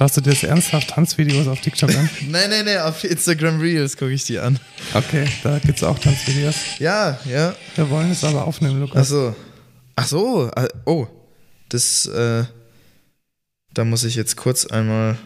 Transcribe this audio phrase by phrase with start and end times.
[0.00, 2.08] Schaust du dir jetzt ernsthaft Tanzvideos auf TikTok an?
[2.30, 4.58] nein, nein, nein, auf Instagram Reels gucke ich die an.
[4.94, 6.54] Okay, da gibt es auch Tanzvideos.
[6.78, 7.54] Ja, ja.
[7.76, 9.08] Wir wollen es aber aufnehmen, Ach Lukas.
[9.10, 9.36] so.
[9.96, 10.50] Ach so.
[10.56, 11.06] äh, Oh.
[11.68, 12.44] Das, äh.
[13.74, 15.18] Da muss ich jetzt kurz einmal.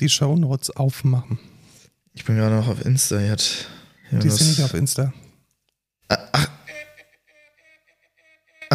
[0.00, 1.38] Die Shownotes aufmachen.
[2.14, 3.20] Ich bin gerade noch auf Insta.
[3.20, 3.66] Hat,
[4.12, 5.12] Die sind nicht auf Insta.
[6.08, 6.48] Ach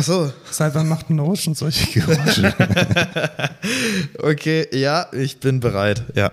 [0.02, 0.32] so.
[0.52, 2.54] Seit wann macht ein Ocean solche Geräusche?
[4.20, 6.04] Okay, ja, ich bin bereit.
[6.16, 6.32] Ja.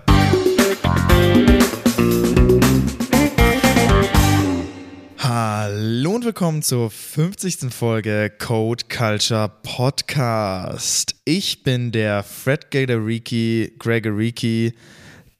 [5.17, 7.73] Hallo und willkommen zur 50.
[7.73, 11.15] Folge Code Culture Podcast.
[11.25, 14.73] Ich bin der Fred Gatoriki, Gregoriki,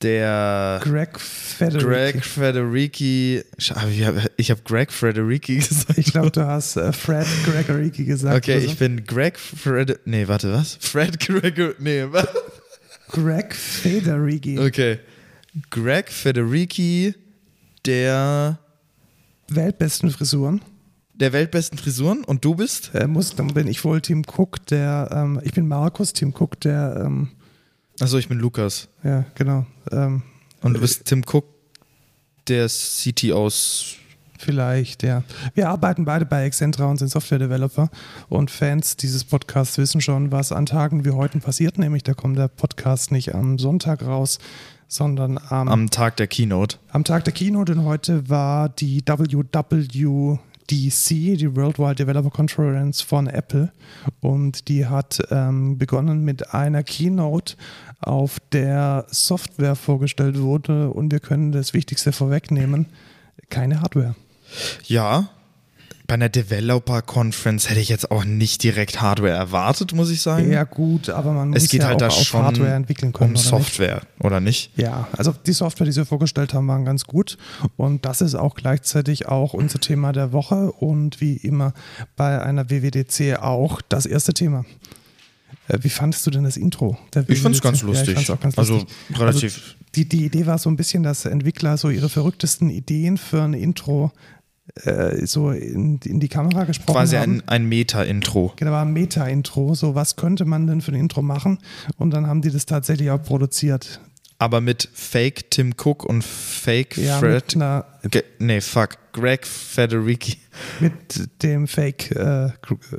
[0.06, 1.86] der Greg Federici.
[1.86, 3.44] Greg Federici.
[4.38, 5.98] Ich habe Greg Federici gesagt.
[5.98, 8.38] Ich glaube, du hast äh, Fred Gregorici gesagt.
[8.38, 8.68] Okay, oder so.
[8.68, 10.00] ich bin Greg Fred.
[10.06, 10.78] Nee, warte, was?
[10.80, 11.74] Fred Gregor.
[11.80, 12.28] Nee, was?
[13.10, 14.60] Greg Federici.
[14.60, 15.00] Okay.
[15.72, 17.16] Greg Federici,
[17.86, 18.60] der
[19.48, 20.62] Weltbesten Frisuren.
[21.14, 22.92] der weltbesten Frisuren und du bist?
[22.94, 26.60] Äh, muss, dann bin ich wohl Tim Cook, der, ähm, ich bin Markus, Tim Cook,
[26.60, 27.30] der, ähm,
[28.00, 28.88] Achso, ich bin Lukas.
[29.04, 30.22] ja, genau, ähm,
[30.62, 31.46] Und du bist Tim Cook,
[32.48, 33.96] der CT aus.
[34.38, 35.24] vielleicht, ja.
[35.54, 37.90] Wir arbeiten beide bei Excentra und sind Software-Developer
[38.30, 42.38] und Fans dieses Podcasts wissen schon, was an Tagen wie heute passiert, nämlich da kommt
[42.38, 44.40] der Podcast nicht am Sonntag raus,
[44.88, 46.78] sondern am, Am Tag der Keynote.
[46.90, 49.04] am Tag der Keynote und heute war die
[50.70, 53.72] WWDC, die Worldwide Developer Conference von Apple.
[54.22, 57.56] Und die hat ähm, begonnen mit einer Keynote,
[58.02, 60.90] auf der Software vorgestellt wurde.
[60.90, 62.88] Und wir können das Wichtigste vorwegnehmen:
[63.50, 64.16] keine Hardware.
[64.86, 65.30] Ja.
[66.08, 70.52] Bei einer Developer Conference hätte ich jetzt auch nicht direkt Hardware erwartet, muss ich sagen.
[70.52, 73.12] Ja, gut, aber man muss es geht ja halt auch da auf schon Hardware entwickeln
[73.12, 73.32] können.
[73.32, 73.50] um oder nicht?
[73.50, 74.72] Software, oder nicht?
[74.78, 77.38] Ja, also die Software, die sie vorgestellt haben, waren ganz gut.
[77.76, 81.74] Und das ist auch gleichzeitig auch unser Thema der Woche und wie immer
[82.16, 84.64] bei einer WWDC auch das erste Thema.
[85.68, 86.98] Äh, Wie fandest du denn das Intro?
[87.16, 87.64] der Ich fand's WWDC?
[87.64, 88.28] ganz Ja, lustig.
[88.42, 89.20] ganz also lustig.
[89.20, 89.44] relativ.
[89.56, 93.42] Also die, die Idee war so ein bisschen, dass Entwickler so ihre verrücktesten Ideen für
[93.42, 94.12] ein Intro
[94.84, 97.42] äh, so in, in die Kamera gesprochen quasi haben.
[97.42, 98.54] ein, ein Meta-Intro.
[98.56, 99.74] Genau, war ein Meta-Intro.
[99.76, 101.60] So, was könnte man denn für ein Intro machen?
[101.98, 104.02] Und dann haben die das tatsächlich auch produziert.
[104.38, 107.56] Aber mit Fake Tim Cook und Fake Ja, Fred.
[107.56, 108.98] mit, Ge nee, fuck.
[109.14, 110.38] Greg Federici.
[110.82, 110.92] mit
[111.42, 112.50] dem Fake äh,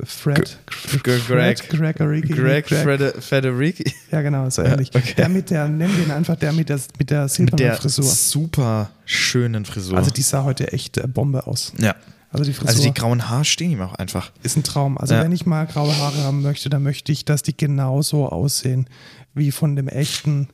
[0.03, 0.57] Fred.
[0.93, 1.19] G- Greg.
[1.19, 2.21] Fred Gregory.
[2.21, 3.85] Greg Fred Federici.
[4.11, 4.89] Ja, genau, so ähnlich.
[4.95, 5.13] okay.
[5.15, 7.75] Der mit der, nennen wir ihn einfach der mit der, mit der Mit silbernen der
[7.75, 8.03] Frisur.
[8.05, 9.95] super schönen Frisur.
[9.97, 11.71] Also die sah heute echt äh, Bombe aus.
[11.77, 11.95] ja.
[12.29, 14.31] Also die Frisur Also die grauen Haare stehen ihm auch einfach.
[14.43, 14.97] ist ein Traum.
[14.97, 15.23] Also Ja.
[15.23, 18.89] wenn ich mal graue Haare haben möchte, dann möchte ich, dass die genauso aussehen
[19.33, 20.49] wie von dem echten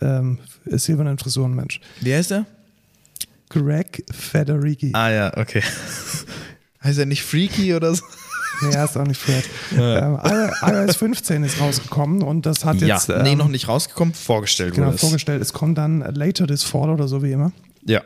[0.00, 1.80] ähm, silbernen Frisurenmensch.
[2.00, 2.46] Wie heißt er?
[3.48, 4.90] Greg Federici.
[4.94, 5.62] Ah ja, okay.
[6.84, 8.02] heißt er nicht Freaky oder so?
[8.62, 9.44] Nee, er ist auch nicht Fred.
[9.76, 10.18] Ähm,
[10.62, 14.74] iOS 15 ist rausgekommen und das hat jetzt ja, nee, ähm, noch nicht rausgekommen, vorgestellt
[14.74, 15.00] genau wurde es.
[15.00, 15.42] vorgestellt.
[15.42, 17.52] Es kommt dann later this fall oder so wie immer.
[17.84, 18.02] Ja.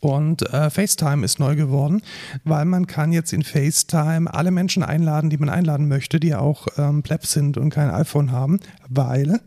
[0.00, 2.02] Und äh, FaceTime ist neu geworden,
[2.44, 6.66] weil man kann jetzt in FaceTime alle Menschen einladen, die man einladen möchte, die auch
[6.76, 8.58] ähm, Plebs sind und kein iPhone haben,
[8.88, 9.40] weil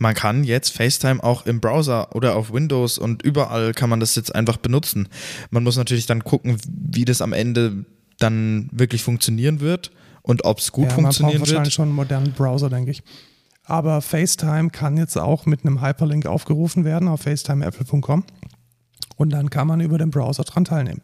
[0.00, 4.14] Man kann jetzt FaceTime auch im Browser oder auf Windows und überall kann man das
[4.16, 5.08] jetzt einfach benutzen.
[5.50, 7.84] Man muss natürlich dann gucken, wie das am Ende
[8.18, 9.90] dann wirklich funktionieren wird
[10.22, 11.72] und ob es gut ja, man braucht funktionieren wahrscheinlich wird.
[11.74, 13.02] schon einen modernen Browser, denke ich.
[13.64, 18.24] Aber FaceTime kann jetzt auch mit einem Hyperlink aufgerufen werden auf facetimeapple.com
[19.16, 21.02] und dann kann man über den Browser dran teilnehmen.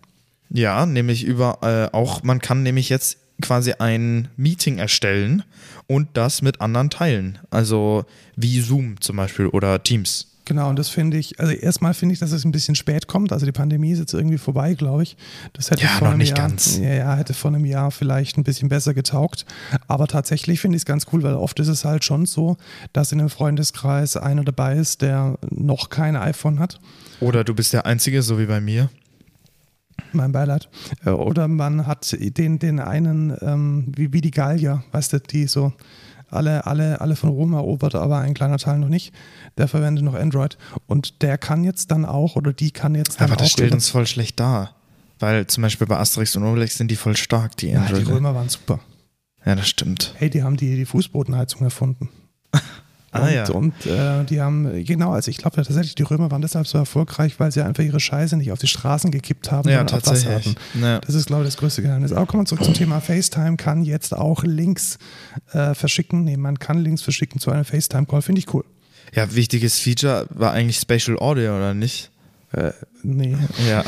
[0.48, 5.42] Ja, nämlich über äh, auch, man kann nämlich jetzt quasi ein Meeting erstellen
[5.86, 7.38] und das mit anderen teilen.
[7.50, 8.04] Also
[8.36, 10.28] wie Zoom zum Beispiel oder Teams.
[10.46, 13.32] Genau, und das finde ich, also erstmal finde ich, dass es ein bisschen spät kommt.
[13.32, 15.16] Also die Pandemie ist jetzt irgendwie vorbei, glaube ich.
[15.54, 16.78] Das hätte Ja, vor noch einem nicht Jahr, ganz.
[16.78, 19.44] Ja, ja, hätte vor einem Jahr vielleicht ein bisschen besser getaugt.
[19.88, 22.56] Aber tatsächlich finde ich es ganz cool, weil oft ist es halt schon so,
[22.92, 26.78] dass in einem Freundeskreis einer dabei ist, der noch kein iPhone hat.
[27.18, 28.88] Oder du bist der Einzige, so wie bei mir.
[30.12, 30.68] Mein Beileid.
[31.04, 35.46] Äh, Oder man hat den, den einen, ähm, wie, wie die Gallier, weißt du, die
[35.46, 35.72] so
[36.28, 39.12] alle, alle, alle von Rom erobert, aber ein kleiner Teil noch nicht.
[39.58, 40.58] Der verwendet noch Android.
[40.86, 43.52] Und der kann jetzt dann auch, oder die kann jetzt dann Aber das auch.
[43.52, 44.74] stellt über- uns voll schlecht dar.
[45.18, 48.08] Weil zum Beispiel bei Asterix und Obelix sind die voll stark, die ja, die Android.
[48.16, 48.80] Römer waren super.
[49.46, 50.14] Ja, das stimmt.
[50.18, 52.08] Hey, die haben die, die Fußbodenheizung erfunden.
[53.16, 53.48] Ah, und, ja.
[53.50, 57.38] Und äh, die haben, genau, also ich glaube tatsächlich, die Römer waren deshalb so erfolgreich,
[57.38, 60.24] weil sie einfach ihre Scheiße nicht auf die Straßen gekippt haben, Ja, sondern auf Wasser
[60.28, 60.56] tatsächlich.
[60.56, 60.82] hatten.
[60.82, 60.98] Ja.
[61.00, 62.12] Das ist, glaube ich, das größte Geheimnis.
[62.12, 63.56] Aber kommen wir zurück zum Thema FaceTime.
[63.56, 64.98] Kann jetzt auch Links
[65.52, 66.24] äh, verschicken.
[66.24, 68.22] Nee, man kann Links verschicken zu einem FaceTime-Call.
[68.22, 68.64] Finde ich cool.
[69.14, 72.10] Ja, wichtiges Feature war eigentlich Spatial Audio, oder nicht?
[72.52, 72.72] Äh,
[73.02, 73.36] nee.
[73.68, 73.84] Ja.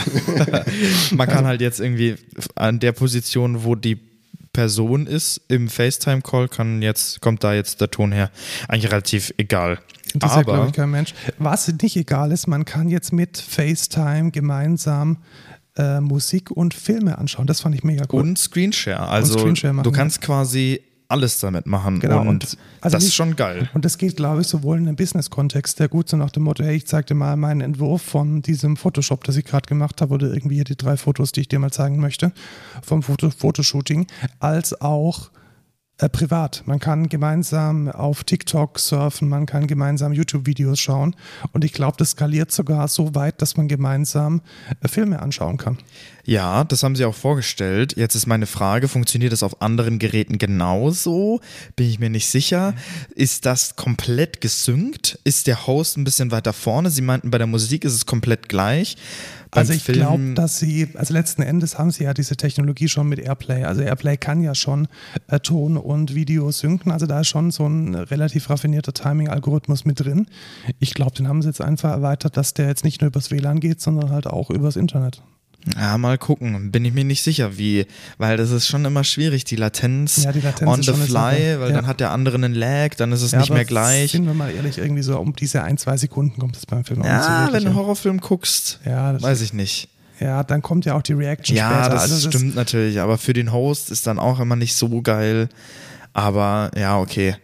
[1.13, 2.17] Man kann halt jetzt irgendwie
[2.55, 3.99] an der Position, wo die
[4.53, 8.31] Person ist im FaceTime-Call, kann jetzt, kommt da jetzt der Ton her.
[8.69, 9.79] Eigentlich relativ egal.
[10.15, 11.15] Interessiert, glaube Aber ich, kein Mensch.
[11.39, 15.19] Was nicht egal ist, man kann jetzt mit FaceTime gemeinsam
[15.77, 17.47] äh, Musik und Filme anschauen.
[17.47, 18.23] Das fand ich mega cool.
[18.23, 19.09] und Screenshare.
[19.09, 22.01] Also Screenshare machen, du kannst quasi alles damit machen.
[22.01, 23.69] Genau, Und, und- also das ist schon geil.
[23.75, 26.63] Und das geht, glaube ich, sowohl in einem Business-Kontext, der gut so nach dem Motto,
[26.63, 30.15] hey, ich zeig dir mal meinen Entwurf von diesem Photoshop, das ich gerade gemacht habe,
[30.15, 32.33] oder irgendwie hier die drei Fotos, die ich dir mal zeigen möchte,
[32.83, 34.07] vom Foto Fotoshooting,
[34.39, 35.31] als auch
[36.01, 36.63] äh, privat.
[36.67, 41.17] Man kann gemeinsam auf TikTok surfen, man kann gemeinsam YouTube-Videos schauen
[41.53, 44.43] und ich glaube, das skaliert sogar so weit, dass man gemeinsam
[44.81, 45.79] äh, Filme anschauen kann.
[46.29, 47.97] Ja, das haben sie auch vorgestellt.
[47.97, 51.41] Jetzt ist meine Frage, funktioniert das auf anderen Geräten genauso?
[51.75, 52.75] Bin ich mir nicht sicher.
[53.15, 55.19] Ist das komplett gesynkt?
[55.25, 56.91] Ist der Host ein bisschen weiter vorne?
[56.91, 58.97] Sie meinten, bei der Musik ist es komplett gleich.
[59.51, 63.09] Beim Also ich glaube, dass sie, also letzten Endes haben sie ja diese Technologie schon
[63.09, 63.65] mit Airplay.
[63.65, 64.87] Also Airplay kann ja schon
[65.29, 66.93] äh, Ton und Video synken.
[66.93, 70.27] Also da ist schon so ein relativ raffinierter Timing-Algorithmus mit drin.
[70.79, 73.61] Ich glaube, den haben sie jetzt einfach erweitert, dass der jetzt nicht nur übers WLAN
[73.61, 75.23] geht, sondern halt auch übers Internet.
[75.77, 76.71] Ja, mal gucken.
[76.71, 77.87] Bin ich mir nicht sicher, wie,
[78.19, 81.71] weil das ist schon immer schwierig, die Latenz, Ja, die Latenz on the fly, weil
[81.71, 81.77] Ja.
[81.77, 84.13] dann hat der andere einen Lag, dann ist es Ja, nicht mehr gleich.
[84.13, 87.03] Sind wir mal ehrlich, irgendwie so um diese ein, zwei Sekunden kommt es beim Film
[87.03, 87.77] so Ja, wirklich wenn du einen.
[87.77, 89.89] Horrorfilm guckst, Ja, das- weiß ich nicht.
[90.21, 91.95] Ja, dann kommt ja auch die Reaction Ja, später.
[91.95, 95.49] das also stimmt natürlich, aber für den Host ist dann auch immer nicht so geil.
[96.13, 97.37] Aber ja, okay.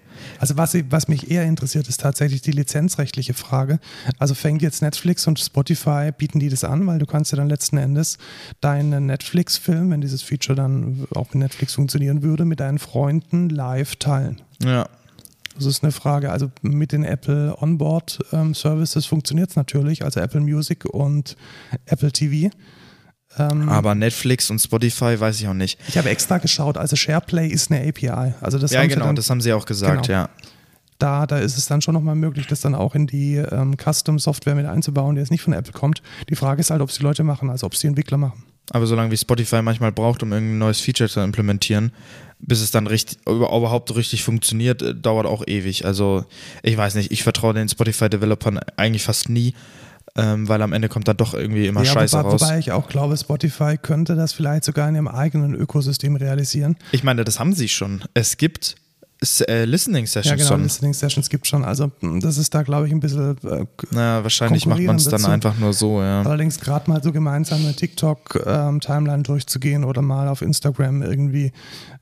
[0.44, 3.81] Also was, was mich eher interessiert, ist tatsächlich die lizenzrechtliche Frage.
[4.19, 7.49] Also fängt jetzt Netflix und Spotify, bieten die das an, weil du kannst ja dann
[7.49, 8.19] letzten Endes
[8.61, 13.96] deinen Netflix-Film, wenn dieses Feature dann auch mit Netflix funktionieren würde, mit deinen Freunden live
[13.96, 14.43] teilen.
[14.62, 14.87] Ja.
[15.55, 16.31] Das ist eine Frage.
[16.31, 21.38] Also mit den Apple Onboard ähm, Services funktioniert es natürlich, also Apple Music und
[21.87, 22.55] Apple TV.
[23.38, 25.78] Ähm, Aber Netflix und Spotify weiß ich auch nicht.
[25.88, 28.34] ich habe extra geschaut, also SharePlay ist eine API.
[28.40, 30.19] Also das ja, haben sie genau, dann das haben sie auch gesagt, Genau.
[30.20, 30.28] ja.
[30.98, 34.54] da, da ist es dann schon nochmal möglich, das dann auch in die ähm, Custom-Software
[34.54, 36.02] mit einzubauen, die jetzt nicht von Apple kommt.
[36.28, 38.44] Die Frage ist halt, ob es die Leute machen, also ob es die Entwickler machen.
[38.70, 41.92] Aber solange wie Spotify manchmal braucht, um irgendein neues Feature zu implementieren,
[42.38, 45.84] bis es dann richtig, über- überhaupt richtig funktioniert, äh, dauert auch ewig.
[45.84, 46.25] Also
[46.62, 49.54] ich weiß nicht, ich vertraue den Spotify-Developern eigentlich fast nie,
[50.16, 52.40] ähm, weil am Ende kommt dann doch irgendwie immer Scheiße wobei, raus.
[52.43, 56.76] wobei ich auch glaube, Spotify könnte das vielleicht sogar in ihrem eigenen Ökosystem realisieren.
[56.93, 58.05] Ich meine, das haben sie schon.
[58.14, 58.76] Es gibt
[59.49, 60.62] äh, Listening Ja, Sessions genau, schon.
[60.64, 61.64] Listening Sessions gibt schon.
[61.64, 65.05] Also mh, das ist da, glaube ich, ein bisschen äh, Na, wahrscheinlich macht man es
[65.05, 66.22] dann einfach nur so, ja.
[66.22, 71.52] Allerdings gerade mal so gemeinsam eine TikTok-Timeline durchzugehen oder mal auf Instagram irgendwie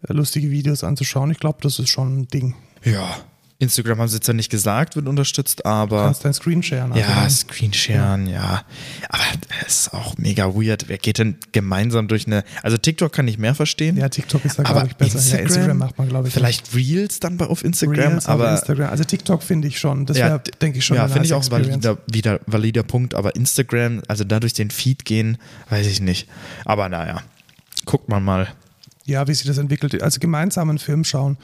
[0.09, 2.55] äh, lustige Videos anzuschauen, ich glaube, das ist schon ein Ding.
[2.85, 3.17] Ja.
[3.63, 6.05] Instagram haben sie jetzt ja nicht gesagt, wird unterstützt, Du aber.
[6.05, 6.93] kannst dein Screen sharen.
[6.93, 8.63] Also Ja, dann- Screensharen, ja.
[9.09, 9.23] Aber
[9.67, 10.89] es ist auch mega weird.
[10.89, 12.45] Wer geht denn gemeinsam durch eine.
[12.63, 13.97] Also TikTok kann ich mehr verstehen.
[13.97, 15.19] ja, TikTok ist da, glaube ich, besser.
[15.19, 16.35] Instagram, ja, Instagram macht man, glaube ich.
[16.35, 18.53] Vielleicht Reels dann bei, auf Instagram, Reels auf aber.
[18.53, 18.91] Instagram.
[18.91, 20.07] Also TikTok finde ich schon.
[20.07, 23.37] Das ja, wäre, denke ich, schon Ja, finde ich auch valider, wieder, valider Punkt, aber
[23.37, 25.39] Instagram, also da durch den Feed gehen,
[25.71, 26.29] weiß ich nicht.
[26.65, 27.23] Aber naja,
[27.87, 28.49] guckt man mal.
[29.05, 30.01] Ja, wie sich das entwickelt.
[30.03, 31.37] Also gemeinsam einen Film schauen,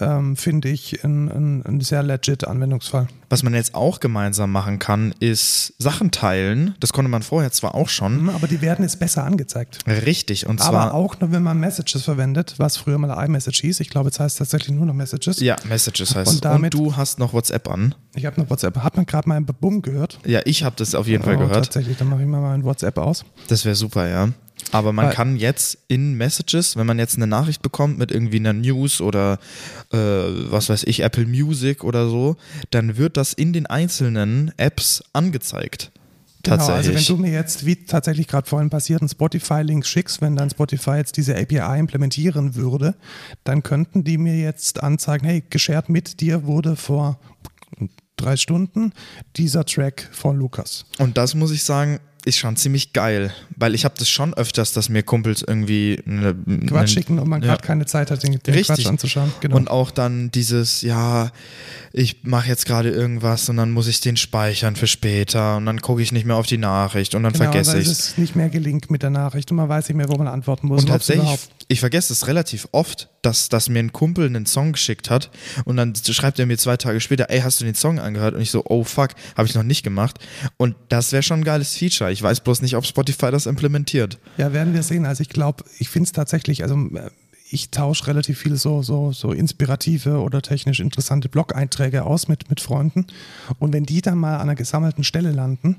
[0.00, 3.08] ähm, finde ich ein, ein, ein sehr legit Anwendungsfall.
[3.28, 6.74] Was man jetzt auch gemeinsam machen kann, ist Sachen teilen.
[6.80, 8.22] Das konnte man vorher zwar auch schon.
[8.22, 9.78] Mhm, Aber die werden jetzt besser angezeigt.
[9.86, 10.94] Richtig, und Aber zwar.
[10.94, 13.80] auch nur, wenn man Messages verwendet, was früher mal iMessage hieß.
[13.80, 15.40] Ich glaube, jetzt heißt es tatsächlich nur noch Messages.
[15.40, 17.94] Ja, Messages heißt Und damit- und du hast noch WhatsApp an.
[18.14, 18.76] Ich habe noch WhatsApp.
[18.78, 20.18] Hat man gerade mal ein Bumm gehört?
[20.26, 21.66] Ja, ich habe das auf jeden Fall Oh, gehört.
[21.66, 23.24] Tatsächlich, dann mache ich mal mein WhatsApp aus.
[23.48, 24.28] Das wäre super, ja.
[24.72, 28.38] Aber man Weil- kann jetzt in Messages, wenn man jetzt eine Nachricht bekommt mit irgendwie
[28.38, 29.38] einer News oder
[29.92, 32.36] äh, was weiß ich, Apple Music oder so,
[32.70, 35.90] dann wird das in den einzelnen Apps angezeigt.
[36.42, 37.08] Genau, also Tatsächlich.
[37.10, 40.92] wenn du mir jetzt, wie tatsächlich gerade vorhin passiert, einen Spotify-Link schickst, wenn dann Spotify
[40.92, 42.94] jetzt diese API implementieren würde,
[43.44, 47.20] dann könnten die mir jetzt anzeigen, hey, geshared mit dir wurde vor
[48.16, 48.92] drei Stunden
[49.36, 50.86] dieser Track von Lukas.
[50.98, 54.72] Und das muss ich sagen, ist schon ziemlich geil, weil ich habe das schon öfters,
[54.72, 57.48] dass mir Kumpels irgendwie eine, Quatsch einen- schicken und man ja.
[57.48, 58.76] gerade keine Zeit hat, den, den Richtig.
[58.76, 59.32] Quatsch anzuschauen.
[59.40, 59.56] Genau.
[59.56, 61.30] Und auch dann dieses, ja,
[61.92, 65.80] ich mache jetzt gerade irgendwas und dann muss ich den speichern für später und dann
[65.80, 68.36] gucke ich nicht mehr auf die Nachricht und dann genau, vergesse ich es ist nicht
[68.36, 70.82] mehr gelinkt mit der Nachricht und man weiß nicht mehr, wo man antworten muss.
[70.82, 74.72] Und es tatsächlich, ich vergesse es relativ oft, dass, dass mir ein Kumpel einen Song
[74.72, 75.30] geschickt hat
[75.64, 78.34] und dann schreibt er mir zwei Tage später, ey, hast du den Song angehört?
[78.34, 80.18] Und ich so, oh fuck, habe ich noch nicht gemacht.
[80.56, 82.09] Und das wäre schon ein geiles Feature.
[82.10, 84.18] Ich weiß bloß nicht, ob Spotify das implementiert.
[84.36, 85.06] Ja, werden wir sehen.
[85.06, 87.10] Also ich glaube, ich finde es tatsächlich, also äh,
[87.50, 92.60] ich tausche relativ viele so, so, so inspirative oder technisch interessante Blog-Einträge aus mit, mit
[92.60, 93.06] Freunden.
[93.58, 95.76] Und wenn die dann mal an einer gesammelten Stelle landen,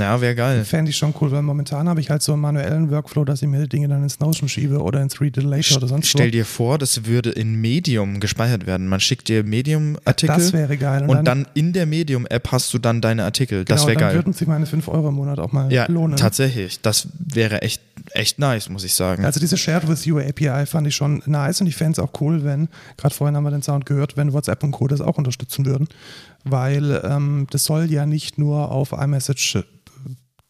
[0.00, 0.64] Ja, wäre geil.
[0.64, 3.48] fände ich schon cool, weil momentan habe ich halt so einen manuellen Workflow, dass ich
[3.48, 6.30] mir die Dinge dann ins Notion schiebe oder ins Read Later oder sonst Stell wo.
[6.30, 8.86] dir vor, das würde in Medium gespeichert werden.
[8.88, 10.34] Man schickt dir Medium-Artikel.
[10.36, 11.04] Das wäre geil.
[11.08, 13.64] Und, dann, in der Medium-App hast du dann deine Artikel.
[13.64, 14.16] das genau, wäre dann geil.
[14.16, 16.16] würden sich meine 5 Euro im Monat auch mal Ja, lohnen.
[16.16, 16.80] tatsächlich.
[16.80, 19.24] Das wäre echt, echt nice, muss ich sagen.
[19.24, 22.12] Also diese Shared with You API fand ich schon nice und ich fände es auch
[22.20, 24.88] cool, wenn, gerade vorhin haben wir den Sound gehört, wenn WhatsApp und Co.
[24.88, 25.88] das auch unterstützen würden,
[26.44, 29.58] weil ähm, das soll ja nicht nur auf iMessage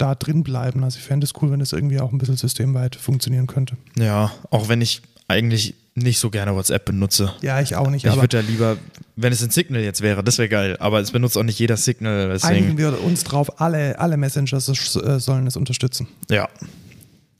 [0.01, 0.85] da drin bleiben.
[0.85, 3.77] Also ich fände es cool, wenn das irgendwie auch ein bisschen systemweit funktionieren könnte.
[3.97, 7.33] ja, auch wenn ich eigentlich nicht so gerne WhatsApp benutze.
[7.43, 8.77] Ja, ich auch nicht, Ich würde ja lieber,
[9.17, 10.77] wenn es ein Signal jetzt wäre, das wäre geil.
[10.81, 12.31] Aber es benutzt auch nicht jeder Signal.
[12.43, 16.09] einigen Deswegen, wir uns drauf, alle, alle Messenger äh, sollen es unterstützen.
[16.31, 16.49] ja.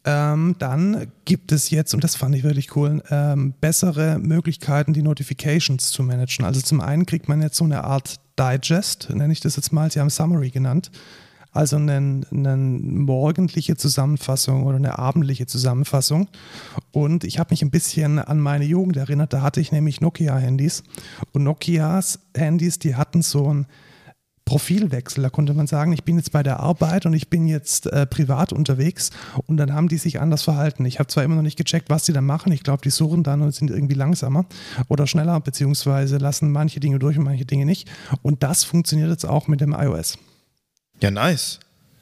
[0.03, 5.03] Ähm, dann gibt es jetzt, und das fand ich wirklich cool, ähm, bessere Möglichkeiten, die
[5.03, 6.47] Notifications zu managen.
[6.47, 9.91] Also zum einen kriegt man jetzt so eine Art Digest, nenne ich das jetzt mal,
[9.91, 10.91] sie haben Summary genannt.
[11.53, 16.29] Also eine, eine morgendliche Zusammenfassung oder eine abendliche Zusammenfassung.
[16.93, 19.33] Und ich habe mich ein bisschen an meine Jugend erinnert.
[19.33, 20.85] Da hatte ich nämlich Nokia-Handys.
[21.33, 23.67] Und Nokias Handys, die hatten so ein
[24.51, 25.23] Profilwechsel.
[25.23, 28.05] Da konnte man sagen, ich bin jetzt bei der Arbeit und ich bin jetzt äh,
[28.05, 29.11] privat unterwegs
[29.47, 30.85] und dann haben die sich anders verhalten.
[30.87, 32.51] Ich habe zwar immer noch nicht gecheckt, was die da machen.
[32.51, 34.47] Ich glaube, die suchen dann und sind irgendwie langsamer
[34.89, 37.89] oder schneller, beziehungsweise lassen manche Dinge durch und manche Dinge nicht.
[38.23, 40.19] Und das funktioniert jetzt auch mit dem iOS.
[41.03, 41.61] Ja, nice.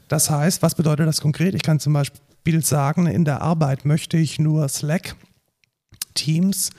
[0.08, 1.54] Das heißt, was bedeutet das konkret?
[1.54, 5.14] Ich kann zum Beispiel sagen, in der Arbeit möchte ich nur Slack,
[6.14, 6.70] Teams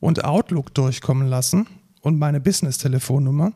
[0.00, 1.66] und Outlook durchkommen lassen
[2.02, 3.52] und meine Business-Telefonnummer.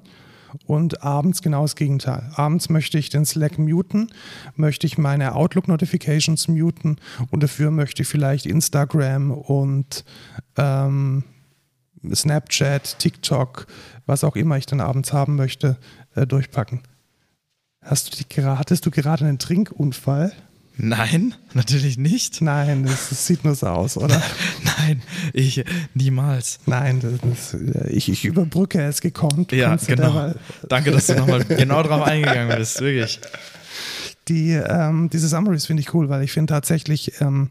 [0.64, 2.30] Und abends genau das Gegenteil.
[2.34, 4.10] Abends möchte ich den Slack muten,
[4.54, 6.96] möchte ich meine Outlook-Notifications muten
[7.30, 10.04] und dafür möchte ich vielleicht Instagram und
[10.56, 11.24] ähm,
[12.14, 13.66] Snapchat, TikTok,
[14.06, 15.76] was auch immer ich dann abends haben möchte,
[16.14, 16.80] äh, durchpacken.
[17.86, 20.32] Hast du die, hattest du gerade einen Trinkunfall?
[20.78, 22.42] Nein, natürlich nicht.
[22.42, 24.20] Nein, das, das sieht nur so aus, oder?
[24.78, 25.02] Nein,
[25.32, 25.64] ich
[25.94, 26.58] niemals.
[26.66, 29.52] Nein, das, das, ich, ich überbrücke es gekonnt.
[29.52, 30.12] Ja, genau.
[30.12, 30.34] derweil-
[30.68, 33.20] Danke, dass du nochmal genau drauf eingegangen bist, wirklich.
[34.28, 37.48] Die, ähm, diese Summaries finde ich cool, weil ich finde tatsächlich, ähm,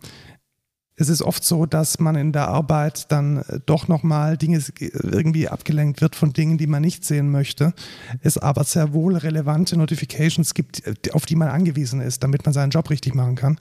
[0.98, 4.72] es ist oft so, dass man in der Arbeit dann äh, doch nochmal Dinge s-
[4.80, 7.74] irgendwie abgelenkt wird von Dingen, die man nicht sehen möchte.
[8.22, 12.54] Es aber sehr wohl relevante Notifications gibt, äh, auf die man angewiesen ist, damit man
[12.54, 13.58] seinen Job richtig machen kann.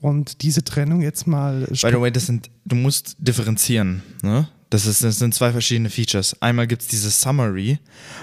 [0.00, 4.48] Und diese Trennung jetzt mal By the way, das sind, du musst differenzieren, ne?
[4.72, 6.34] Das, ist, das sind zwei verschiedene Features.
[6.40, 7.78] Einmal gibt es dieses Summary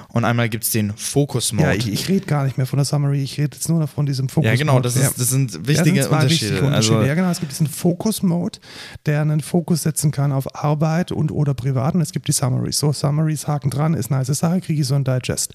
[0.10, 1.68] und einmal gibt es den Focus Mode.
[1.70, 3.90] Ja, ich, ich rede gar nicht mehr von der Summary, ich rede jetzt nur noch
[3.90, 4.50] von diesem Fokus.
[4.50, 5.08] Ja, genau, das, Ja.
[5.10, 6.30] ist, das sind Ja, wichtige das sind Unterschiede.
[6.52, 6.96] wichtige Unterschiede.
[6.98, 7.30] Also, ja, genau.
[7.30, 8.60] Es gibt diesen Focus-Mode,
[9.06, 11.94] der einen Fokus setzen kann auf Arbeit und oder privat.
[11.94, 12.80] Und es gibt die Summaries.
[12.80, 15.54] So, Summaries, Haken dran, ist eine nice Sache, kriege ich so ein Digest.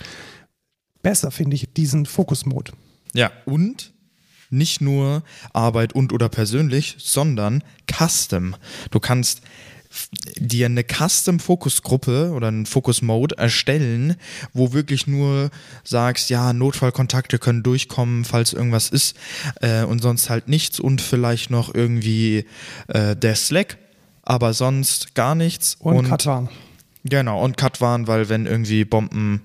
[1.02, 2.72] Besser finde ich diesen Focus-Mode.
[3.14, 3.92] ja, und
[4.50, 8.54] nicht nur Arbeit und oder persönlich, sondern Custom.
[8.92, 9.40] Du kannst
[10.38, 14.16] dir eine Custom-Fokusgruppe oder einen Focus-Mode erstellen,
[14.52, 15.50] wo wirklich nur
[15.84, 19.16] sagst, ja, Notfallkontakte können durchkommen, falls irgendwas ist
[19.60, 22.44] äh, und sonst halt nichts und vielleicht noch irgendwie
[22.88, 23.78] äh, der Slack,
[24.22, 25.76] aber sonst gar nichts.
[25.80, 26.48] Und, Katwan.
[27.04, 29.42] Genau, und Cut waren, weil wenn irgendwie Bomben,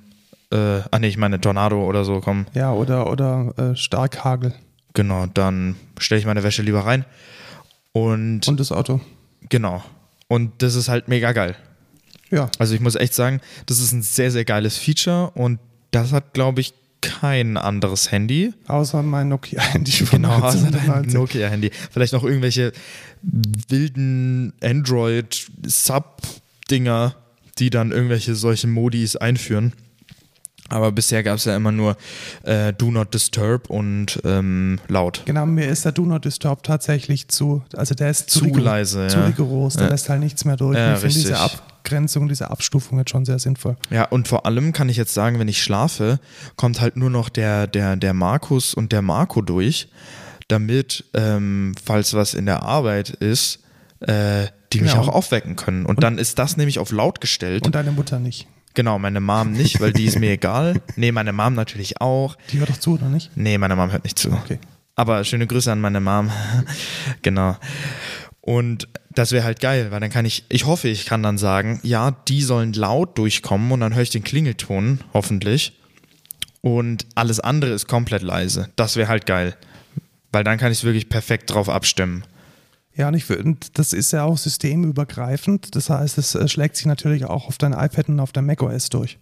[0.52, 0.56] äh,
[0.92, 4.54] ah nee, ich meine Tornado oder so kommen, Ja, oder, oder äh, Starkhagel.
[4.94, 7.06] genau, dann stelle ich meine Wäsche lieber rein.
[7.92, 9.02] Und, Und das Auto.
[9.50, 9.84] genau.
[10.30, 11.56] Und das ist halt mega geil.
[12.32, 15.60] Ja, Also ich muss echt sagen, das ist ein sehr, sehr geiles Feature und
[15.92, 18.54] das hat, glaube ich, kein anderes Handy.
[18.68, 21.14] außer mein Nokia-Handy Genau, außer dein 1990.
[21.14, 21.72] Nokia-Handy.
[21.92, 22.72] Vielleicht noch irgendwelche
[23.24, 27.16] wilden Android-Sub-Dinger,
[27.58, 29.74] die dann irgendwelche solche Modis einführen.
[30.70, 31.98] Aber bisher gab es ja immer nur
[32.44, 35.24] äh, Do Not Disturb und ähm, laut.
[35.26, 39.08] Genau, mir ist der Do Not Disturb tatsächlich zu, also der ist zu, Zu leise,
[39.08, 39.26] zu ja.
[39.26, 39.92] rigoros, der Ja.
[39.92, 40.78] lässt halt nichts mehr durch.
[40.78, 41.40] Ja, ich finde diese.
[41.40, 43.76] Abgrenzung, diese Abstufung jetzt schon sehr sinnvoll.
[43.90, 46.20] Ja, und vor allem kann ich jetzt sagen, wenn ich schlafe,
[46.56, 49.88] kommt halt nur noch der, der, der Markus und der Marco durch,
[50.50, 53.60] damit, ähm, falls was in der Arbeit ist,
[54.02, 55.86] äh, die mich Ja, auch und- aufwecken können.
[55.86, 57.66] Und, dann ist das nämlich auf laut gestellt.
[57.66, 58.48] Und deine Mutter nicht.
[58.74, 60.82] Genau, meine Mom nicht, weil die ist mir egal.
[60.96, 62.38] Nee, meine Mom natürlich auch.
[62.52, 63.32] Die hört doch zu, oder nicht?
[63.36, 64.32] Nee, meine Mom hört nicht zu.
[64.32, 64.60] Okay.
[64.96, 66.30] Aber schöne Grüße an meine Mom.
[67.22, 67.58] genau.
[68.42, 71.80] Und das wäre halt geil, weil dann kann ich, ich hoffe, ich kann dann sagen,
[71.84, 75.80] ja, die sollen laut durchkommen und dann höre ich den Klingelton, hoffentlich.
[76.62, 78.70] Und alles andere ist komplett leise.
[78.76, 79.56] Das wäre halt geil.
[80.32, 82.24] Weil dann kann ich es wirklich perfekt drauf abstimmen.
[83.00, 85.74] Ja, und ich finde, das ist ja auch systemübergreifend.
[85.74, 88.90] Das heißt, es äh, schlägt sich natürlich auch auf dein iPad und auf dein macOS
[88.90, 89.18] durch.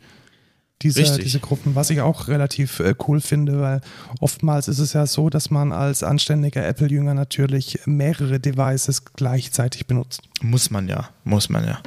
[0.81, 1.25] Diese, Richtig.
[1.25, 3.81] diese Gruppen, was ich auch relativ äh, cool finde, weil
[4.19, 10.23] oftmals ist es ja so, dass man als anständiger Apple-Jünger natürlich mehrere Devices gleichzeitig benutzt.
[10.41, 11.79] Muss man ja, muss man ja.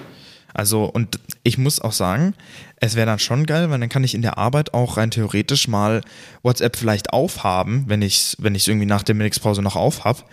[0.55, 2.35] Also, und ich muss auch sagen,
[2.77, 5.67] es wäre dann schon geil, weil dann kann ich in der Arbeit auch rein theoretisch
[5.67, 6.03] mal
[6.43, 10.25] WhatsApp vielleicht aufhaben, wenn ich es wenn ich's irgendwie nach der Mittagspause noch aufhab.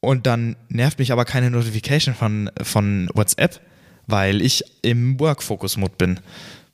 [0.00, 3.60] Und dann nervt mich aber keine Notification von, von WhatsApp,
[4.06, 6.20] weil ich im Work-Focus-Mode bin.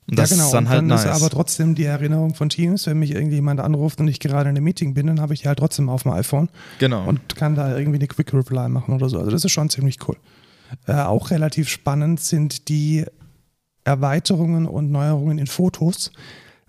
[0.09, 0.47] Und das ja, genau.
[0.47, 1.05] ist dann und halt dann nice.
[1.05, 4.57] ist aber trotzdem die Erinnerung von Teams, wenn mich irgendjemand anruft und ich gerade in
[4.57, 7.05] einem Meeting bin, dann habe ich die halt trotzdem auf dem iPhone genau.
[7.05, 9.19] und kann da irgendwie eine Quick Reply machen oder so.
[9.19, 10.17] Also das ist schon ziemlich cool.
[10.87, 13.05] Äh, auch relativ spannend sind die
[13.83, 16.13] Erweiterungen und Neuerungen in Fotos,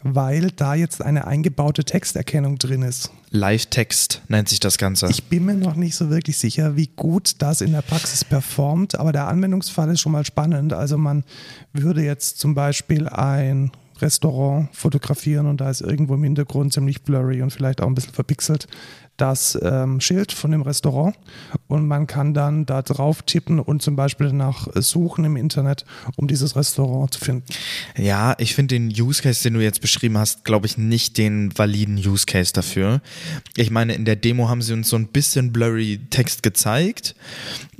[0.03, 3.11] weil da jetzt eine eingebaute Texterkennung drin ist.
[3.31, 5.07] Live-Text nennt sich das Ganze.
[5.09, 8.99] Ich bin mir noch nicht so wirklich sicher, wie gut das in der Praxis performt,
[8.99, 10.73] aber der Anwendungsfall ist schon mal spannend.
[10.73, 11.23] Also man
[11.73, 17.41] würde jetzt zum Beispiel ein Restaurant fotografieren und da ist irgendwo im Hintergrund ziemlich blurry
[17.41, 18.67] und vielleicht auch ein bisschen verpixelt
[19.17, 21.15] das ähm, Schild von dem Restaurant
[21.67, 26.27] und man kann dann da drauf tippen und zum Beispiel danach suchen im Internet, um
[26.27, 27.43] dieses Restaurant zu finden.
[27.97, 31.57] Ja, ich finde den Use Case, den du jetzt beschrieben hast, glaube ich, nicht den
[31.57, 33.01] validen Use Case dafür.
[33.55, 37.15] Ich meine, in der Demo haben sie uns so ein bisschen blurry Text gezeigt.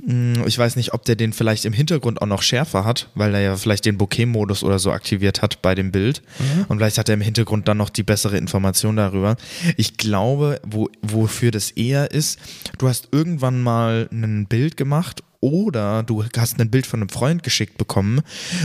[0.08, 3.34] Hm, Ich weiß nicht, ob der den vielleicht im Hintergrund auch noch schärfer hat, weil
[3.34, 6.22] er ja vielleicht den Bokeh-Modus oder so aktiviert hat bei dem Bild.
[6.68, 9.36] Und vielleicht hat er im Hintergrund dann noch die bessere Information darüber.
[9.76, 12.38] Ich glaube, wo, wofür das eher ist,
[12.78, 17.42] du hast irgendwann mal ein Bild gemacht oder du hast ein Bild von einem Freund
[17.44, 18.22] geschickt bekommen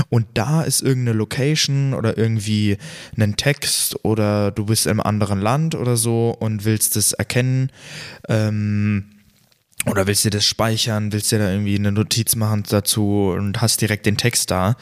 [0.09, 2.77] und da ist irgendeine Location oder irgendwie
[3.15, 7.69] ein Text oder du bist im anderen Land oder so und willst es erkennen.
[8.27, 9.05] Ähm,
[9.85, 13.81] oder willst dir das speichern, willst dir da irgendwie eine Notiz machen dazu und hast
[13.81, 14.75] direkt den Text da.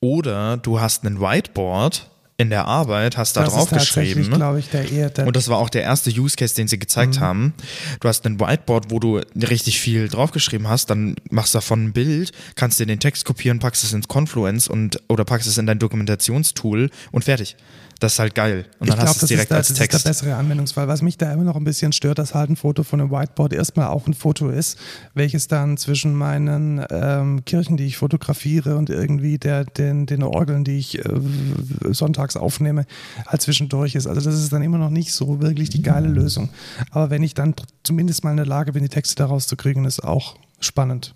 [0.00, 4.36] Oder du hast ein Whiteboard in der Arbeit, hast da das drauf ist tatsächlich, geschrieben.
[4.36, 7.20] glaube ich, der eher Und das war auch der erste Use Case, den sie gezeigt
[7.20, 7.54] haben.
[8.00, 11.92] Du hast ein Whiteboard, wo du richtig viel draufgeschrieben hast, dann machst du davon ein
[11.92, 15.66] Bild, kannst dir den Text kopieren, packst es ins Confluence und oder packst es in
[15.66, 17.56] dein Dokumentationstool und fertig.
[18.02, 18.66] Das ist halt geil.
[18.80, 19.96] Und dann ich hast du das, es direkt ist der, als das Text.
[19.96, 20.88] ist der bessere Anwendungsfall.
[20.88, 23.52] Was mich da immer noch ein bisschen stört, dass halt ein Foto von einem Whiteboard
[23.52, 24.76] erstmal auch ein Foto ist,
[25.14, 30.64] welches dann zwischen meinen ähm, Kirchen, die ich fotografiere und irgendwie der, den, den Orgeln,
[30.64, 31.04] die ich äh,
[31.90, 32.86] sonntags aufnehme,
[33.24, 34.08] halt zwischendurch ist.
[34.08, 36.48] Also das ist dann immer noch nicht so wirklich die geile Lösung.
[36.90, 39.84] Aber wenn ich dann zumindest mal in der Lage bin, die Texte daraus zu kriegen,
[39.84, 41.14] ist auch spannend.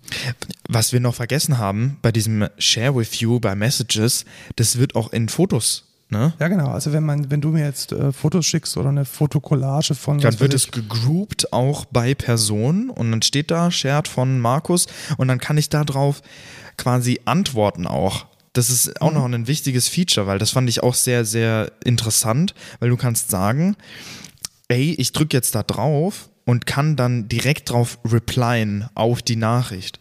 [0.69, 4.23] Was wir noch vergessen haben bei diesem Share with You bei Messages,
[4.55, 6.33] das wird auch in Fotos, ne?
[6.39, 6.69] Ja, genau.
[6.69, 10.39] Also wenn man, wenn du mir jetzt äh, Fotos schickst oder eine Fotokollage von Dann
[10.39, 15.39] wird es gegroupt auch bei Personen und dann steht da Shared von Markus und dann
[15.39, 16.21] kann ich da drauf
[16.77, 18.25] quasi antworten auch.
[18.53, 22.55] Das ist auch noch ein wichtiges Feature, weil das fand ich auch sehr, sehr interessant,
[22.79, 23.75] weil du kannst sagen,
[24.67, 29.99] ey, ich drücke jetzt da drauf und kann dann direkt drauf replyen auf die Nachricht.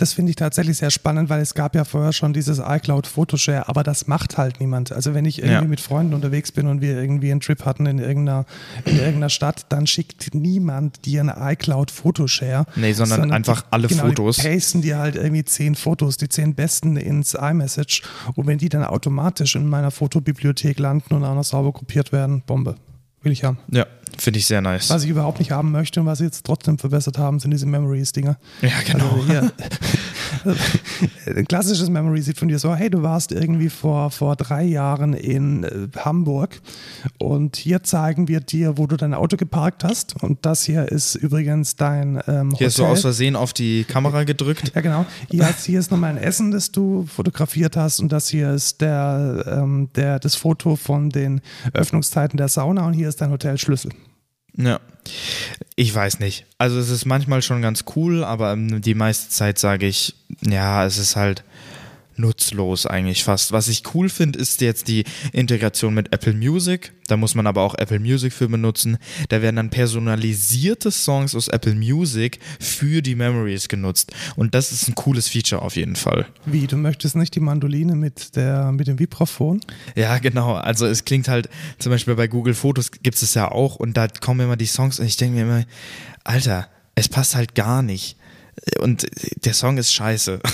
[0.00, 3.68] Das finde ich tatsächlich sehr spannend, weil es gab ja vorher schon dieses iCloud Photoshare,
[3.68, 4.92] aber das macht halt niemand.
[4.92, 5.68] Also wenn ich irgendwie Ja.
[5.68, 8.46] mit Freunden unterwegs bin und wir irgendwie einen Trip hatten in irgendeiner,
[8.86, 12.64] in irgendeiner Stadt, dann schickt niemand dir eine iCloud Photoshare.
[12.76, 14.38] Nee, sondern einfach alle genau, Fotos.
[14.38, 18.00] Die pasten dir halt irgendwie zehn Fotos, die zehn besten ins iMessage
[18.36, 22.42] und wenn die dann automatisch in meiner Fotobibliothek landen und auch noch sauber gruppiert werden,
[22.46, 22.76] Bombe.
[23.22, 23.58] Will ich haben.
[23.70, 23.84] Ja,
[24.18, 24.88] finde ich sehr nice.
[24.90, 27.66] Was ich überhaupt nicht haben möchte und was sie jetzt trotzdem verbessert haben, sind diese
[27.66, 28.38] Memories-Dinger.
[28.62, 29.10] Ja, genau.
[29.10, 29.52] Also hier,
[31.36, 35.12] ein klassisches Memory sieht von dir so, hey, du warst irgendwie vor, vor drei Jahren
[35.12, 36.60] in äh, Hamburg
[37.18, 41.14] und hier zeigen wir dir, wo du dein Auto geparkt hast und das hier ist
[41.14, 42.92] übrigens dein ähm, Hier ist so Hotel.
[42.94, 44.72] aus Versehen auf die Kamera gedrückt.
[44.74, 45.04] Ja, genau.
[45.30, 48.80] Hier, ist- hier ist nochmal ein Essen, das du fotografiert hast und das hier ist
[48.80, 51.40] der, ähm, der, das Foto von den
[51.74, 53.92] Öffnungszeiten der Sauna und hier ist dein Hotelschlüssel.
[54.56, 54.80] Ja.
[55.76, 56.46] Ich weiß nicht.
[56.58, 60.98] Also es ist manchmal schon ganz cool, aber die meiste Zeit sage ich, ja, es
[60.98, 61.44] ist halt
[62.20, 63.52] nutzlos eigentlich fast.
[63.52, 66.92] Was ich cool finde, ist jetzt die Integration mit Apple Music.
[67.08, 68.98] Da muss man aber auch Apple Music für benutzen.
[69.30, 74.12] Da werden dann personalisierte Songs aus Apple Music für die Memories genutzt.
[74.36, 76.26] Und das ist ein cooles Feature auf jeden Fall.
[76.46, 79.60] Wie, du möchtest nicht die Mandoline mit, der, mit dem Vibraphon?
[79.96, 80.54] Ja, genau.
[80.54, 84.06] Also es klingt halt, zum Beispiel bei Google Fotos gibt es ja auch und da
[84.06, 85.64] kommen immer die Songs und ich denke mir immer,
[86.22, 88.16] Alter, es passt halt gar nicht.
[88.78, 89.06] Und
[89.44, 90.40] der Song ist scheiße.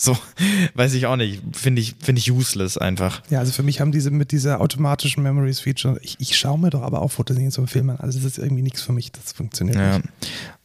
[0.00, 0.16] So,
[0.74, 1.42] weiß ich auch nicht.
[1.52, 3.20] Finde ich, finde ich useless einfach.
[3.30, 6.70] Ja, also für mich haben diese mit dieser automatischen Memories Feature, ich, ich schaue mir
[6.70, 7.96] doch aber auch Fotos in so Filmen an.
[7.98, 9.98] Also das ist irgendwie nichts für mich, das funktioniert Ja.
[9.98, 10.08] nicht.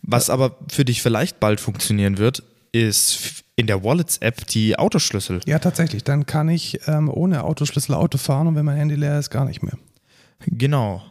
[0.04, 2.44] Was aber für dich vielleicht bald funktionieren wird,
[2.74, 5.40] ist in der Wallets-App die Autoschlüssel.
[5.48, 6.04] Ja, tatsächlich.
[6.04, 9.46] Dann kann ich ähm, ohne Autoschlüssel Auto fahren und wenn mein Handy leer ist, gar
[9.46, 9.78] nicht mehr.
[10.46, 11.02] Genau.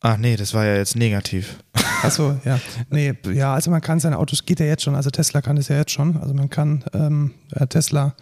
[0.00, 1.56] Ach nee, das war ja jetzt negativ.
[2.02, 2.58] Achso, ja.
[2.88, 5.68] Nee, ja, also man kann seine Autos, geht ja jetzt schon, also Tesla kann das
[5.68, 6.16] ja jetzt schon.
[6.16, 7.32] Also man kann ähm,
[7.68, 8.14] Tesla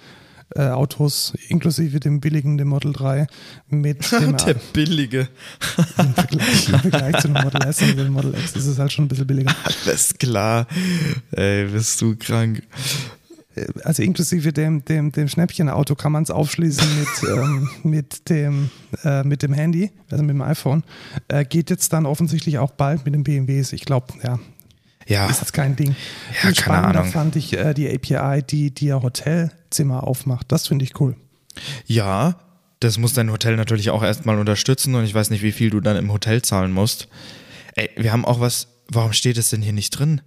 [0.57, 3.27] äh, Autos inklusive dem billigen, dem Model 3
[3.69, 5.29] mit dem Der billige.
[5.99, 8.93] im Vergleich, im Vergleich zu dem Model S und dem Model X ist es halt
[8.93, 9.55] schon ein bisschen billiger.
[9.65, 10.67] Alles klar.
[11.33, 12.63] Ey, bist du krank.
[13.85, 18.71] Also inklusive dem, dem, dem Schnäppchenauto kann man es aufschließen mit, ähm, mit, dem,
[19.05, 20.85] äh, mit dem Handy, also mit dem iPhone.
[21.29, 23.73] Äh, geht jetzt dann offensichtlich auch bald mit den BMWs.
[23.73, 24.39] Ich glaube, ja,
[25.07, 25.89] Ja, ist jetzt kein Ding.
[25.89, 25.95] Ja,
[26.33, 27.13] Viel keine spannender Ahnung.
[27.13, 30.51] fand ich äh, die API, die ja Hotelzimmer aufmacht.
[30.53, 31.17] Das finde ich cool.
[31.87, 32.37] ja,
[32.81, 35.81] das muss dein Hotel natürlich auch erstmal unterstützen und ich weiß nicht, wie viel du
[35.81, 37.09] dann im Hotel zahlen musst.
[37.75, 40.21] Ey, wir haben auch was, warum steht es denn hier nicht drin?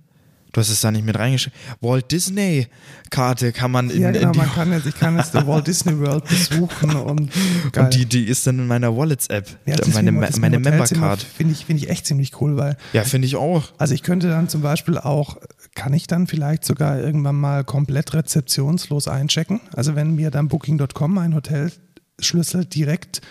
[0.54, 1.58] Du hast es da nicht mit reingeschrieben.
[1.80, 2.68] Walt Disney
[3.10, 5.48] Karte kann man in, ja, genau, in die, man kann jetzt, ich kann jetzt die
[5.48, 7.32] Walt Disney World besuchen und
[7.72, 7.86] geil.
[7.86, 9.48] und die, die ist dann in meiner Wallets-App.
[9.66, 11.22] ja, das ist meine meine Hotelzimmer Member-Card.
[11.24, 13.72] Finde ich, finde ich echt ziemlich cool, weil Ja, finde ich auch.
[13.78, 15.38] Also ich könnte dann zum Beispiel auch,
[15.76, 19.62] kann ich dann vielleicht sogar irgendwann mal komplett rezeptionslos einchecken?
[19.74, 23.22] Also wenn mir dann Booking.com einen Hotelschlüssel direkt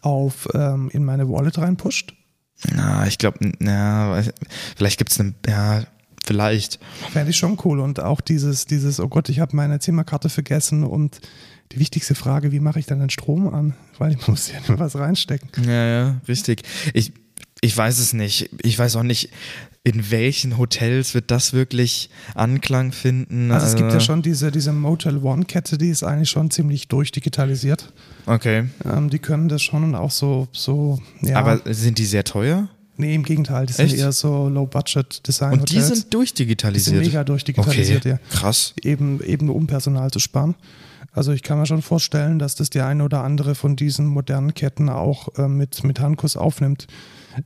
[0.00, 2.14] auf ähm, in meine Wallet reinpusht,
[2.74, 4.32] Na, ich glaube, ja, weiß-
[4.76, 5.82] vielleicht gibt es eine, ja,
[6.30, 6.78] vielleicht.
[7.12, 7.80] fände ich schon cool.
[7.80, 11.20] Und auch dieses, dieses, oh Gott, ich habe meine Zimmerkarte vergessen und
[11.72, 13.74] die wichtigste Frage, wie mache ich dann den Strom an?
[13.98, 15.50] Weil ich muss ja nur was reinstecken.
[15.64, 16.62] Ja, ja, richtig.
[16.94, 17.12] Ich,
[17.60, 18.50] ich weiß es nicht.
[18.62, 19.30] Ich weiß auch nicht,
[19.82, 23.50] in welchen Hotels wird das wirklich Anklang finden.
[23.50, 26.86] Also es gibt ja Äh, schon diese, diese Motel One-Kette, die ist eigentlich schon ziemlich
[26.88, 27.92] durchdigitalisiert.
[28.26, 28.66] Okay.
[28.84, 31.36] Ähm, die können das schon und auch so, so ja.
[31.36, 32.68] Aber sind die sehr teuer?
[33.00, 33.90] Nee, im Gegenteil, die Echt?
[33.90, 35.60] sind eher so Low-Budget-Design.
[35.60, 36.96] Und die sind durchdigitalisiert.
[36.96, 38.10] Die sind mega durchdigitalisiert, okay.
[38.10, 38.18] ja.
[38.30, 38.74] Krass.
[38.82, 40.54] Eben, eben um Personal zu sparen.
[41.12, 44.54] Also ich kann mir schon vorstellen, dass das die eine oder andere von diesen modernen
[44.54, 46.86] Ketten auch äh, mit, mit Handkuss aufnimmt.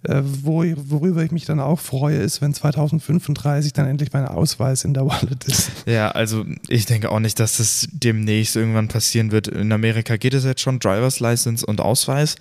[0.05, 4.85] Äh, wo, worüber ich mich dann auch freue, ist, wenn 2035 dann endlich mein Ausweis
[4.85, 5.71] in der Wallet ist.
[5.87, 9.49] Ja, also ich denke auch nicht, dass das demnächst irgendwann passieren wird.
[9.49, 12.37] In Amerika geht es jetzt schon, Driver's License und Ausweis,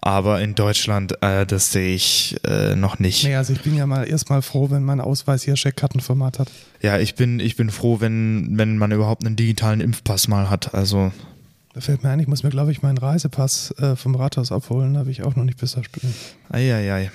[0.00, 3.24] aber in Deutschland, äh, das sehe ich äh, noch nicht.
[3.24, 6.50] Nee, also ich bin ja mal erstmal froh, wenn mein Ausweis hier Scheckkartenformat hat.
[6.80, 10.74] Ja, ich bin, ich bin froh, wenn, wenn man überhaupt einen digitalen Impfpass mal hat.
[10.74, 11.12] Also,
[11.78, 14.98] Da fällt mir ein, ich muss mir, glaube ich, meinen Reisepass äh, vom Rathaus abholen.
[14.98, 16.12] Habe ich auch noch nicht besser spielen.
[16.50, 17.12] eieiei.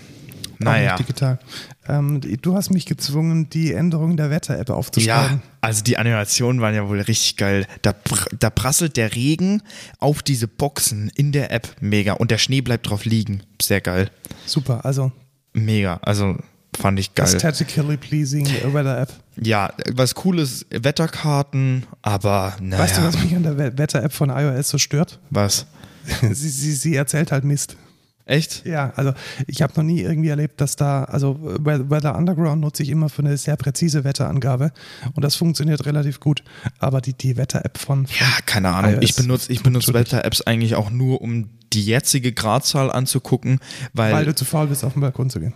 [0.58, 0.96] Naja.
[0.96, 1.38] digital.
[1.86, 5.42] Ähm, du hast mich gezwungen, die Änderung der Wetter-App Ja, aufzuschreiben.
[5.60, 7.68] also die Animationen waren ja wohl richtig geil.
[7.82, 7.94] Da,
[8.40, 9.62] da prasselt der Regen
[10.00, 11.68] auf diese Boxen in der App.
[11.82, 12.14] Mega.
[12.14, 13.44] Und der Schnee bleibt drauf liegen.
[13.62, 14.12] Sehr geil.
[14.46, 15.12] Super, also
[15.52, 16.00] Mega.
[16.04, 16.38] Also
[16.78, 17.26] fand ich geil.
[17.26, 19.12] aesthetically pleasing Weather-App.
[19.42, 22.84] Ja, was cooles, Wetterkarten, aber naja.
[22.84, 25.20] Weißt du, was mich an der We- Wetter-App von iOS so stört?
[25.30, 25.66] was?
[26.22, 27.78] sie, sie, sie erzählt halt Mist.
[28.26, 28.66] Echt?
[28.66, 29.14] Ja, also
[29.48, 33.10] ich habe noch nie irgendwie erlebt, dass da, also We- Weather Underground nutze ich immer
[33.10, 34.72] für eine sehr präzise Wetterangabe
[35.14, 36.42] und das funktioniert relativ gut.
[36.80, 38.94] Aber die, die Wetter-App von, von Ja, keine Ahnung.
[38.94, 39.94] iOS Ich benutze ich benutze.
[39.94, 43.60] Wetter-Apps eigentlich auch nur, um die jetzige Gradzahl anzugucken,
[43.94, 45.54] weil, weil du zu faul bist, auf den Balkon zu gehen.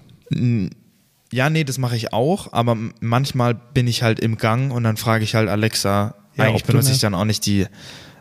[1.32, 4.98] Ja, nee, das mache ich auch, aber manchmal bin ich halt im Gang und dann
[4.98, 7.66] frage ich halt Alexa, Ja, eigentlich benutze ich dann auch nicht die,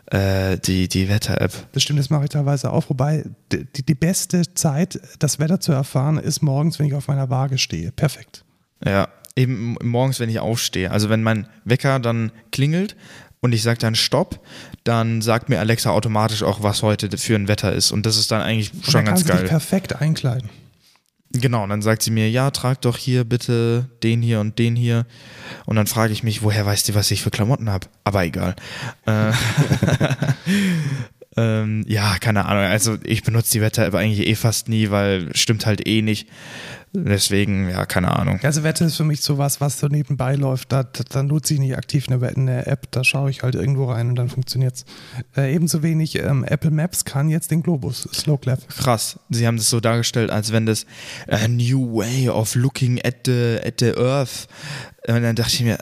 [0.07, 1.53] äh, die, die Wetter-App.
[1.71, 2.89] Das stimmt, das mache ich teilweise auch.
[2.89, 7.29] Wobei die, die beste Zeit, das Wetter zu erfahren, ist morgens, wenn ich auf meiner
[7.29, 7.91] Waage stehe.
[7.91, 8.43] Perfekt.
[8.83, 10.91] Ja, eben morgens, wenn ich aufstehe.
[10.91, 12.95] Also wenn mein Wecker dann klingelt
[13.39, 14.39] und ich sage dann Stopp,
[14.83, 17.91] dann sagt mir Alexa automatisch auch, was heute für ein Wetter ist.
[17.91, 19.43] Und das ist dann eigentlich Und schon ganz geil.
[19.45, 20.49] perfekt einkleiden.
[21.41, 24.75] Genau, und dann sagt sie mir, ja, trag doch hier bitte den hier und den
[24.75, 25.05] hier.
[25.65, 27.87] Und dann frage ich mich, woher weiß die, was ich für Klamotten habe?
[28.03, 28.55] Aber egal.
[29.05, 29.31] Äh,
[31.37, 32.63] ähm, ja, keine Ahnung.
[32.63, 36.27] Also ich benutze die Wetter-App eigentlich eh fast nie, weil stimmt halt eh nicht.
[36.93, 38.39] Deswegen, ja, keine Ahnung.
[38.43, 40.71] Also Wetter ist für mich sowas, was so nebenbei läuft.
[40.71, 44.09] Da, da, nutze ich nicht aktiv eine, eine App, da schaue ich halt irgendwo rein
[44.09, 44.85] und dann funktioniert's.
[45.35, 48.67] Äh, ebenso wenig ähm, Apple Maps kann jetzt den Globus, Slow Clap.
[48.69, 49.19] Krass.
[49.29, 50.85] Sie haben das so dargestellt, als wenn das
[51.27, 54.47] a new way of looking at the, at the earth.
[55.07, 55.77] Und dann dachte ich mir,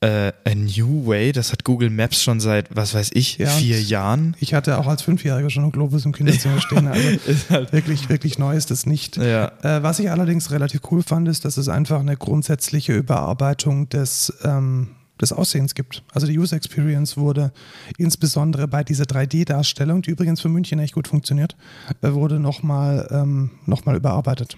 [0.00, 3.48] äh, a new way, das hat Google Maps schon seit, was weiß ich, Ja.
[3.48, 4.36] vier Jahren.
[4.38, 6.86] Ich hatte auch als Fünfjähriger schon einen Globus im Kinderzimmer stehen.
[6.86, 7.02] Also
[7.72, 9.16] wirklich, wirklich neu ist das nicht.
[9.16, 9.52] Ja.
[9.62, 14.32] Äh, was ich allerdings relativ cool fand, ist, dass es einfach eine grundsätzliche Überarbeitung des,
[14.44, 16.04] ähm, des Aussehens gibt.
[16.12, 17.52] Also die User Experience wurde
[17.96, 21.56] insbesondere bei dieser 3D-Darstellung, die übrigens für München echt gut funktioniert,
[22.02, 24.56] äh, wurde nochmal ähm, noch mal überarbeitet.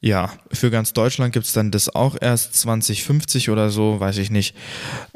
[0.00, 4.30] Ja, für ganz Deutschland gibt es dann das auch erst 2050 oder so, weiß ich
[4.30, 4.56] nicht.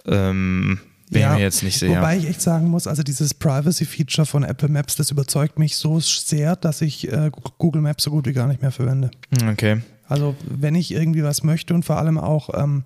[0.04, 0.78] Ähm,
[1.10, 1.96] bin ja, mir jetzt nicht sicher.
[1.96, 6.00] Wobei ich echt sagen muss, also dieses Privacy-Feature von Apple Maps, das überzeugt mich so
[6.00, 9.10] sehr, dass ich äh, Google Maps so gut wie gar nicht mehr verwende.
[9.48, 9.80] Okay.
[10.06, 12.84] Also wenn ich irgendwie was möchte und vor allem auch, ähm,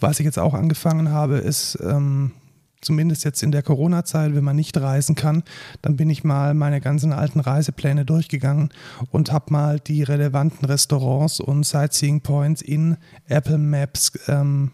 [0.00, 2.32] was ich jetzt auch angefangen habe, ist ähm,
[2.80, 5.42] zumindest jetzt in der Corona-Zeit, wenn man nicht reisen kann,
[5.82, 8.70] dann bin ich mal meine ganzen alten Reisepläne durchgegangen
[9.10, 14.70] und habe mal die relevanten Restaurants und Sightseeing Points in Apple Maps ähm,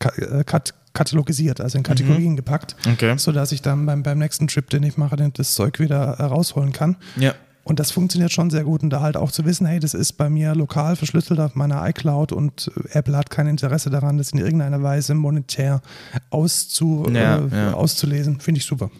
[0.00, 2.36] äh, kat katalogisiert, also in Kategorien mhm.
[2.36, 3.16] gepackt, okay.
[3.16, 6.74] sodass ich dann beim, beim nächsten Trip, den ich mache, das Zeug wieder äh, rausholen
[6.74, 6.96] kann.
[7.16, 7.34] Ja.
[7.64, 8.82] Und das funktioniert schon sehr gut.
[8.82, 11.88] Und da halt auch zu wissen, hey, das ist bei mir lokal verschlüsselt auf meiner
[11.88, 15.80] iCloud und Apple hat kein Interesse daran, das in irgendeiner Weise monetär
[16.30, 17.74] auszu, ja, äh, ja.
[17.74, 18.90] auszulesen, finde ich super.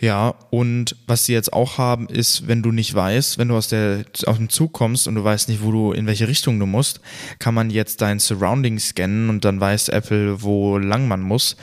[0.00, 3.68] Ja, und was sie jetzt auch haben, ist, wenn du nicht weißt, wenn du aus,
[3.68, 6.66] der, aus dem Zug kommst und du weißt nicht, wo du, in welche Richtung du
[6.66, 7.00] musst,
[7.38, 11.56] kann man jetzt dein Surrounding scannen und dann weiß Apple, wo lang man muss.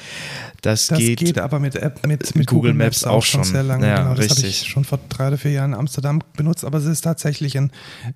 [0.61, 3.43] Das, das geht, geht aber mit, App, mit, mit Google, Google Maps, Maps auch schon
[3.43, 3.87] sehr lange.
[3.87, 6.79] Ja, genau, das habe ich schon vor drei oder vier Jahren in Amsterdam benutzt, aber
[6.79, 7.71] es ist tatsächlich ein,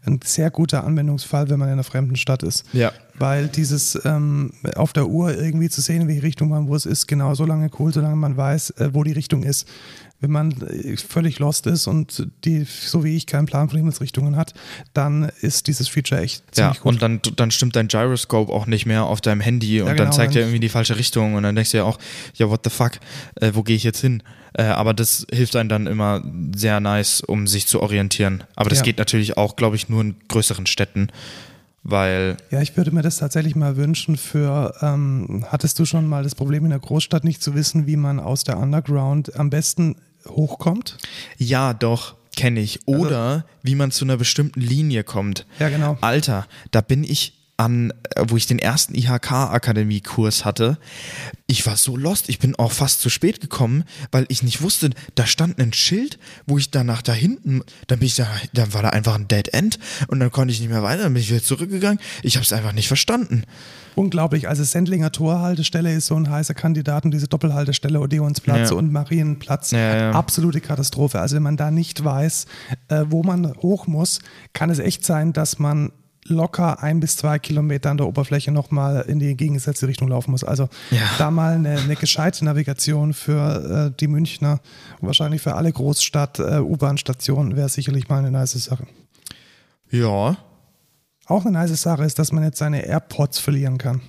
[0.06, 2.66] ein sehr guter Anwendungsfall, wenn man in einer fremden Stadt ist.
[2.74, 2.92] Ja.
[3.20, 6.86] Weil dieses ähm, auf der Uhr irgendwie zu sehen, in welche Richtung man wo es
[6.86, 9.68] ist, genau so lange cool, solange man weiß, äh, wo die Richtung ist
[10.20, 14.36] wenn man äh, völlig lost ist und die, so wie ich, keinen Plan von Himmelsrichtungen
[14.36, 14.54] hat,
[14.94, 16.94] dann ist dieses Feature echt ziemlich ja, gut.
[16.94, 20.06] Und dann, dann stimmt dein Gyroscope auch nicht mehr auf deinem Handy und ja, genau,
[20.06, 22.00] dann zeigt er irgendwie die falsche Richtung und dann denkst du ja auch,
[22.36, 22.94] ja, what the fuck,
[23.36, 24.24] äh, wo gehe ich jetzt hin?
[24.54, 26.24] Äh, aber das hilft einem dann immer
[26.56, 28.44] sehr nice, um sich zu orientieren.
[28.56, 28.86] Aber das ja.
[28.86, 31.10] geht natürlich auch, glaube ich, nur in größeren Städten
[31.84, 32.38] weil.
[32.52, 36.36] Ja, ich würde mir das tatsächlich mal wünschen für, ähm, hattest du schon mal das
[36.36, 39.96] Problem in der Großstadt nicht zu wissen, wie man aus der Underground am besten
[40.28, 40.98] hochkommt?
[41.38, 42.80] Ja, doch kenne ich.
[42.88, 45.46] Also Oder also, wie man zu einer bestimmten Linie kommt.
[45.60, 45.98] Ja, genau.
[46.02, 50.78] Alter, da bin ich an, äh, wo ich den ersten IHK-Akademie-Kurs hatte.
[51.48, 54.92] Ich war so lost, ich bin auch fast zu spät gekommen, weil ich nicht wusste,
[55.16, 58.82] da stand ein Schild, wo ich danach da hinten, dann bin ich da, dann war
[58.84, 61.30] da einfach ein Dead End und dann konnte ich nicht mehr weiter, dann bin ich
[61.32, 62.00] wieder zurückgegangen.
[62.24, 63.44] Ich habe es einfach nicht verstanden.
[63.96, 64.48] Unglaublich.
[64.48, 68.76] Also Sendlinger Torhaltestelle ist so ein heißer Kandidat und diese Doppelhaltestelle Odeonsplatz Ja.
[68.78, 69.72] und Marienplatz.
[69.72, 70.12] Ja, ja.
[70.12, 71.20] Absolute Katastrophe.
[71.20, 72.46] Also wenn man da nicht weiß,
[72.88, 74.20] äh, wo man hoch muss,
[74.54, 75.92] kann es echt sein, dass man
[76.30, 80.44] locker ein bis zwei Kilometer an der Oberfläche nochmal in die gegengesetzte Richtung laufen muss.
[80.44, 81.02] Also Ja.
[81.18, 84.62] da mal eine, eine gescheite Navigation für äh, die Münchner
[85.02, 88.88] und wahrscheinlich für alle Großstadt-U-Bahn-Stationen wäre sicherlich mal eine nice Sache.
[89.92, 90.38] Ja,
[91.26, 94.02] Auch eine nice Sache ist, dass man jetzt seine AirPods verlieren kann.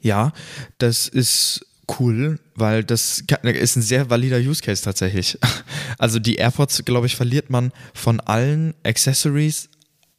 [0.00, 0.32] ja,
[0.78, 1.66] das ist
[1.98, 5.38] cool, weil das ist ein sehr valider Use Case tatsächlich.
[5.98, 9.68] Also die AirPods, glaube ich, verliert man von allen Accessories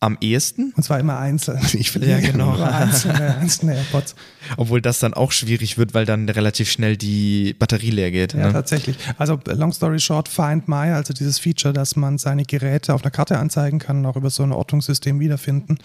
[0.04, 0.74] am ehesten.
[0.76, 1.60] Und zwar immer einzeln.
[1.74, 2.62] Ich verliere Ja, genau.
[2.62, 4.16] einzelne, einzelne AirPods.
[4.58, 8.34] Obwohl das dann auch schwierig wird, weil dann relativ schnell die Batterie leer geht.
[8.34, 8.54] Ja, ne?
[8.54, 8.98] tatsächlich.
[9.18, 13.12] Also long story short, Find My, also dieses Feature, dass man seine Geräte auf einer
[13.12, 15.78] Karte anzeigen kann und auch über so ein Ortungssystem wiederfinden,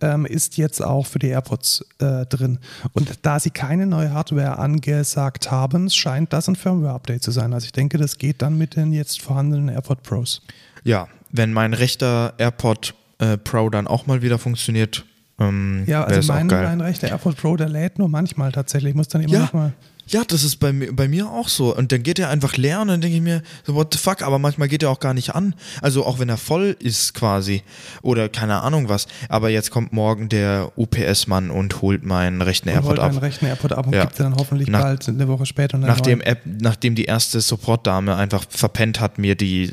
[0.00, 2.58] ähm, ist jetzt auch für die AirPods äh, drin.
[2.92, 7.54] Und da sie keine neue Hardware angesagt haben, scheint das ein Firmware-Update zu sein.
[7.54, 10.42] Also ich denke, das geht dann mit den jetzt vorhandenen AirPod Pros.
[10.84, 15.04] Ja, wenn mein rechter AirPod äh, Pro dann auch mal wieder funktioniert,
[15.38, 18.90] ähm, Ja, also mein, mein rechter AirPod Pro, der lädt nur manchmal tatsächlich.
[18.90, 19.40] Ich muss dann immer Ja.
[19.40, 19.72] noch mal.
[20.08, 21.74] Ja, das ist bei mir, bei mir auch so.
[21.74, 24.22] Und dann geht er einfach leer und dann denke ich mir, so, what the fuck,
[24.22, 25.54] aber manchmal geht er auch gar nicht an.
[25.80, 27.62] Also auch wenn er voll ist quasi.
[28.02, 29.06] Oder keine Ahnung was.
[29.28, 33.22] Aber jetzt kommt morgen der UPS-Mann und holt meinen rechten Und AirPod holt ab.
[33.22, 34.02] rechten AirPod ab und Ja.
[34.04, 36.20] gibt dann hoffentlich Nach- bald eine Woche später Nachdem.
[36.20, 39.72] App, nachdem die erste Support-Dame einfach verpennt hat, mir die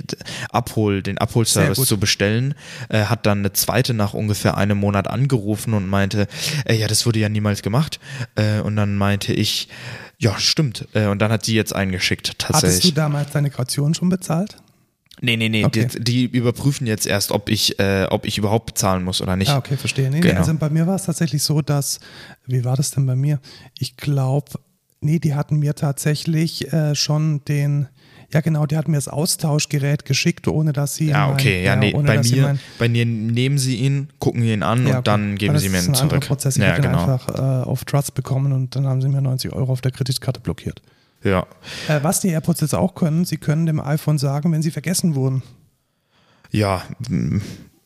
[0.52, 2.54] Abhol, den Abholservice zu bestellen,
[2.90, 6.28] äh, hat dann eine zweite nach ungefähr einem Monat angerufen und meinte,
[6.66, 8.00] äh, ja, das wurde ja niemals gemacht.
[8.36, 9.68] Äh, und dann meinte ich,
[10.20, 10.88] ja, stimmt.
[10.94, 12.94] Äh, und dann hat sie jetzt eingeschickt, Hattest du tatsächlich.
[12.94, 14.58] damals deine Kaution schon bezahlt?
[15.22, 15.88] Nee, nee, nee, Okay.
[16.00, 19.50] die, die überprüfen jetzt erst, ob ich, äh, ob ich überhaupt bezahlen muss oder nicht.
[19.50, 20.10] Ah, okay, verstehe.
[20.10, 20.40] Nee, nee, Genau.
[20.40, 22.00] also bei mir war es tatsächlich so, dass,
[22.46, 23.40] wie war das denn bei mir?
[23.78, 24.52] Ich glaube,
[25.02, 27.88] nee, die hatten mir tatsächlich äh, schon den,
[28.32, 31.08] ja genau, die hatten mir das Austauschgerät geschickt, ohne dass sie.
[31.08, 34.98] Ja, okay, ja, nee, bei mir, bei mir nehmen sie ihn, gucken ihn an Ja,
[34.98, 36.28] und dann geben sie mir ihn zurück.
[36.28, 36.58] Prozess.
[36.58, 37.04] Ich ja, habe den genau.
[37.04, 40.40] einfach äh, auf Trust bekommen und dann haben sie mir 90 Euro auf der Kreditkarte
[40.40, 40.82] blockiert.
[41.24, 41.48] Ja.
[41.88, 45.16] Äh, was die AirPods jetzt auch können, sie können dem iPhone sagen, wenn sie vergessen
[45.16, 45.44] wurden.
[46.52, 46.84] Ja,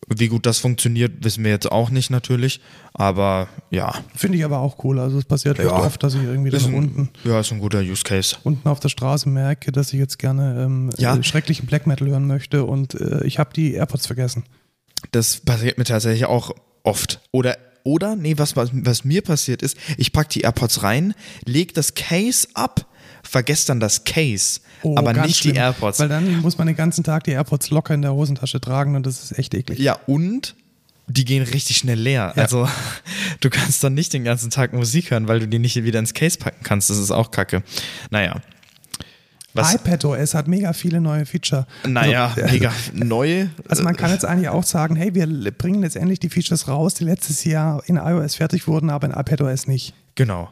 [0.07, 2.59] wie gut das funktioniert, wissen wir jetzt auch nicht natürlich.
[2.93, 4.99] Aber ja, Finde ich aber auch cool.
[4.99, 5.71] Also es passiert Ja.
[5.73, 8.35] oft, dass ich irgendwie ist dann ein, unten ja, ist ein guter Use Case.
[8.43, 11.15] unten auf der Straße merke, dass ich jetzt gerne ähm, Ja.
[11.15, 14.43] äh, schrecklichen Black Metal hören möchte und äh, ich habe die AirPods vergessen.
[15.11, 16.51] Das passiert mir tatsächlich auch
[16.83, 17.21] oft.
[17.31, 21.13] Oder, oder, nee, was, was, was mir passiert ist, ich packe die AirPods rein,
[21.45, 22.85] leg das Case ab,
[23.23, 25.99] vergesse dann das Case, Oh, aber nicht schlimm, die AirPods.
[25.99, 29.05] Weil dann muss man den ganzen Tag die AirPods locker in der Hosentasche tragen und
[29.05, 29.79] das ist echt eklig.
[29.79, 30.55] Ja, und
[31.07, 32.33] die gehen richtig schnell leer.
[32.35, 32.41] Ja.
[32.43, 32.67] Also
[33.41, 36.13] du kannst dann nicht den ganzen Tag Musik hören, weil du die nicht wieder ins
[36.13, 36.89] Case packen kannst.
[36.89, 37.63] Das ist auch kacke.
[38.09, 38.41] Naja.
[39.55, 41.67] Was, iPadOS hat mega viele neue Feature.
[41.87, 43.47] naja, Also, mega neu.
[43.69, 46.95] Also man kann jetzt eigentlich auch sagen, hey, wir bringen jetzt endlich die Features raus,
[46.95, 49.93] die letztes Jahr in iOS fertig wurden, aber in iPadOS nicht.
[50.15, 50.49] Genau.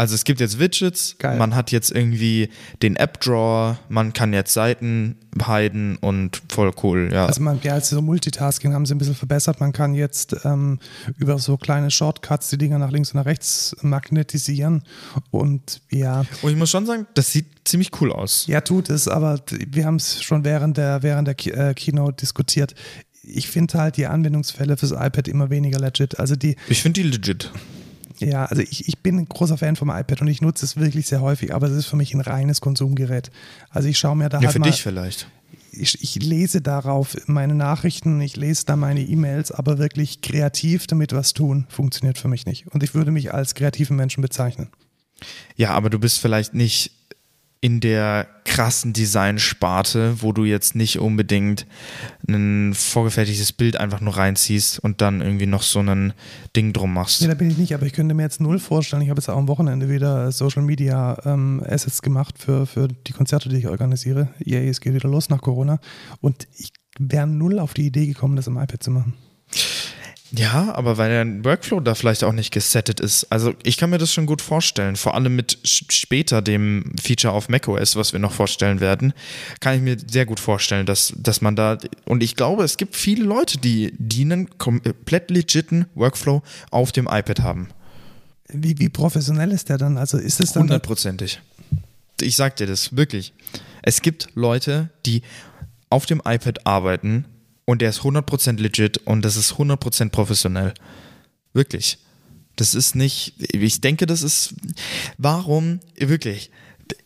[0.00, 1.36] Also es gibt jetzt Widgets, Geil.
[1.36, 2.48] man hat jetzt irgendwie
[2.80, 7.26] den App-Drawer, man kann jetzt Seiten heiden und voll cool, ja.
[7.26, 9.60] Also man, ja, also so Multitasking haben sie ein bisschen verbessert.
[9.60, 10.78] Man kann jetzt ähm,
[11.18, 14.84] über so kleine Shortcuts die Dinger nach links und nach rechts magnetisieren
[15.30, 18.46] und ja, und ich muss schon sagen, das sieht ziemlich cool aus.
[18.46, 22.74] ja tut es, aber wir haben es schon während der, während der äh, Keynote diskutiert.
[23.22, 26.18] Ich finde halt die Anwendungsfälle fürs iPad immer weniger legit.
[26.18, 27.52] Also die, Ich finde die legit.
[28.20, 31.06] Ja, also ich, ich bin ein großer Fan vom iPad und ich nutze es wirklich
[31.06, 33.30] sehr häufig, aber es ist für mich ein reines Konsumgerät.
[33.70, 35.26] Also ich schaue mir da Ja, halt für mal, dich vielleicht.
[35.72, 41.12] ich, ich lese darauf meine Nachrichten, ich lese da meine E-Mails, aber wirklich kreativ damit
[41.12, 42.66] was tun, funktioniert für mich nicht.
[42.68, 44.68] Und ich würde mich als kreativen Menschen bezeichnen.
[45.56, 46.92] Ja, aber du bist vielleicht nicht
[47.62, 51.66] in der krassen Design-Sparte, wo du jetzt nicht unbedingt
[52.26, 56.14] ein vorgefertigtes Bild einfach nur reinziehst und dann irgendwie noch so ein
[56.56, 57.20] Ding drum machst.
[57.20, 59.02] Nee, da bin ich nicht, aber ich könnte mir jetzt null vorstellen.
[59.02, 63.12] Ich habe jetzt auch am Wochenende wieder Social Media ähm, Assets gemacht für, für die
[63.12, 64.28] Konzerte, die ich organisiere.
[64.38, 65.80] Yay, es geht wieder los nach Corona.
[66.22, 69.14] Und ich wäre null auf die Idee gekommen, das im iPad zu machen.
[70.32, 73.24] Ja, aber weil dein Workflow da vielleicht auch nicht gesettet ist.
[73.30, 74.94] Also ich kann mir das schon gut vorstellen.
[74.94, 79.12] Vor allem mit später dem Feature auf macOS, was wir noch vorstellen werden,
[79.58, 82.94] kann ich mir sehr gut vorstellen, dass, dass man da, und ich glaube, es gibt
[82.94, 87.68] viele Leute, die, die einen komplett legiten Workflow auf dem iPad haben.
[88.48, 89.96] Wie, wie professionell ist der dann?
[89.96, 91.40] Also ist es dann Hundertprozentig.
[92.20, 93.32] Ich sag dir das, wirklich.
[93.82, 95.22] Es gibt Leute, die
[95.88, 97.24] auf dem iPad arbeiten
[97.70, 100.74] und der ist 100% legit und das ist 100% professionell.
[101.52, 101.98] Wirklich.
[102.56, 104.54] Das ist nicht, ich denke, das ist,
[105.18, 106.50] warum, wirklich,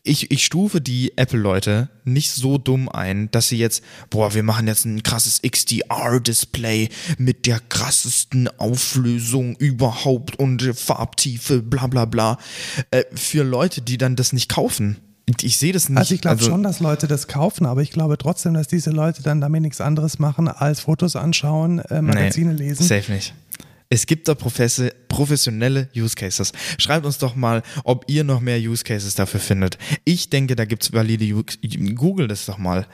[0.03, 4.67] ich, ich stufe die Apple-Leute nicht so dumm ein, dass sie jetzt, boah, wir machen
[4.67, 12.39] jetzt ein krasses XDR-Display mit der krassesten Auflösung überhaupt und Farbtiefe, bla bla bla.
[12.91, 14.97] Äh, für Leute, die dann das nicht kaufen.
[15.43, 15.99] Ich sehe das nicht.
[15.99, 19.23] Also ich glaube schon, dass Leute das kaufen, aber ich glaube trotzdem, dass diese Leute
[19.23, 22.85] dann damit nichts anderes machen, als Fotos anschauen, äh, Magazine nee, lesen.
[22.85, 23.35] Safe nicht.
[23.89, 26.53] Es gibt da professe- professionelle Use Cases.
[26.79, 29.79] Schreibt uns doch mal, ob ihr noch mehr Use Cases dafür findet.
[30.05, 31.57] Ich denke, da gibt es valide Use
[31.95, 32.87] Google das doch mal.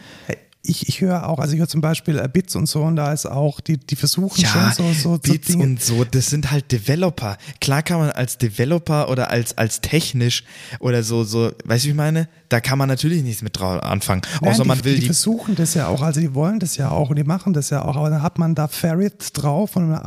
[0.62, 3.12] Ich, ich höre auch, also ich höre zum Beispiel äh, Bits und so und da
[3.14, 5.62] ist auch, die, die versuchen Ja, schon so, so, so Bits Dinge.
[5.64, 7.38] und so, das sind halt Developer.
[7.62, 10.44] Klar kann man als Developer oder als, als technisch
[10.78, 12.28] oder so, so, weißt du, wie ich meine?
[12.50, 14.20] Da kann man natürlich nichts mit drauf anfangen.
[14.42, 15.06] Nein, Außer die, man will die die.
[15.06, 17.82] versuchen das ja auch, also die wollen das ja auch und die machen das ja
[17.82, 20.04] auch, aber dann hat man da Ferret drauf und eine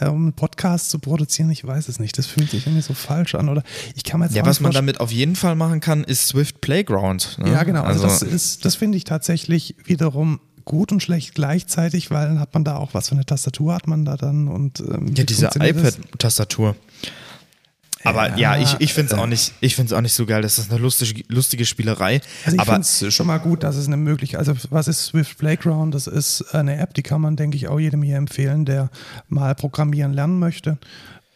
[0.00, 2.16] einen Podcast zu produzieren, ich weiß es nicht.
[2.18, 3.48] Das fühlt sich irgendwie so falsch an.
[3.48, 3.62] Oder
[3.94, 6.60] ich kann mir jetzt Ja, was man damit auf jeden Fall machen kann, ist Swift
[6.60, 7.38] Playground.
[7.38, 7.52] Ne?
[7.52, 7.82] Ja, genau.
[7.82, 12.54] Also, das ist, das finde ich tatsächlich wiederum gut und schlecht gleichzeitig, weil dann hat
[12.54, 15.48] man da auch was für eine Tastatur hat man da dann und ähm, Ja, diese
[15.48, 15.56] das?
[15.56, 16.74] iPad-Tastatur.
[18.04, 20.26] Aber ja, Ja, ich, ich finde es auch nicht, ich finde es auch nicht so
[20.26, 20.42] geil.
[20.42, 22.20] Das ist eine lustige, lustige Spielerei.
[22.44, 25.06] Also ich aber finde es schon mal gut, dass es eine Möglichkeit, also was ist
[25.06, 25.94] Swift Playground?
[25.94, 28.90] Das ist eine App, die kann man, denke ich, auch jedem hier empfehlen, der
[29.28, 30.78] mal programmieren lernen möchte.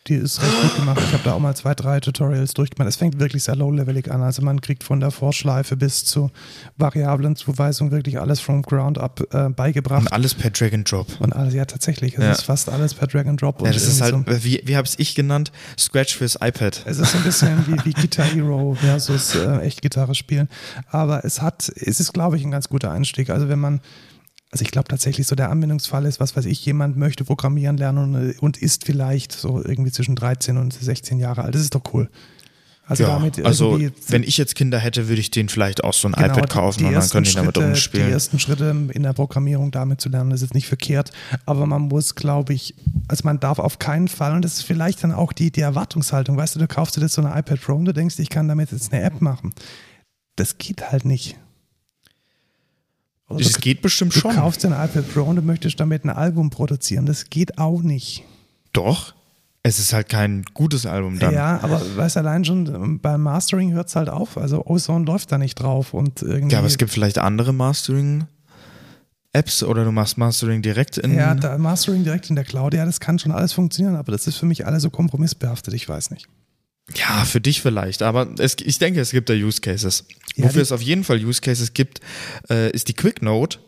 [0.08, 1.00] Die ist recht gut gemacht.
[1.04, 2.88] Ich habe da auch mal zwei, drei Tutorials durchgemacht.
[2.88, 4.22] Es fängt wirklich sehr low-levelig an.
[4.22, 6.30] Also man kriegt von der Vorschleife bis zur
[6.78, 10.00] Variablenzuweisung wirklich alles from ground up äh, beigebracht.
[10.02, 11.06] und alles per Drag and Drop.
[11.20, 12.14] Und alles, ja, tatsächlich.
[12.14, 12.32] Es Ja.
[12.32, 13.60] ist fast alles per Drag and Drop.
[13.62, 14.24] Ja, das ist halt, so.
[14.44, 15.52] wie, wie habe ich genannt?
[15.78, 16.82] Scratch fürs iPad.
[16.86, 20.48] Es ist so ein bisschen wie, wie Guitar Hero versus äh, echt Gitarre spielen.
[20.90, 23.30] Aber es hat, es ist, glaube ich, ein ganz guter Einstieg.
[23.30, 23.80] Also wenn man,
[24.50, 28.14] also ich glaube tatsächlich so der Anwendungsfall ist, was weiß ich, jemand möchte programmieren lernen
[28.14, 31.54] und, und ist vielleicht so irgendwie zwischen 13 und 16 Jahre alt.
[31.54, 32.08] Das ist doch cool.
[32.86, 33.78] Also Ja, damit also
[34.08, 36.78] wenn ich jetzt Kinder hätte, würde ich denen vielleicht auch so ein Genau, iPad kaufen
[36.78, 38.10] die und dann können die damit Schritte- Die rumspielen.
[38.10, 41.12] ersten Schritte in der Programmierung damit zu lernen, ist jetzt nicht verkehrt,
[41.44, 42.74] aber man muss, glaube ich,
[43.08, 46.38] also man darf auf keinen Fall, und das ist vielleicht dann auch die, die Erwartungshaltung,
[46.38, 48.48] weißt du, du kaufst dir jetzt so eine iPad Pro und du denkst, ich kann
[48.48, 49.52] damit jetzt eine App machen.
[50.36, 51.36] Das geht halt nicht.
[53.28, 54.34] Oder du, geht bestimmt du schon.
[54.34, 57.06] kaufst dir ein iPad Pro und du möchtest damit ein Album produzieren.
[57.06, 58.24] Das geht auch nicht.
[58.72, 59.14] Doch.
[59.62, 61.34] Es ist halt kein gutes Album dann.
[61.34, 64.38] Ja, aber weißt du, allein schon ähm, beim Mastering hört es halt auf.
[64.38, 66.52] Also Ozone läuft da nicht drauf und irgendwie.
[66.52, 68.28] Ja, aber es gibt vielleicht andere Mastering-Apps,
[69.32, 71.14] Apps oder du machst Mastering direkt in.
[71.14, 74.36] Ja, Mastering direkt in der Cloud, ja, das kann schon alles funktionieren, aber das ist
[74.36, 76.28] für mich alles so kompromissbehaftet, ich weiß nicht.
[76.94, 80.04] Ja, für dich vielleicht, aber es, ich denke, es gibt da Use Cases.
[80.36, 82.00] Ja, Wofür es auf jeden Fall Use Cases gibt,
[82.48, 83.58] äh, ist die Quick Note,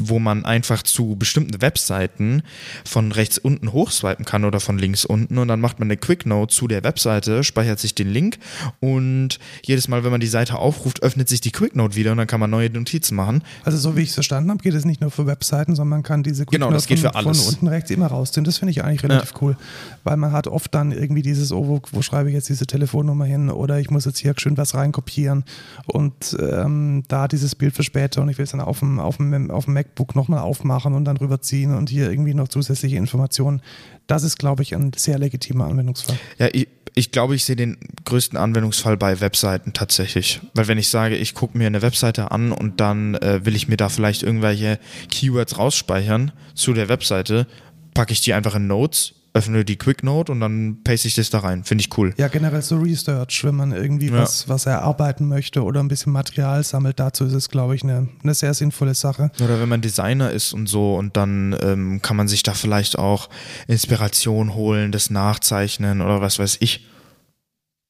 [0.00, 2.42] wo man einfach zu bestimmten Webseiten
[2.84, 6.26] von rechts unten hochswipen kann oder von links unten und dann macht man eine Quick
[6.26, 8.38] Note zu der Webseite, speichert sich den Link
[8.80, 12.18] und jedes Mal, wenn man die Seite aufruft, öffnet sich die Quick Note wieder und
[12.18, 13.42] dann kann man neue Notizen machen.
[13.64, 16.02] Also so wie ich es verstanden habe, geht es nicht nur für Webseiten, sondern man
[16.02, 18.44] kann diese Genau, Quick geht Note von, von unten rechts immer rausziehen.
[18.44, 19.56] Das finde ich eigentlich relativ cool,
[20.04, 23.24] weil man hat oft dann irgendwie dieses, oh, wo, wo schreibe ich jetzt diese Telefonnummer
[23.24, 25.44] hin oder ich muss jetzt hier schön was reinkopieren
[25.86, 29.16] und ähm, da dieses Bild für später und ich will es dann auf dem, auf
[29.16, 33.62] dem, auf dem MacBook nochmal aufmachen und dann rüberziehen und hier irgendwie noch zusätzliche Informationen.
[34.06, 36.18] Das ist, glaube ich, ein sehr legitimer Anwendungsfall.
[36.38, 40.40] Ja, ich, ich glaube, ich sehe den größten Anwendungsfall bei Webseiten tatsächlich.
[40.54, 43.68] Weil wenn ich sage, ich gucke mir eine Webseite an und dann äh, will ich
[43.68, 44.78] mir da vielleicht irgendwelche
[45.10, 47.46] Keywords rausspeichern zu der Webseite,
[47.94, 51.30] packe ich die einfach in Notes, öffne die Quick Note und dann paste ich das
[51.30, 51.62] da rein.
[51.62, 52.14] Finde ich cool.
[52.16, 54.22] Ja, generell so Research, wenn man irgendwie Ja.
[54.22, 58.08] was, was erarbeiten möchte oder ein bisschen Material sammelt, dazu ist es, glaube ich, eine,
[58.22, 59.30] eine sehr sinnvolle Sache.
[59.42, 62.98] Oder wenn man Designer ist und so und dann ähm, kann man sich da vielleicht
[62.98, 63.28] auch
[63.68, 66.86] Inspiration holen, das Nachzeichnen oder was weiß ich.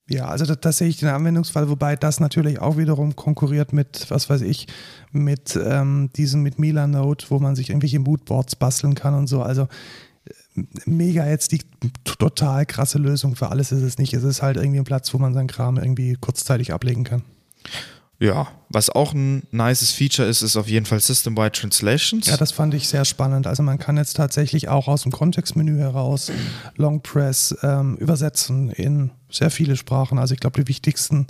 [0.09, 4.07] Ja, also da, da sehe ich den Anwendungsfall, wobei das natürlich auch wiederum konkurriert mit,
[4.09, 4.69] was weiß ich,
[5.11, 9.43] mit ähm, diesem, mit Milanote, wo man sich irgendwelche Moodboards basteln kann und so.
[9.43, 9.67] Also
[10.85, 11.61] mega jetzt die
[12.05, 14.15] total krasse Lösung für alles ist es nicht.
[14.15, 17.23] Es ist halt irgendwie ein Platz, wo man seinen Kram irgendwie kurzzeitig ablegen kann.
[18.19, 22.27] Ja, was auch ein nices Feature ist, ist auf jeden Fall System-Wide Translations.
[22.27, 23.47] Ja, das fand ich sehr spannend.
[23.47, 26.33] Also man kann jetzt tatsächlich auch aus dem Kontextmenü heraus
[26.77, 30.19] Long Press ähm, übersetzen in sehr viele Sprachen.
[30.19, 31.27] Also ich glaube, die wichtigsten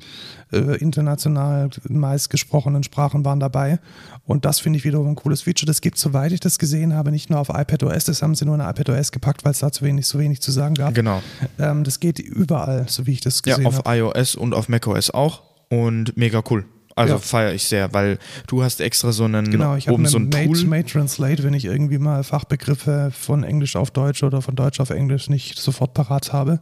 [0.52, 3.80] äh, international meist gesprochenen Sprachen waren dabei.
[4.24, 5.66] Und das finde ich wiederum ein cooles Feature.
[5.66, 8.04] Das gibt, soweit ich das gesehen habe, nicht nur auf iPadOS.
[8.04, 10.52] Das haben sie nur in iPadOS gepackt, weil es da zu wenig, so wenig zu
[10.52, 10.94] sagen gab.
[10.94, 11.20] Genau.
[11.58, 13.96] Ähm, das geht überall, so wie ich das Ja, gesehen auf habe.
[13.98, 15.42] iOS und auf macOS auch.
[15.68, 16.64] Und mega cool.
[16.96, 17.18] Also Ja.
[17.20, 20.46] feiere ich sehr, weil du hast extra so einen Genau, ich habe so ein Mate,
[20.46, 20.64] Tool.
[20.64, 24.88] Mate Translate, wenn ich irgendwie mal Fachbegriffe von Englisch auf Deutsch oder von Deutsch auf
[24.88, 26.58] Englisch nicht sofort parat habe.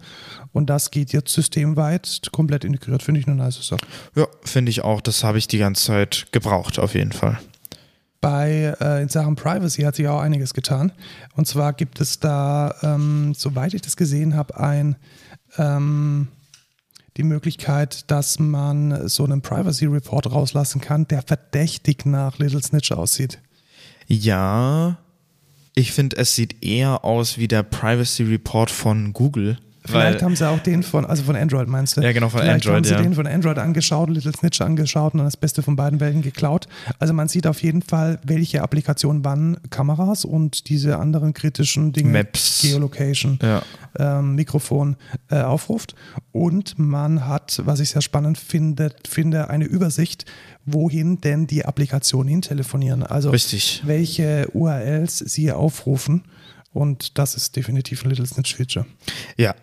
[0.53, 3.87] Und das geht jetzt systemweit komplett integriert, finde ich eine nice Sache.
[4.17, 5.01] Ja, finde ich auch.
[5.01, 7.39] Das habe ich die ganze Zeit gebraucht, auf jeden Fall.
[8.21, 10.91] Bei äh, in Sachen Privacy hat sich auch einiges getan.
[11.37, 14.97] Und zwar gibt es da, ähm, soweit ich das gesehen habe, ein
[15.59, 16.27] ähm,
[17.17, 22.93] die Möglichkeit, dass man so einen Privacy Report rauslassen kann, der verdächtig nach Little Snitch
[22.93, 23.41] aussieht.
[24.07, 24.99] Ja,
[25.75, 29.59] ich finde, es sieht eher aus wie der Privacy Report von Google.
[29.87, 32.01] Vielleicht haben sie auch den von, also von Android meinst du?
[32.01, 33.03] Ja, genau, von Vielleicht Android, haben sie ja.
[33.03, 36.69] den von Android angeschaut, Little Snitch angeschaut und dann das Beste von beiden Welten geklaut.
[36.99, 42.11] Also man sieht auf jeden Fall, welche Applikationen wann Kameras und diese anderen kritischen Dinge,
[42.11, 42.63] Maps.
[42.63, 43.63] Geolocation, ja.
[43.99, 44.97] ähm, Mikrofon
[45.31, 45.95] äh, aufruft.
[46.33, 50.25] Und man hat, was ich sehr spannend finde, finde, eine Übersicht,
[50.65, 53.03] wohin denn die Applikationen hin telefonieren.
[53.03, 53.83] Also Richtig.
[53.85, 56.25] welche URLs sie aufrufen.
[56.73, 58.87] Und das ist definitiv ein Little Snitch-Feature.
[59.37, 59.55] Ja,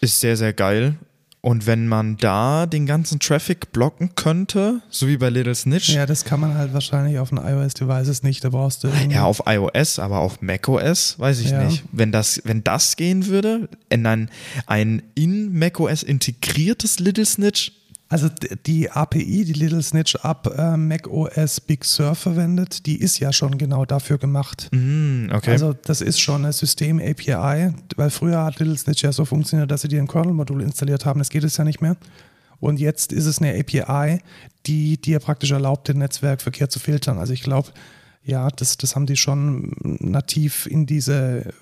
[0.00, 0.96] ist sehr, sehr geil.
[1.42, 6.04] Und wenn man da den ganzen Traffic blocken könnte, so wie bei Little Snitch, Ja,
[6.04, 8.44] das kann man halt wahrscheinlich auf den iOS-Devices nicht.
[8.44, 11.64] Da brauchst du Ja, auf iOS, aber auf macOS weiß ich Ja.
[11.64, 11.82] nicht.
[11.92, 14.28] Wenn das, wenn das gehen würde, in ein,
[14.66, 17.72] ein in macOS integriertes Little Snitch,
[18.10, 18.28] Also
[18.66, 23.56] die API, die Little Snitch ab äh, macOS Big Sur verwendet, die ist ja schon
[23.56, 24.68] genau dafür gemacht.
[24.72, 25.52] hm, okay.
[25.52, 29.82] Also das ist schon eine System-API, weil früher hat Little Snitch ja so funktioniert, dass
[29.82, 31.20] sie dir ein Kernel-Modul installiert haben.
[31.20, 31.96] Das geht es ja nicht mehr.
[32.58, 34.18] Und jetzt ist es eine API,
[34.66, 37.16] die dir praktisch erlaubt, den Netzwerkverkehr zu filtern.
[37.16, 37.68] Also ich glaube,
[38.24, 41.54] ja, das, das haben die schon nativ in diese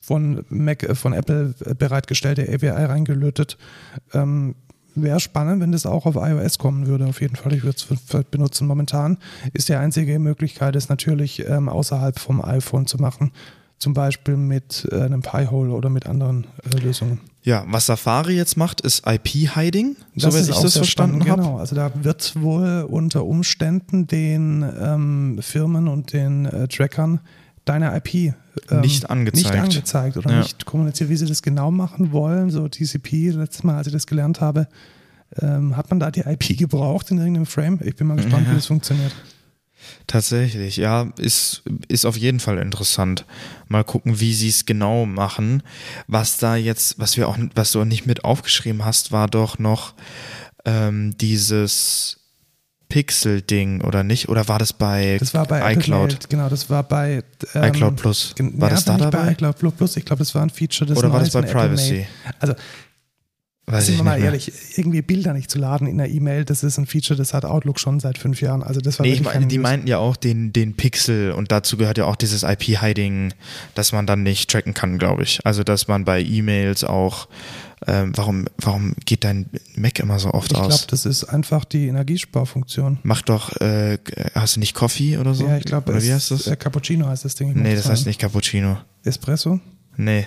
[0.00, 3.56] von Mac, äh, von Apple bereitgestellte API reingelötet.
[4.12, 4.54] Ähm,
[4.96, 7.52] Wäre spannend, wenn das auch auf iOS kommen würde, auf jeden Fall.
[7.52, 8.66] Ich würde es benutzen.
[8.66, 9.18] Momentan
[9.52, 13.32] ist die einzige Möglichkeit, es natürlich ähm, außerhalb vom iPhone zu machen.
[13.78, 17.20] Zum Beispiel mit äh, einem Pi-Hole oder mit anderen äh, Lösungen.
[17.42, 21.42] ja, was Safari jetzt macht, ist IP-Hiding, soweit ich das verstanden habe.
[21.42, 27.20] Genau, also da wird wohl unter Umständen den ähm, Firmen und den äh, Trackern
[27.66, 28.14] deine IP
[28.70, 29.52] ähm, Nicht angezeigt.
[29.54, 30.38] nicht angezeigt oder Ja.
[30.38, 32.50] nicht kommuniziert, wie sie das genau machen wollen.
[32.50, 34.66] So TCP, letztes Mal, als ich das gelernt habe,
[35.42, 37.78] ähm, hat man da die IP gebraucht in irgendeinem Frame?
[37.84, 38.52] Ich bin mal gespannt, Ja.
[38.52, 39.12] wie das funktioniert.
[40.06, 43.24] Tatsächlich, ja, ist, ist auf jeden Fall interessant.
[43.68, 45.62] Mal gucken, wie sie es genau machen.
[46.06, 49.94] Was da jetzt, was wir auch, was du nicht mit aufgeschrieben hast, war doch noch
[50.64, 52.15] ähm, dieses
[52.88, 54.28] Pixel-Ding, oder nicht?
[54.28, 56.08] Oder war das bei, Das war bei Apple iCloud?
[56.08, 57.22] Mail, genau, das war bei
[57.54, 58.34] ähm, iCloud Plus.
[58.38, 59.32] War ja, das da nicht bei dabei?
[59.32, 59.96] iCloud Plus.
[59.96, 62.06] Ich glaube, das war ein Feature des Oder war das bei Apple Privacy?
[62.38, 62.54] Also,
[63.68, 66.78] Weiß sind wir mal ehrlich, irgendwie Bilder nicht zu laden in der E-Mail, das ist
[66.78, 68.62] ein Feature, das hat Outlook schon seit fünf Jahren.
[68.62, 69.62] Also das war Nee, ich meine, die News.
[69.64, 73.34] meinten ja auch den, den Pixel und dazu gehört ja auch dieses IP-Hiding,
[73.74, 75.40] dass man dann nicht tracken kann, glaube ich.
[75.44, 77.26] Also, dass man bei E-Mails auch,
[77.86, 80.68] ähm, warum, warum geht dein Mac immer so oft Ich aus?
[80.68, 82.98] glaube, das ist einfach die Energiesparfunktion.
[83.02, 83.98] Mach doch, äh,
[84.34, 85.46] hast du nicht Coffee oder so?
[85.46, 86.46] Ja, ich glaube, Oder wie heißt das?
[86.46, 87.50] Äh, Cappuccino heißt das Ding.
[87.50, 88.78] Ich nee, das heißt nicht Cappuccino.
[89.04, 89.60] Espresso?
[89.96, 90.26] Nee.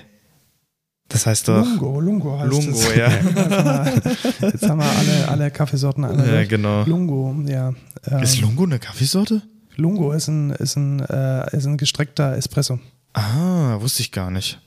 [1.10, 1.66] Das heißt doch.
[1.66, 2.96] Lungo, Lungo heißt Lungo, es.
[2.96, 3.10] ja.
[4.48, 6.84] Jetzt haben wir alle, alle Kaffeesorten einmal Ja, genau.
[6.84, 7.74] Lungo, ja.
[8.08, 9.42] Ähm, Ist Lungo eine Kaffeesorte?
[9.76, 12.80] Lungo ist ein, ist, ein, äh, ist ein gestreckter Espresso.
[13.14, 14.62] Ah, wusste ich gar nicht.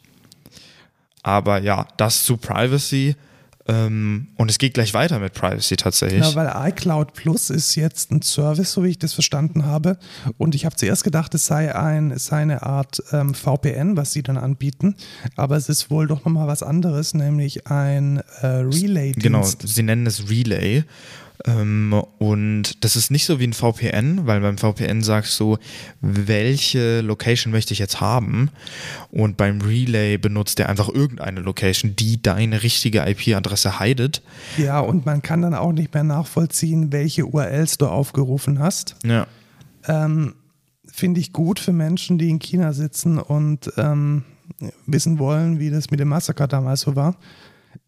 [1.23, 3.16] Aber ja, das zu Privacy.
[3.68, 6.20] Ähm, und es geht gleich weiter mit Privacy tatsächlich.
[6.20, 9.99] Genau, weil iCloud Plus ist jetzt ein Service, so wie ich das verstanden habe.
[10.37, 14.12] Und ich habe zuerst gedacht, es sei, ein, es sei eine Art ähm, VPN, was
[14.12, 14.97] sie dann anbieten.
[15.37, 19.23] Aber es ist wohl doch nochmal was anderes, nämlich ein äh, Relay-Dienst.
[19.23, 20.83] Genau, sie nennen es Relay.
[21.45, 25.59] Ähm, und das ist nicht so wie ein VPN, weil beim VPN sagst du,
[26.01, 28.51] welche Location möchte ich jetzt haben.
[29.11, 34.22] Und beim Relay benutzt er einfach irgendeine Location, die deine richtige IP-Adresse heidet.
[34.57, 38.97] Ja, und man kann dann auch nicht mehr nachvollziehen, welche URLs du aufgerufen hast.
[39.05, 39.26] Ja.
[39.86, 40.34] Ähm,
[40.86, 44.24] Finde ich gut für Menschen, die in China sitzen und ähm,
[44.86, 47.16] wissen wollen, wie das mit dem Massaker damals so war.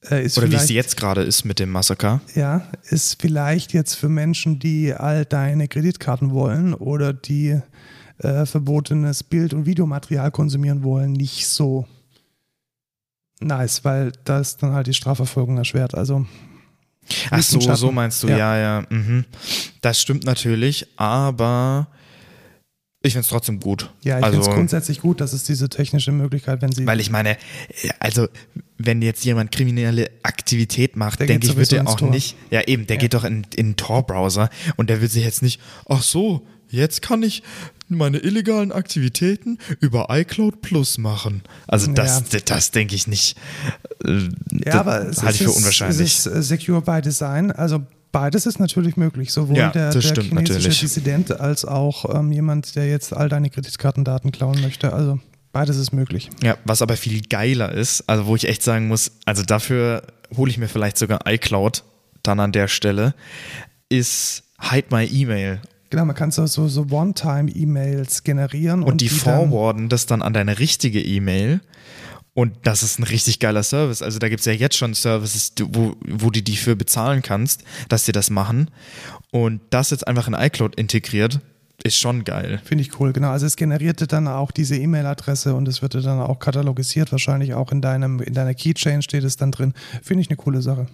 [0.03, 2.21] Äh, Oder wie es jetzt gerade ist mit dem Massaker.
[2.35, 7.61] Ja, ist vielleicht jetzt für Menschen, die all deine Kreditkarten wollen oder die
[8.19, 11.87] äh, verbotenes Bild- und Videomaterial konsumieren wollen, nicht so
[13.41, 15.95] nice, weil das dann halt die Strafverfolgung erschwert.
[15.95, 16.27] Also
[17.31, 18.39] Ach so, so meinst du, Ja.
[18.39, 18.87] ja, ja.
[18.89, 19.25] mhm.
[19.81, 21.89] Das stimmt natürlich, aber
[23.05, 23.91] ich finde es trotzdem gut.
[24.03, 27.01] ja, ich also, finde es grundsätzlich gut, dass es diese technische Möglichkeit, wenn sie Weil
[27.01, 27.37] ich meine,
[28.01, 28.29] also
[28.79, 32.11] wenn jetzt jemand kriminelle Aktivität macht, denke ich, wird er auch Tor.
[32.11, 33.01] nicht, ja eben, der Ja.
[33.03, 37.03] geht doch in, in den Tor-Browser und der will sich jetzt nicht, ach so, jetzt
[37.03, 37.43] kann ich
[37.89, 41.43] meine illegalen Aktivitäten über iCloud Plus machen.
[41.67, 43.37] Also das, das, denke ich nicht.
[44.03, 44.29] Äh,
[44.65, 46.01] Ja, aber es halte ich ist, für unwahrscheinlich.
[46.01, 47.53] Es ist äh, secure by design.
[47.53, 47.85] Also
[48.15, 49.31] beides ist natürlich möglich.
[49.33, 50.81] Sowohl Ja, der, der stimmt chinesische natürlich.
[50.81, 54.95] Dissident als auch ähm, jemand, der jetzt all deine Kreditkartendaten klauen möchte.
[54.95, 55.19] Also
[55.53, 56.31] beides ist möglich.
[56.43, 60.03] Ja, was aber viel geiler ist, also wo ich echt sagen muss, also dafür
[60.35, 61.85] hole ich mir vielleicht sogar iCloud
[62.23, 63.15] dann an der Stelle,
[63.91, 65.61] ist Hide My Email.
[65.91, 68.83] Genau, man kann so, so, so One-Time-E-Mails generieren.
[68.83, 71.61] Und, die, dann- forwarden das dann an deine richtige E-Mail.
[72.35, 74.03] Und das ist ein richtig geiler Service.
[74.03, 77.63] Also da gibt es ja jetzt schon Services, wo, wo du die für bezahlen kannst,
[77.89, 78.71] dass sie das machen.
[79.31, 81.41] Und das jetzt einfach in iCloud integriert,
[81.85, 82.61] ist schon geil.
[82.65, 83.31] Finde ich cool, genau.
[83.31, 87.71] Also es generierte dann auch diese E-Mail-Adresse und es wird dann auch katalogisiert, wahrscheinlich auch
[87.73, 89.73] in deinem, in deiner Keychain steht es dann drin.
[90.03, 90.87] Finde ich eine coole Sache.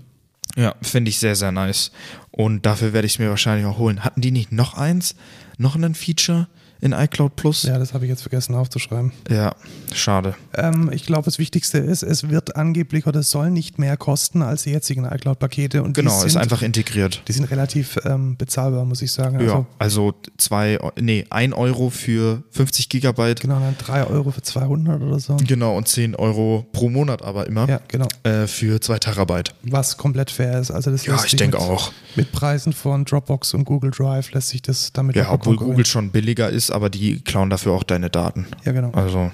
[0.57, 1.93] Ja, finde ich sehr, sehr nice.
[2.32, 4.05] Und dafür werde ich es mir wahrscheinlich auch holen.
[4.05, 5.14] Hatten die nicht noch eins?
[5.59, 6.49] Noch ein Feature
[6.80, 7.62] in iCloud Plus?
[7.64, 9.12] Ja, das habe ich jetzt vergessen aufzuschreiben.
[9.28, 9.54] Ja,
[9.94, 10.34] schade.
[10.54, 14.42] Ähm, ich glaube, das Wichtigste ist, es wird angeblich oder es soll nicht mehr kosten
[14.42, 15.82] als die jetzigen iCloud-Pakete.
[15.82, 17.22] Und Genau, die ist sind, einfach integriert.
[17.28, 19.40] Die sind relativ ähm, bezahlbar, muss ich sagen.
[19.40, 23.40] Ja, Also, also zwei, nee, ein Euro für 50 Gigabyte.
[23.40, 25.36] genau, dann 3 Euro für 200 oder so.
[25.46, 28.08] Genau, und 10 Euro pro Monat aber immer Ja, genau.
[28.22, 29.54] äh, für 2 Terabyte.
[29.62, 30.70] Was komplett fair ist.
[30.70, 31.92] Also das Ja, ich denke auch.
[32.16, 35.56] Mit Preisen von Dropbox und Google Drive lässt sich das damit Ja, obwohl.
[35.56, 38.46] Google schon billiger ist, aber die klauen dafür auch deine Daten.
[38.64, 38.90] Ja, genau.
[38.92, 39.30] Also,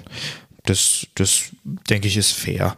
[0.65, 1.51] das, das
[1.89, 2.77] denke ich ist fair.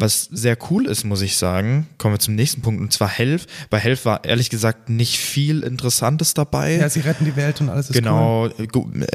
[0.00, 3.46] Was sehr cool ist, muss ich sagen, kommen wir zum nächsten Punkt, und zwar Health.
[3.68, 6.76] Bei Health war ehrlich gesagt nicht viel Interessantes dabei.
[6.76, 8.02] Ja, sie retten die Welt und alles ist cool.
[8.02, 8.48] Genau,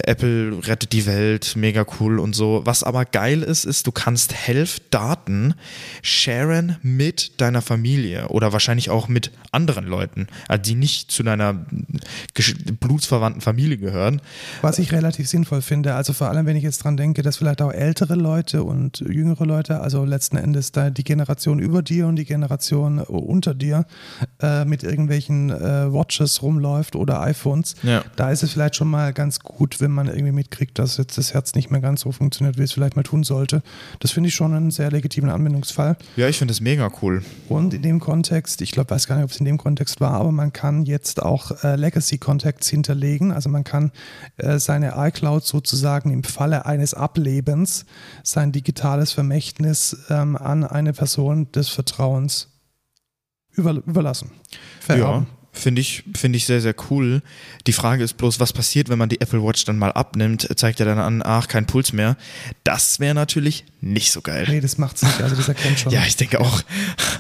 [0.04, 2.62] Apple rettet die Welt, mega cool und so.
[2.66, 5.56] Was aber geil ist, ist, du kannst Health-Daten
[6.04, 11.66] sharen mit deiner Familie oder wahrscheinlich auch mit anderen Leuten, also die nicht zu deiner
[12.80, 14.22] blutsverwandten Familie gehören.
[14.62, 17.64] Was ich relativ sinnvoll finde, also vor allem, wenn ich jetzt dran denke, dass vielleicht
[17.64, 22.16] auch ältere Leute und jüngere Leute, also letzten Endes da die Generation über dir und
[22.16, 23.86] die Generation unter dir
[24.42, 28.04] äh, mit irgendwelchen äh, Watches rumläuft oder iPhones, Ja.
[28.16, 31.34] da ist es vielleicht schon mal ganz gut, wenn man irgendwie mitkriegt, dass jetzt das
[31.34, 33.62] Herz nicht mehr ganz so funktioniert, wie es vielleicht mal tun sollte.
[34.00, 35.98] Das finde ich schon einen sehr legitimen Anwendungsfall.
[36.16, 37.24] Ja, ich finde das mega cool.
[37.50, 40.14] Und in dem Kontext, ich glaube, weiß gar nicht, ob es in dem Kontext war,
[40.14, 43.32] aber man kann jetzt auch äh, Legacy Contacts hinterlegen.
[43.32, 43.92] Also man kann
[44.38, 47.86] äh, seine iCloud sozusagen im Falle eines Ablebens
[48.24, 52.50] sein digitales Vermächtnis ähm, an eine Person des Vertrauens
[53.52, 54.32] über, überlassen.
[54.80, 55.28] Vererben.
[55.28, 57.22] Ja, finde ich, finde ich sehr, sehr cool.
[57.68, 60.48] Die Frage ist bloß, was passiert, wenn man die Apple Watch dann mal abnimmt?
[60.58, 62.18] Zeigt er dann an, ach, kein Puls mehr.
[62.64, 64.46] Das wäre natürlich nicht so geil.
[64.50, 65.22] Nee, das macht's nicht.
[65.22, 65.92] Also das erkennt schon.
[65.96, 66.62] Ja, ich denke auch.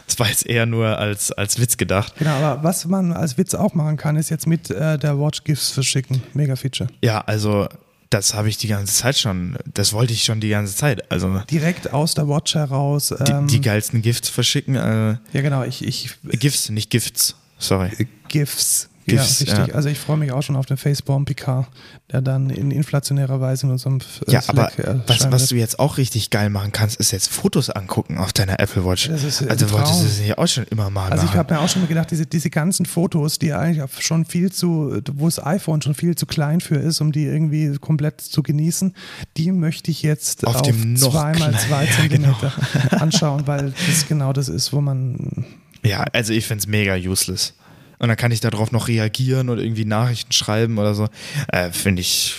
[0.05, 2.13] Das war jetzt eher nur als, als Witz gedacht.
[2.17, 5.43] Genau, aber was man als Witz auch machen kann, ist jetzt mit äh, der Watch
[5.43, 6.21] GIFs verschicken.
[6.33, 6.89] Mega Feature.
[7.01, 7.67] Ja, also
[8.09, 11.11] das habe ich die ganze Zeit schon, das wollte ich schon die ganze Zeit.
[11.11, 13.13] Also Direkt aus der Watch heraus.
[13.25, 14.75] die, ähm, die geilsten Gifts verschicken.
[14.75, 15.63] Äh, ja, genau.
[15.63, 17.35] Ich, ich Gifts, nicht Gifts.
[17.57, 17.89] Sorry.
[18.27, 18.89] GIFs.
[19.07, 19.49] Ja, richtig.
[19.49, 19.65] ja.
[19.73, 21.67] Also ich freue mich auch schon auf den Facebaum Picard,
[22.11, 25.55] der dann in inflationärer Weise in unserem äh, Ja, aber Slack, äh, was, was du
[25.55, 29.07] jetzt auch richtig geil machen kannst, ist jetzt Fotos angucken auf deiner Apple Watch.
[29.09, 31.37] Ein also wolltest du das ja auch schon immer mal Also ich machen.
[31.39, 34.99] habe mir auch schon mal gedacht, diese, diese ganzen Fotos, die eigentlich schon viel zu,
[35.13, 38.95] wo das iPhone schon viel zu klein für ist, um die irgendwie komplett zu genießen,
[39.37, 42.33] die möchte ich jetzt Auf auf, dem noch zwei mal klein- zwei Ja, genau.
[42.39, 45.45] Zentimeter anschauen, weil das genau das ist, wo man
[45.83, 47.53] Ja, also ich finde es mega useless.
[47.99, 51.07] Und dann kann ich darauf noch reagieren oder irgendwie Nachrichten schreiben oder so.
[51.47, 52.35] Äh, finde ich.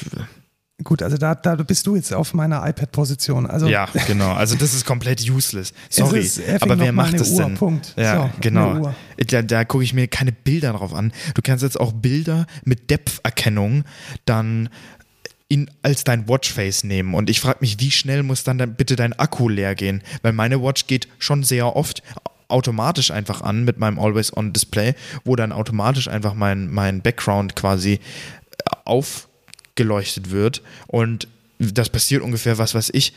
[0.84, 3.46] gut, also da, da bist du jetzt auf meiner iPad-Position.
[3.46, 4.32] Also Ja, genau.
[4.32, 5.72] Also das ist komplett useless.
[5.88, 6.28] Sorry.
[6.60, 7.54] aber wer macht das Uhr, denn?
[7.54, 7.94] Punkt.
[7.96, 8.94] Ja, So, genau.
[9.28, 11.12] Da, da gucke ich mir keine Bilder drauf an.
[11.34, 13.84] Du kannst jetzt auch Bilder mit Depth-Erkennung
[14.24, 14.68] dann
[15.48, 17.14] in, als dein Watchface nehmen.
[17.14, 20.02] Und ich frage mich, wie schnell muss dann, dann bitte dein Akku leer gehen?
[20.22, 22.02] Weil meine Watch geht schon sehr oft
[22.48, 24.94] automatisch einfach an mit meinem Always-On-Display,
[25.24, 28.00] wo dann automatisch einfach mein, mein Background quasi
[28.84, 30.62] aufgeleuchtet wird.
[30.86, 31.28] Und
[31.58, 33.12] das passiert ungefähr, was weiß ich,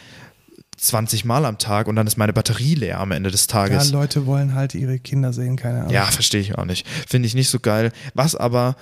[0.78, 3.92] 20 Mal am Tag und dann ist meine Batterie leer am Ende des ja, Tages.
[3.92, 5.92] Leute wollen halt ihre Kinder sehen, keine Ahnung.
[5.92, 6.88] Ja, verstehe ich auch nicht.
[6.88, 7.92] Finde ich nicht so geil.
[8.14, 8.76] Was aber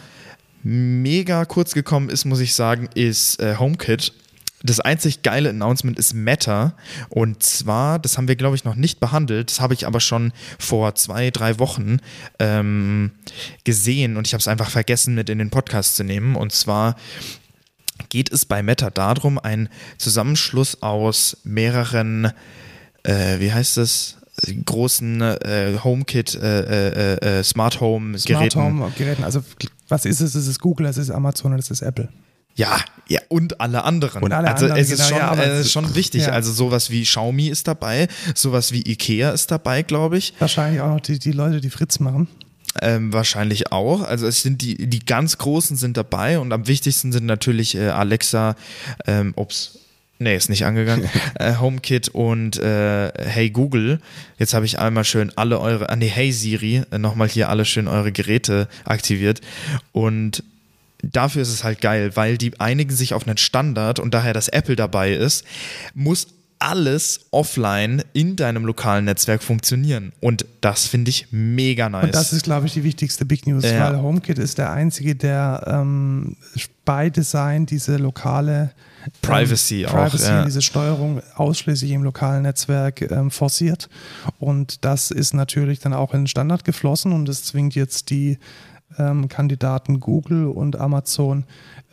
[0.64, 4.14] mega kurz gekommen ist, muss ich sagen, ist äh, HomeKit.
[4.68, 6.74] Das einzig geile Announcement ist Meta.
[7.10, 9.50] Und zwar, das haben wir, glaube ich, noch nicht behandelt.
[9.50, 11.98] Das habe ich aber schon vor zwei, drei Wochen
[12.40, 13.12] ähm,
[13.64, 16.36] gesehen und ich habe es einfach vergessen, mit in den Podcast zu nehmen.
[16.36, 16.96] Und zwar
[18.10, 22.32] geht es bei Meta darum, ein Zusammenschluss aus mehreren,
[23.04, 24.18] äh, wie heißt es,
[24.66, 28.62] großen äh, HomeKit, äh, äh, äh, Smart Home Smart Geräten.
[28.62, 29.24] Home Geräten.
[29.24, 29.44] Also
[29.88, 30.36] was ist es?
[30.36, 32.10] Es ist Google, es ist Amazon und es ist Apple.
[32.58, 32.78] Ja,
[33.08, 34.22] ja, und alle anderen.
[34.24, 36.24] Und alle also anderen, es ist genau, schon, ja, äh, es- es ist schon wichtig.
[36.24, 36.30] ja.
[36.34, 40.34] Also sowas wie Xiaomi ist dabei, sowas wie Ikea ist dabei, glaube ich.
[40.40, 42.28] Wahrscheinlich auch noch die, die Leute, die Fritz machen.
[42.82, 44.02] Ähm, wahrscheinlich auch.
[44.02, 47.88] Also es sind die, die ganz Großen sind dabei und am wichtigsten sind natürlich äh,
[47.90, 48.56] Alexa,
[49.08, 49.80] ähm, ups,
[50.20, 54.00] nee, ist nicht angegangen, äh, HomeKit und äh, Hey Google.
[54.38, 57.66] Jetzt habe ich einmal schön alle eure, ah nee, Hey Siri, äh, nochmal hier alle
[57.66, 59.42] schön eure Geräte aktiviert
[59.92, 60.44] und
[61.04, 64.48] dafür ist es halt geil, weil die einigen sich auf einen Standard und daher, dass
[64.48, 65.46] Apple dabei ist,
[65.94, 66.28] muss
[66.60, 70.12] alles offline in deinem lokalen Netzwerk funktionieren.
[70.22, 72.06] Und das finde ich mega nice.
[72.06, 73.94] Und das ist, glaube ich, die wichtigste Big News, Ja.
[73.94, 76.36] weil HomeKit ist der einzige, der ähm,
[76.84, 78.72] bei Design diese lokale
[79.06, 80.46] ähm, Privacy auch, Privacy ja.
[80.46, 83.88] diese Steuerung ausschließlich im lokalen Netzwerk ähm, forciert.
[84.40, 88.40] Und das ist natürlich dann auch in den Standard geflossen und das zwingt jetzt die
[88.98, 91.46] ähm, Kandidaten Google und Amazon,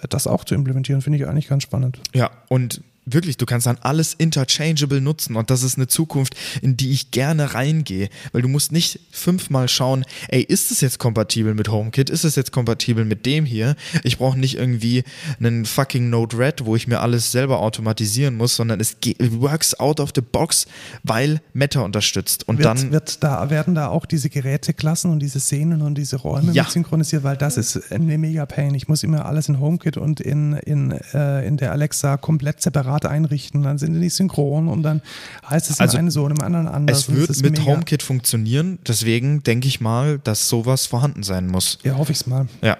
[0.02, 1.02] äh, das auch zu implementieren.
[1.02, 2.00] Finde ich eigentlich ganz spannend.
[2.14, 6.76] Ja, und wirklich, du kannst dann alles interchangeable nutzen und das ist eine Zukunft, in
[6.76, 11.54] die ich gerne reingehe, weil du musst nicht fünfmal schauen, ey, ist es jetzt kompatibel
[11.54, 13.76] mit HomeKit, ist es jetzt kompatibel mit dem hier?
[14.02, 15.04] Ich brauche nicht irgendwie
[15.38, 20.10] einen fucking Node-RED, wo ich mir alles selber automatisieren muss, sondern es works out of
[20.14, 20.66] the box,
[21.02, 25.40] weil Meta unterstützt und Wird, dann wird da, werden da auch diese Geräteklassen und diese
[25.40, 26.64] Szenen und diese Räume Ja.
[26.68, 28.74] synchronisiert, weil das ist eine mega Pain.
[28.74, 32.93] Ich muss immer alles in HomeKit und in, in, äh, in der Alexa komplett separat
[33.04, 33.62] einrichten.
[33.62, 35.02] Dann sind die nicht synchron und dann
[35.48, 37.08] heißt es im Also, einen so und im anderen anders.
[37.08, 37.64] es wird mit mega.
[37.64, 41.78] HomeKit funktionieren, deswegen denke ich mal, dass sowas vorhanden sein muss.
[41.82, 42.46] Ja, hoffe ich es mal.
[42.62, 42.78] Ja.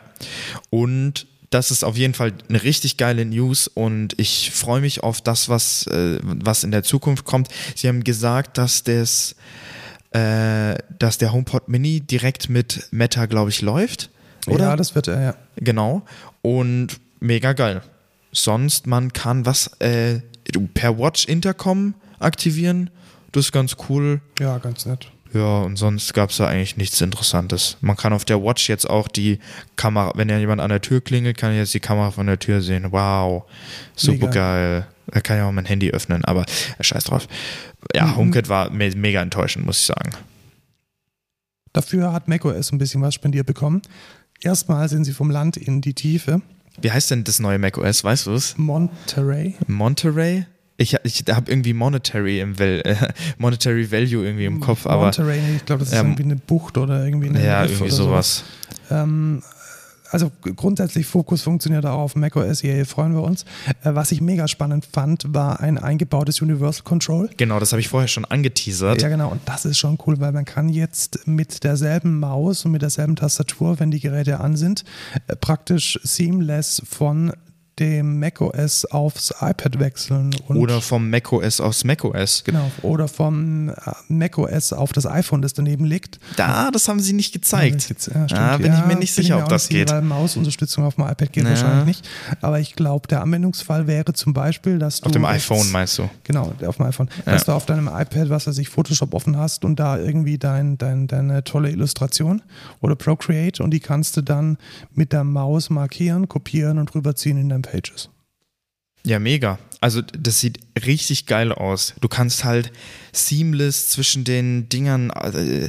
[0.70, 5.20] Und das ist auf jeden Fall eine richtig geile News und ich freue mich auf
[5.20, 7.48] das, was, äh, was in der Zukunft kommt.
[7.76, 9.36] Sie haben gesagt, dass das,
[10.10, 14.10] äh, dass der HomePod Mini direkt mit Meta, glaube ich, läuft.
[14.46, 14.64] Oder?
[14.64, 15.34] Ja, das wird er, ja.
[15.56, 16.02] Genau.
[16.42, 16.88] Und
[17.20, 17.82] mega geil.
[18.34, 20.20] Sonst, man kann was äh,
[20.74, 22.90] per Watch Intercom aktivieren.
[23.32, 24.20] Das ist ganz cool.
[24.38, 25.10] Ja, ganz nett.
[25.32, 27.76] Ja, und sonst gab es da eigentlich nichts Interessantes.
[27.80, 29.40] Man kann auf der Watch jetzt auch die
[29.74, 32.38] Kamera, wenn ja jemand an der Tür klingelt, kann ich jetzt die Kamera von der
[32.38, 32.92] Tür sehen.
[32.92, 33.44] Wow,
[33.96, 34.86] super geil.
[35.08, 36.42] Da kann ich auch mein Handy öffnen, aber
[36.78, 37.26] äh, scheiß drauf.
[37.94, 38.16] Ja, Mhm.
[38.16, 40.10] HomeKit war me mega enttäuschend, muss ich sagen.
[41.72, 43.82] Dafür hat macOS ein bisschen was spendiert bekommen.
[44.40, 46.42] Erstmal sind sie vom Land in die Tiefe.
[46.80, 48.04] Wie heißt denn das neue macOS?
[48.04, 48.56] Weißt du es?
[48.58, 49.54] Monterey.
[49.66, 50.46] Monterey?
[50.76, 52.96] Ich, ich habe irgendwie Monetary im Val äh,
[53.38, 56.76] Monetary Value irgendwie im Kopf, aber Monterey, ich glaube, das ist Ja, irgendwie eine Bucht
[56.78, 58.44] oder irgendwie eine ja, Riff irgendwie oder sowas.
[58.90, 59.42] Ähm,
[60.14, 63.44] also grundsätzlich Fokus funktioniert auch auf macOS, hier freuen wir uns.
[63.82, 67.28] Äh, was ich mega spannend fand, war ein eingebautes Universal Control.
[67.36, 69.02] Genau, das habe ich vorher schon angeteasert.
[69.02, 72.70] Ja, genau, und das ist schon cool, weil man kann jetzt mit derselben Maus und
[72.70, 74.84] mit derselben Tastatur, wenn die Geräte an sind,
[75.26, 77.32] äh, praktisch seamless von
[77.78, 80.34] dem macOS aufs iPad wechseln.
[80.48, 82.44] oder vom macOS aufs macOS.
[82.44, 83.72] Genau, oder vom äh,
[84.08, 86.20] macOS auf das iPhone, das daneben liegt.
[86.36, 87.88] Da, das haben sie nicht gezeigt.
[88.14, 89.90] Ja, da bin ja, ich mir nicht sicher, ob das geht.
[89.90, 91.50] Weil Mausunterstützung auf dem iPad geht ja.
[91.50, 92.08] wahrscheinlich nicht.
[92.40, 95.06] Aber ich glaube, der Anwendungsfall wäre zum Beispiel, dass du.
[95.06, 96.08] Auf dem iPhone meinst du?
[96.22, 97.08] Genau, auf dem iPhone.
[97.24, 100.78] Dass du auf deinem iPad, was weiß ich, Photoshop offen hast und da irgendwie dein,
[100.78, 102.42] dein, deine tolle Illustration
[102.80, 104.58] oder Procreate und die kannst du dann
[104.94, 108.10] mit der Maus markieren, kopieren und rüberziehen in dein Pages.
[109.04, 109.58] Ja, mega.
[109.80, 111.94] Also das sieht richtig geil aus.
[112.00, 112.72] Du kannst halt
[113.12, 115.68] seamless zwischen den Dingern äh,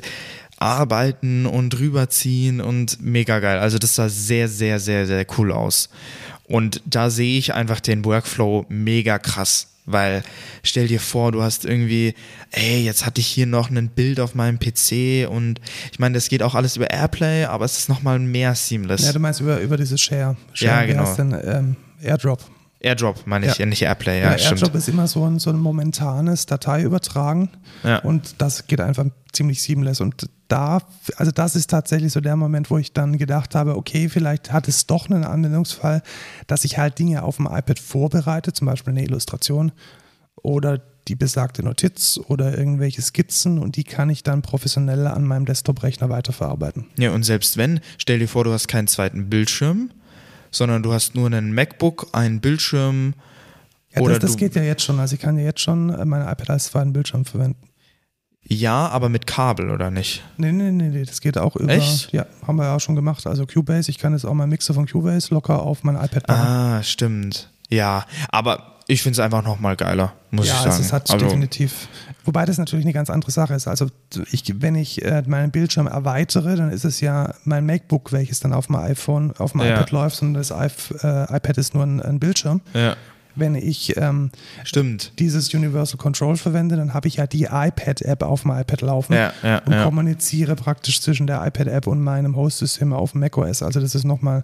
[0.57, 3.59] arbeiten und rüberziehen und mega geil.
[3.59, 5.89] Also das sah sehr, sehr, sehr, sehr cool aus.
[6.47, 9.67] Und da sehe ich einfach den Workflow mega krass.
[9.87, 10.23] Weil
[10.63, 12.15] stell dir vor, du hast irgendwie,
[12.51, 15.59] ey, jetzt hatte ich hier noch ein Bild auf meinem PC und
[15.91, 19.05] ich meine, das geht auch alles über Airplay, aber es ist nochmal mehr seamless.
[19.05, 20.37] Ja, du meinst über, über dieses Share.
[20.53, 21.15] Share ja, genau.
[21.15, 21.75] Denn, ähm,
[22.05, 22.39] Airdrop.
[22.79, 23.65] Airdrop meine ich, ja.
[23.65, 24.21] nicht Airplay.
[24.21, 24.75] Ja, ja Airdrop stimmt.
[24.75, 27.49] ist immer so ein, so ein momentanes Dateiübertragen
[27.83, 27.99] ja.
[27.99, 30.81] und das geht einfach ziemlich seamless und da,
[31.17, 34.67] also das ist tatsächlich so der Moment, wo ich dann gedacht habe, okay, vielleicht hat
[34.67, 36.03] es doch einen Anwendungsfall,
[36.47, 39.71] dass ich halt Dinge auf dem iPad vorbereite, zum Beispiel eine Illustration
[40.35, 45.45] oder die besagte Notiz oder irgendwelche Skizzen und die kann ich dann professionell an meinem
[45.45, 46.87] Desktop-Rechner weiterverarbeiten.
[46.97, 49.91] Ja, und selbst wenn, stell dir vor, du hast keinen zweiten Bildschirm,
[50.55, 53.13] sondern du hast nur einen MacBook, einen Bildschirm.
[53.93, 54.99] Ja, oder das, das geht ja jetzt schon.
[54.99, 57.69] Also ich kann ja jetzt schon mein iPad als zweiten Bildschirm verwenden.
[58.47, 60.23] Ja, aber mit Kabel, oder nicht?
[60.37, 61.71] Nee, nee, nee, nee, das geht auch über.
[61.71, 62.11] Echt?
[62.11, 63.25] Ja, haben wir ja auch schon gemacht.
[63.25, 66.47] Also Cubase, ich kann jetzt auch meinen Mixer von Cubase locker auf mein iPad machen.
[66.47, 67.49] Ah, stimmt.
[67.69, 70.75] Ja, aber ich finde es einfach nochmal geiler, muss ja, ich sagen.
[70.75, 71.87] Ja, es hat also, definitiv.
[72.23, 73.67] Wobei das natürlich eine ganz andere Sache ist.
[73.67, 73.87] Also
[74.31, 78.53] ich, wenn ich äh, meinen Bildschirm erweitere, dann ist es ja mein MacBook, welches dann
[78.53, 79.73] auf dem iPhone, auf dem ja.
[79.73, 80.65] iPad läuft und das äh,
[81.35, 82.61] iPad ist nur ein, ein Bildschirm.
[82.73, 82.95] Ja
[83.35, 84.31] wenn ich ähm,
[84.63, 85.11] Stimmt.
[85.19, 89.33] dieses Universal Control verwende, dann habe ich ja die iPad-App auf dem iPad laufen ja,
[89.43, 89.83] ja, und ja.
[89.83, 93.61] kommuniziere praktisch zwischen der iPad-App und meinem Host-System auf dem macOS.
[93.61, 94.43] Also das ist nochmal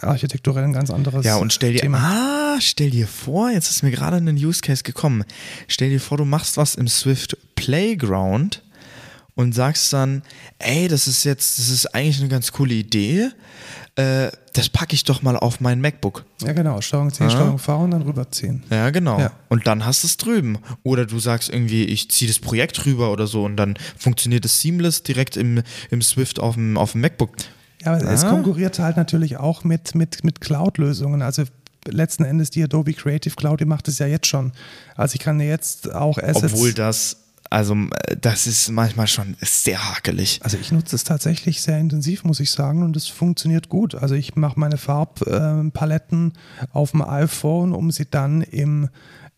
[0.00, 1.98] architekturell ein ganz anderes Ja, und stell dir, Thema.
[1.98, 5.24] ah, stell dir vor, jetzt ist mir gerade ein Use Case gekommen.
[5.68, 8.62] Stell dir vor, du machst was im Swift Playground
[9.34, 10.22] und sagst dann,
[10.58, 13.30] ey, das ist jetzt, das ist eigentlich eine ganz coole Idee
[14.00, 16.24] äh, das packe ich doch mal auf mein MacBook.
[16.42, 16.80] Ja, genau.
[16.80, 17.30] Steuerung C, ja.
[17.30, 18.62] Steuerung V und dann rüberziehen.
[18.70, 19.18] Ja, genau.
[19.18, 19.32] Ja.
[19.48, 20.58] Und dann hast du es drüben.
[20.82, 24.60] Oder du sagst irgendwie, ich ziehe das Projekt rüber oder so und dann funktioniert es
[24.60, 27.36] seamless direkt im, im Swift auf dem, auf dem MacBook.
[27.84, 28.12] Ja, aber ja.
[28.12, 31.22] es konkurriert halt natürlich auch mit, mit, mit Cloud-Lösungen.
[31.22, 31.44] Also
[31.86, 34.52] letzten Endes die Adobe Creative Cloud, die macht es ja jetzt schon.
[34.96, 36.52] Also ich kann jetzt auch Assets.
[36.52, 37.16] Obwohl das
[37.50, 40.40] also äh, das ist manchmal schon sehr hakelig.
[40.42, 43.96] Also ich nutze es tatsächlich sehr intensiv, muss ich sagen, und es funktioniert gut.
[43.96, 46.32] Also ich mache meine Farbpaletten
[46.72, 48.88] auf dem iPhone, um sie dann im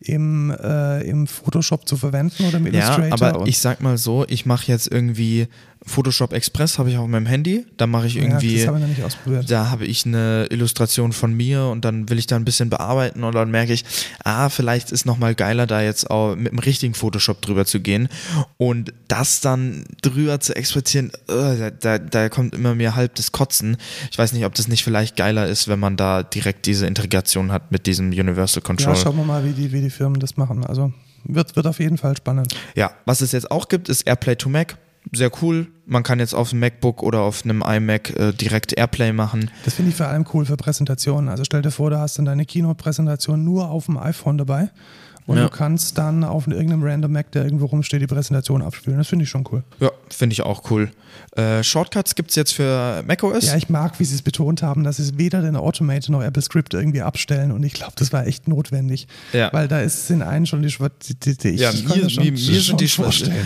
[0.05, 3.07] im, äh, im Photoshop zu verwenden oder im Illustrator.
[3.07, 5.47] Ja, aber ich sag mal so, ich mache jetzt irgendwie
[5.85, 7.65] Photoshop Express habe ich auf meinem Handy.
[7.77, 8.57] Da mache ich irgendwie.
[8.57, 9.51] Ja, das habe ich noch nicht ausprobiert.
[9.51, 13.23] Da habe ich eine Illustration von mir und dann will ich da ein bisschen bearbeiten
[13.23, 13.83] und dann merke ich,
[14.23, 18.07] ah, vielleicht ist nochmal geiler, da jetzt auch mit dem richtigen Photoshop drüber zu gehen
[18.57, 23.77] und das dann drüber zu exportieren, uh, da, da kommt immer mehr halb das Kotzen.
[24.09, 27.51] Ich weiß nicht, ob das nicht vielleicht geiler ist, wenn man da direkt diese Integration
[27.51, 28.95] hat mit diesem Universal Control.
[28.95, 30.65] Ja, schauen wir mal, wie die, wie die Firmen das machen.
[30.65, 30.93] Also
[31.25, 32.55] wird, wird auf jeden Fall spannend.
[32.75, 34.77] Ja, was es jetzt auch gibt, ist AirPlay to Mac
[35.11, 35.67] sehr cool.
[35.85, 39.51] Man kann jetzt auf dem MacBook oder auf einem iMac äh, direkt Airplay machen.
[39.65, 41.29] Das finde ich vor allem cool für Präsentationen.
[41.29, 44.69] Also stell dir vor, du hast dann deine Keynote-Präsentation nur auf dem iPhone dabei
[45.25, 45.43] und ja.
[45.43, 48.97] du kannst dann auf irgendeinem random Mac, der irgendwo rumsteht, die Präsentation abspielen.
[48.97, 49.63] Das finde ich schon cool.
[49.79, 50.91] Ja, finde ich auch cool.
[51.35, 53.47] Äh, Shortcuts gibt es jetzt für macOS.
[53.47, 56.41] Ja, ich mag, wie sie es betont haben, dass sie weder den Automate noch Apple
[56.41, 59.07] Script irgendwie abstellen und ich glaube, das war echt notwendig.
[59.31, 59.51] Ja.
[59.53, 62.85] Weil da ist, sind einen schon die, die ja, mir, schon, mir, mir sind die
[62.85, 62.89] die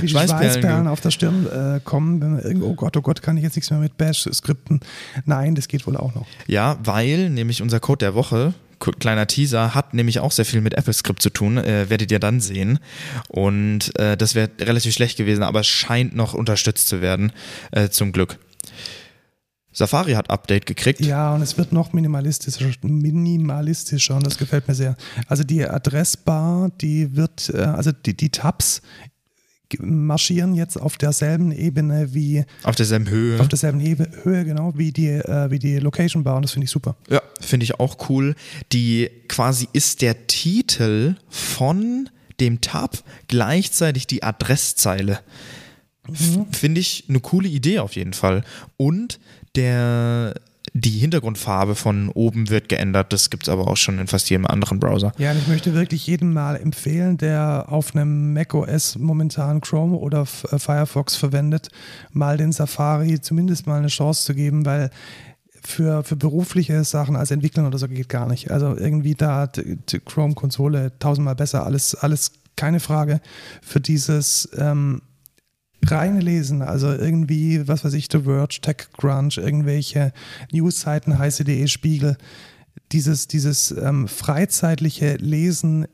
[0.09, 3.43] Schweißperlen auf der Stirn äh, kommen, wenn man irgendwo, oh Gott, oh Gott, kann ich
[3.43, 4.79] jetzt nichts mehr mit Bash skripten.
[5.25, 6.25] Nein, das geht wohl auch noch.
[6.47, 10.77] Ja, weil nämlich unser Code der Woche kleiner Teaser, hat nämlich auch sehr viel mit
[10.77, 12.79] AppleScript zu tun, äh, werdet ihr dann sehen.
[13.27, 17.31] Und äh, das wäre relativ schlecht gewesen, aber es scheint noch unterstützt zu werden,
[17.71, 18.39] äh, zum Glück.
[19.77, 21.01] Safari hat Update gekriegt.
[21.01, 24.97] Ja, und es wird noch minimalistischer, minimalistischer und das gefällt mir sehr.
[25.27, 28.81] Also die Adressbar, die wird, äh, also die, die Tabs
[29.79, 33.39] marschieren jetzt auf derselben Ebene wie Auf derselben Höhe.
[33.39, 36.65] auf derselben Hebe, Höhe genau wie die äh, wie die Location Bar und das finde
[36.65, 36.95] ich super.
[37.09, 38.35] Ja, finde ich auch cool.
[38.71, 42.09] Die quasi ist der Titel von
[42.39, 42.97] dem Tab
[43.27, 45.19] gleichzeitig die Adresszeile.
[46.09, 48.43] F- Finde ich eine coole Idee auf jeden Fall.
[48.77, 49.19] Und
[49.55, 50.35] der,
[50.79, 53.11] die Hintergrundfarbe von oben wird geändert.
[53.13, 55.11] Das gibt es aber auch schon in fast jedem anderen Browser.
[55.17, 60.21] Ja, und ich möchte wirklich jedem mal empfehlen, der auf einem macOS momentan Chrome oder
[60.21, 61.69] äh, Firefox verwendet,
[62.11, 64.89] mal den Safari zumindest mal eine Chance zu geben, weil
[65.63, 68.51] für, für berufliche Sachen als Entwickler oder so geht gar nicht.
[68.51, 73.19] Also irgendwie da die, die Chrome-Konsole tausendmal besser, alles, alles keine Frage.
[73.61, 75.01] Für dieses ähm,
[75.91, 80.13] reine Lesen, also irgendwie, was weiß ich, The Verge, TechCrunch, irgendwelche
[80.51, 82.17] Newsseiten, heiße.de, Spiegel,
[82.91, 85.87] dieses, dieses ähm, freizeitliche Lesen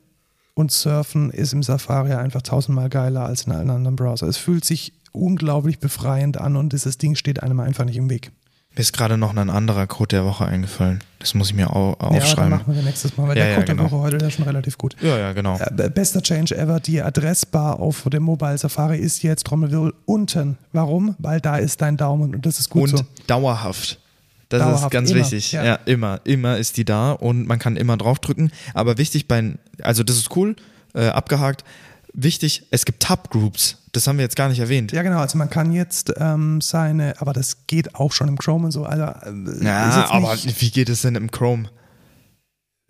[0.54, 4.28] und Surfen ist im Safari einfach tausendmal geiler als in allen anderen Browser.
[4.28, 8.32] Es fühlt sich unglaublich befreiend an und dieses Ding steht einem einfach nicht im Weg.
[8.76, 10.98] Mir ist gerade noch ein anderer Code der Woche eingefallen.
[11.20, 12.50] Das muss ich mir au Ja, dann aufschreiben.
[12.50, 13.90] machen wir nächstes Mal, weil Ja, der ja, Code der genau.
[13.90, 14.96] Woche heute der ist schon relativ gut.
[15.00, 15.58] Ja, ja, genau.
[15.58, 20.58] Äh, bester Change ever, die Adressbar auf dem Mobile Safari ist jetzt Trommelwirbel unten.
[20.72, 21.14] Warum?
[21.18, 23.04] Weil da ist dein Daumen und das ist gut und so.
[23.28, 24.00] dauerhaft.
[24.48, 25.52] Das ist Dauerhaft, ganz immer, wichtig.
[25.52, 25.64] ja.
[25.64, 25.74] Ja.
[25.86, 26.20] immer.
[26.24, 28.50] Immer ist die da und man kann immer draufdrücken.
[28.74, 30.56] Aber wichtig bei, also das ist cool,
[30.94, 31.64] äh, abgehakt.
[32.12, 33.78] Wichtig, es gibt Tab-Groups.
[33.94, 34.92] Das haben wir jetzt gar nicht erwähnt.
[34.92, 35.18] Ja, genau.
[35.18, 38.84] Also man kann jetzt ähm, seine, aber das geht auch schon im Chrome und so.
[38.84, 41.68] Also, äh, Ja, aber wie geht es denn im Chrome?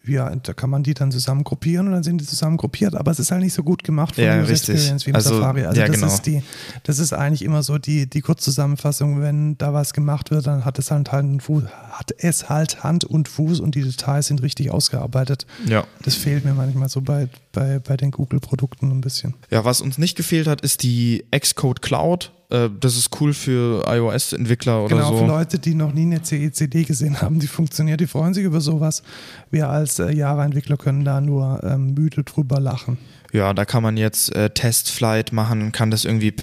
[0.07, 3.11] Ja, da kann man die dann zusammen gruppieren und dann sind die zusammen gruppiert, aber
[3.11, 4.75] es ist halt nicht so gut gemacht von Ja, User richtig.
[4.75, 5.65] Experience wie im Also, Safari.
[5.65, 6.07] Also ja, das genau.
[6.09, 6.43] ist die,
[6.83, 10.79] das ist eigentlich immer so die, die Kurzzusammenfassung, wenn da was gemacht wird, dann hat
[10.79, 14.43] es halt, halt einen Fuß, hat es halt Hand und Fuß und die Details sind
[14.43, 15.47] richtig ausgearbeitet.
[15.67, 15.85] Ja.
[16.03, 19.35] Das fehlt mir manchmal so bei, bei, bei den Google-Produkten ein bisschen.
[19.51, 22.33] Ja, was uns nicht gefehlt hat, ist die Xcode Cloud.
[22.51, 25.19] Äh, das ist cool für iOS-Entwickler oder Genau, so.
[25.19, 28.61] für Leute, die noch nie eine CECD gesehen haben, die funktioniert, die freuen sich über
[28.61, 29.03] sowas.
[29.51, 32.99] Wir als äh, Java-Entwickler können da nur ähm, müde drüber lachen.
[33.33, 36.37] Ja, da kann man jetzt äh, Testflight machen, kann das irgendwie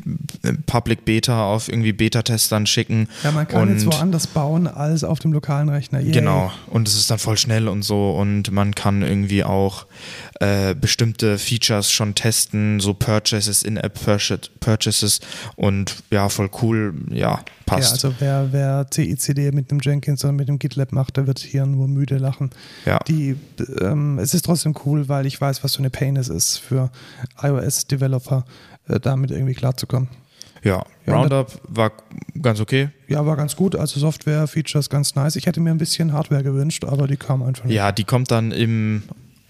[0.66, 3.08] Public Beta auf irgendwie Beta-Testern schicken.
[3.24, 6.02] Ja, man kann jetzt woanders bauen als auf dem lokalen Rechner.
[6.02, 6.12] Yay.
[6.12, 9.86] Genau, und es ist dann voll schnell und so und man kann irgendwie auch
[10.42, 15.20] äh, bestimmte Features schon testen, so Purchases, In-App-Purchases
[15.56, 18.02] und ja, voll cool, ja, passt.
[18.02, 21.38] Ja, also wer, wer CICD mit dem Jenkins oder mit dem GitLab macht, der wird
[21.38, 22.50] hier nur müde lachen.
[22.86, 22.98] Ja.
[23.08, 23.36] Die,
[23.82, 26.90] ähm, es ist trotzdem cool, weil ich weiß, was für eine Pain es ist für
[27.40, 28.44] iOS-Developer,
[28.88, 30.10] äh, damit irgendwie klarzukommen.
[30.64, 31.92] ja, Ja, Roundup war
[32.42, 32.90] ganz okay.
[33.08, 33.76] Ja, war ganz gut.
[33.76, 35.36] Also Software-Features ganz nice.
[35.36, 37.76] Ich hätte mir ein bisschen Hardware gewünscht, aber die kam einfach nicht.
[37.76, 39.04] Ja, die kommt dann im,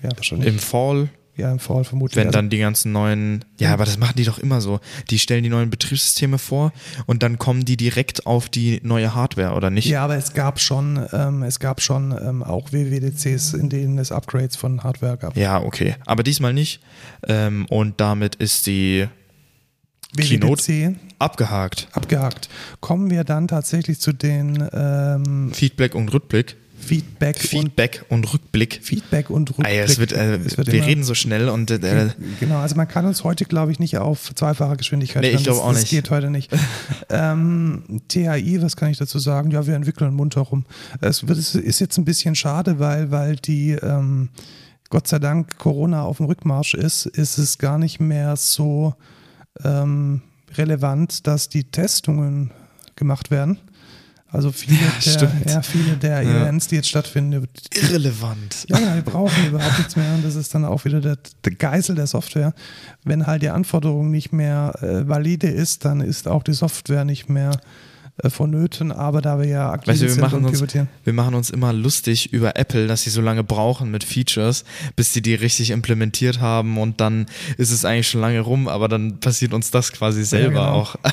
[0.04, 0.48] ja wahrscheinlich.
[0.48, 2.18] im Fall, ja, im Fall vermutlich.
[2.18, 4.80] wenn dann die ganzen neuen, ja, aber das machen die doch immer so.
[5.10, 6.72] Die stellen die neuen Betriebssysteme vor
[7.06, 9.88] und dann kommen die direkt auf die neue Hardware, oder nicht?
[9.88, 14.12] ja, aber es gab schon, ähm, es gab schon ähm, auch WWDCs, in denen es
[14.12, 15.38] Upgrades von Hardware gab.
[15.38, 15.96] Ja, okay.
[16.06, 16.82] Aber diesmal nicht.
[17.28, 19.08] Ähm, und damit ist die
[20.18, 21.88] Keynote WWDC abgehakt.
[21.94, 22.50] abgehakt.
[22.82, 26.58] Kommen wir dann tatsächlich zu den ähm, Feedback und Rückblick.
[26.82, 28.80] Feedback, und Feedback und Rückblick.
[28.82, 29.68] Feedback und Rückblick.
[29.68, 32.10] Ah, es wird, äh, Es wird wir reden so schnell und äh,
[32.40, 35.60] Genau, also man kann uns heute, glaube ich, nicht auf zweifache Geschwindigkeit Nee, ich glaube
[35.60, 35.92] das, auch das nicht.
[35.92, 36.52] geht heute nicht.
[37.10, 39.52] ähm, THI, was kann ich dazu sagen?
[39.52, 40.66] Ja, wir entwickeln munter rum.
[41.00, 44.30] Es wird, es ist jetzt ein bisschen schade, weil, weil die, ähm,
[44.90, 48.96] Gott sei Dank, Corona auf dem Rückmarsch ist, ist es gar nicht mehr so
[49.64, 50.22] ähm,
[50.56, 52.52] relevant, dass die Testungen
[52.96, 53.60] gemacht werden.
[54.34, 55.50] Also viele der, stimmt.
[55.50, 56.44] ja, viele der Ja.
[56.44, 58.66] Events, die jetzt stattfinden, irrelevant.
[58.70, 61.52] ja, genau, wir brauchen überhaupt nichts mehr und das ist dann auch wieder der, der
[61.54, 62.54] Geisel der Software.
[63.04, 67.28] Wenn halt die Anforderung nicht mehr äh, valide ist, dann ist auch die Software nicht
[67.28, 67.60] mehr
[68.24, 71.14] äh, vonnöten, aber da wir ja aktiv Weißt du, wir sind machen, und uns, wir
[71.14, 74.64] machen uns immer lustig über Apple, dass sie so lange brauchen mit Features,
[74.96, 77.26] bis sie die richtig implementiert haben und dann
[77.58, 80.74] ist es eigentlich schon lange rum, aber dann passiert uns das quasi selber genau.
[80.74, 80.96] auch.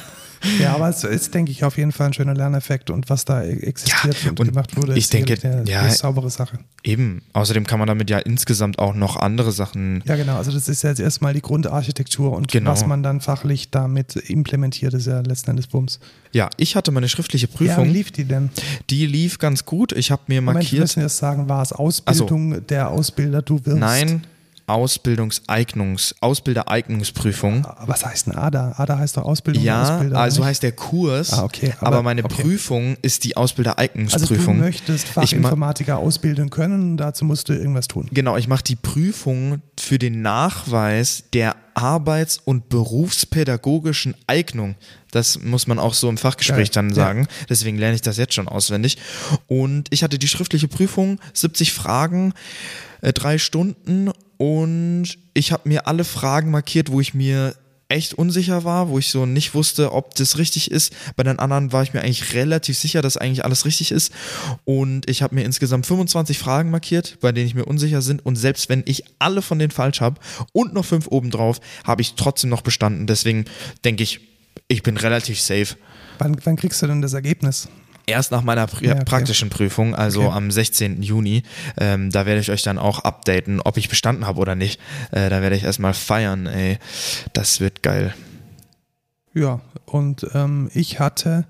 [0.60, 3.42] Ja, aber es ist, denke ich, auf jeden Fall ein schöner Lerneffekt und was da
[3.42, 6.58] e- existiert Ja, und, und gemacht wurde, ich denke, sicherlich eine, ja, eine saubere Sache.
[6.84, 7.22] Eben.
[7.32, 10.02] Außerdem kann man damit ja insgesamt auch noch andere Sachen.
[10.06, 12.70] Ja, genau, also das ist jetzt erstmal die Grundarchitektur und Genau.
[12.70, 15.98] was man dann fachlich damit implementiert, ist ja letzten Endes Bums.
[16.32, 17.84] Ja, ich hatte meine schriftliche Ja, Prüfung.
[17.86, 18.50] wie lief die denn?
[18.90, 19.92] die lief ganz gut.
[19.92, 20.80] Ich habe mir Moment, wir markiert.
[20.82, 23.78] müssen jetzt sagen, war es Ausbildung der Ausbilder, du wirst?
[23.78, 24.22] Nein,
[24.68, 27.66] Ausbildungseignungs, Ausbildereignungsprüfung.
[27.86, 28.74] Was heißt ein ADA?
[28.76, 29.62] ADA heißt doch Ausbildung.
[29.62, 30.48] Ja, Ausbilder, also nicht?
[30.48, 32.42] heißt der Kurs, Ah, okay, aber, aber- meine okay.
[32.42, 34.58] Prüfung ist die Also du Ausbildereignungsprüfung.
[34.58, 38.08] möchtest Fachinformatiker ausbilden können, dazu musst du irgendwas tun.
[38.12, 44.74] Genau, ich mache die Prüfung für den Nachweis der arbeits- und berufspädagogischen Eignung.
[45.12, 46.94] Das muss man auch so im Fachgespräch Geil, dann ja.
[46.96, 47.28] sagen.
[47.48, 48.98] Deswegen lerne ich das jetzt schon auswendig.
[49.46, 52.34] Und ich hatte die schriftliche Prüfung, 70 Fragen,
[53.00, 57.54] äh, drei Stunden und ich habe mir alle Fragen markiert, wo ich mir
[57.88, 60.94] echt unsicher war, wo ich so nicht wusste, ob das richtig ist.
[61.16, 64.12] Bei den anderen war ich mir eigentlich relativ sicher, dass eigentlich alles richtig ist.
[64.64, 68.24] Und ich habe mir insgesamt 25 Fragen markiert, bei denen ich mir unsicher sind.
[68.24, 70.20] Und selbst wenn ich alle von denen falsch habe
[70.52, 73.06] und noch fünf obendrauf, habe ich trotzdem noch bestanden.
[73.06, 73.46] Deswegen
[73.84, 74.20] denke ich,
[74.68, 75.76] ich bin relativ safe.
[76.18, 77.68] Wann, wann kriegst du denn das Ergebnis?
[78.08, 79.04] Erst nach meiner Pr Ja, okay.
[79.04, 80.32] praktischen Prüfung, also Okay.
[80.36, 81.02] am 16.
[81.02, 81.42] Juni,
[81.76, 84.80] ähm, da werde ich euch dann auch updaten, ob ich bestanden habe oder nicht.
[85.10, 86.78] Äh, da werde ich erstmal feiern, ey.
[87.34, 88.14] Das wird geil.
[89.34, 91.44] Ja, und ähm, ich hatte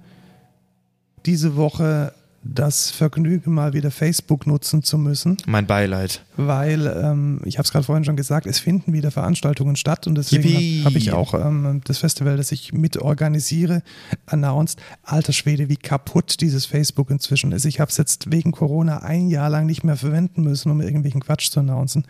[1.27, 2.13] diese Woche
[2.51, 6.25] das Vergnügen, mal wieder Facebook nutzen zu müssen, Mein Beileid.
[6.37, 10.15] weil, ähm, ich habe es gerade vorhin schon gesagt, es finden wieder Veranstaltungen statt und
[10.17, 13.83] deswegen habe hab ich auch ähm, das Festival, das ich mit organisiere,
[14.27, 14.81] announced.
[15.03, 17.67] Alter Schwede, wie kaputt dieses Facebook inzwischen ist.
[17.67, 21.21] Ich habe es jetzt wegen Corona ein Jahr lang nicht mehr verwenden müssen, um irgendwelchen
[21.21, 22.07] Quatsch zu announcen.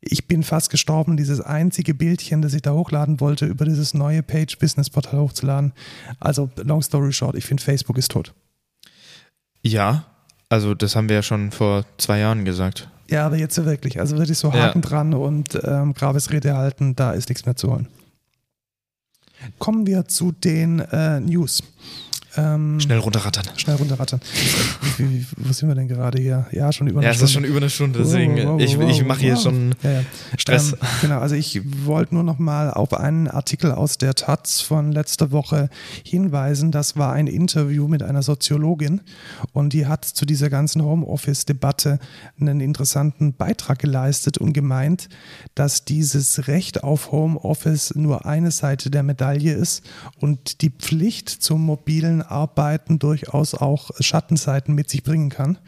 [0.00, 4.22] Ich bin fast gestorben, dieses einzige Bildchen, das ich da hochladen wollte, über dieses neue
[4.22, 5.72] Page Business Portal hochzuladen.
[6.18, 8.34] Also, long story short, ich finde Facebook ist tot.
[9.62, 10.04] Ja,
[10.48, 12.88] also das haben wir ja schon vor zwei Jahren gesagt.
[13.08, 14.00] Ja, aber jetzt wirklich.
[14.00, 14.64] Also wirklich so Ja.
[14.68, 17.88] Haken dran und ähm, Grabesrede halten, da ist nichts mehr zu holen.
[19.58, 21.62] Kommen wir zu den äh, News.
[22.36, 23.44] Ähm, Schnell runterrattern.
[23.56, 24.20] schnell runterrattern.
[24.96, 26.46] wie, wie, wo sind wir denn gerade hier?
[26.50, 27.26] Ja, schon über eine Ja, es Stunde.
[27.26, 29.90] ist schon über eine Stunde, deswegen, Wow, wow, ich, wow, ich mache hier schon Ja,
[29.92, 30.00] ja.
[30.38, 30.72] Stress.
[30.72, 34.92] Ähm, genau, also ich wollte nur noch mal auf einen Artikel aus der Taz von
[34.92, 35.68] letzter Woche
[36.04, 36.70] hinweisen.
[36.72, 39.02] Das war ein Interview mit einer Soziologin
[39.52, 41.98] und die hat zu dieser ganzen Homeoffice-Debatte
[42.40, 45.08] einen interessanten Beitrag geleistet und gemeint,
[45.54, 49.82] dass dieses Recht auf Homeoffice nur eine Seite der Medaille ist
[50.20, 55.58] und die Pflicht zum mobilen Arbeiten durchaus auch Schattenseiten mit sich bringen kann.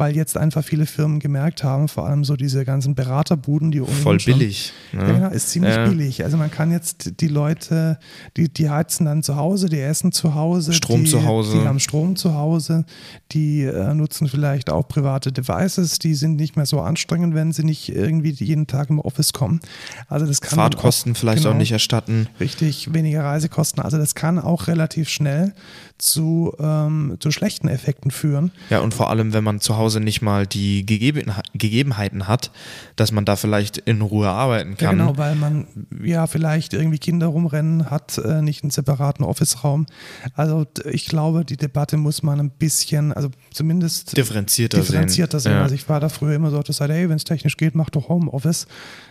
[0.00, 4.20] Weil jetzt einfach viele Firmen gemerkt haben, vor allem so diese ganzen Beraterbuden, die voll
[4.20, 4.72] schon- billig.
[4.92, 5.12] ja, Ne?
[5.14, 5.88] genau, ist ziemlich Ja.
[5.88, 6.22] billig.
[6.22, 7.98] Also man kann jetzt die Leute,
[8.36, 11.58] die, die heizen dann zu Hause, die essen zu Hause, Strom die, zu Hause.
[11.58, 12.84] die haben Strom zu Hause,
[13.32, 17.64] die äh, nutzen vielleicht auch private Devices, die sind nicht mehr so anstrengend, wenn sie
[17.64, 19.58] nicht irgendwie jeden Tag im Office kommen.
[20.06, 22.28] Also das kann Fahrtkosten auch, vielleicht genau, auch nicht erstatten.
[22.38, 23.82] Richtig, weniger Reisekosten.
[23.82, 25.54] Also das kann auch relativ schnell
[25.98, 28.52] zu, ähm, zu schlechten Effekten führen.
[28.70, 32.50] Ja, und vor allem, wenn man zu Hause nicht mal die Gegeben Gegebenheiten hat,
[32.96, 34.98] dass man da vielleicht in Ruhe arbeiten Ja, kann.
[34.98, 35.66] genau, weil man
[36.02, 39.86] ja vielleicht irgendwie Kinder rumrennen hat, äh, nicht einen separaten Office-Raum.
[40.34, 45.52] Also ich glaube, die Debatte muss man ein bisschen, also zumindest differenzierter, differenzierter sehen.
[45.52, 45.62] Ja.
[45.62, 47.90] Also ich war da früher immer so der Seite, hey, wenn es technisch geht, mach
[47.90, 48.66] doch Homeoffice.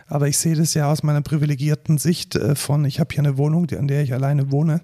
[0.07, 3.37] Aber ich sehe das ja aus meiner privilegierten Sicht äh, von, ich habe hier eine
[3.37, 4.81] Wohnung, an der ich alleine wohne.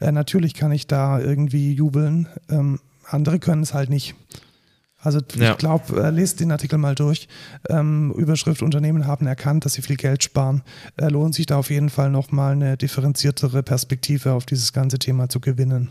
[0.00, 2.28] Äh, natürlich kann ich da irgendwie jubeln.
[2.50, 4.14] Ähm, andere können es halt nicht.
[4.98, 5.52] Also Ja.
[5.52, 7.28] ich glaube, äh, lest den Artikel mal durch.
[7.68, 10.62] Ähm, Überschrift Unternehmen haben erkannt, dass sie viel Geld sparen.
[10.96, 15.28] Äh, lohnt sich da auf jeden Fall nochmal eine differenziertere Perspektive auf dieses ganze Thema
[15.28, 15.90] zu gewinnen.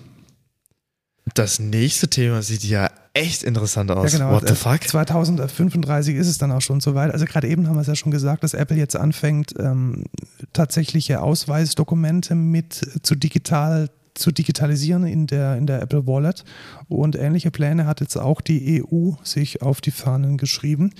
[1.35, 4.11] Das nächste Thema sieht ja echt interessant aus.
[4.11, 4.31] Ja, genau.
[4.33, 4.83] What the Äh, fuck?
[4.87, 7.11] 2035 ist es dann auch schon soweit.
[7.11, 10.05] Also gerade eben haben wir es ja schon gesagt, dass Apple jetzt anfängt, ähm,
[10.53, 16.43] tatsächliche Ausweisdokumente mit zu digital zu digitalisieren in der, in der Apple Wallet.
[16.87, 20.91] Und ähnliche Pläne hat jetzt auch die EU sich auf die Fahnen geschrieben.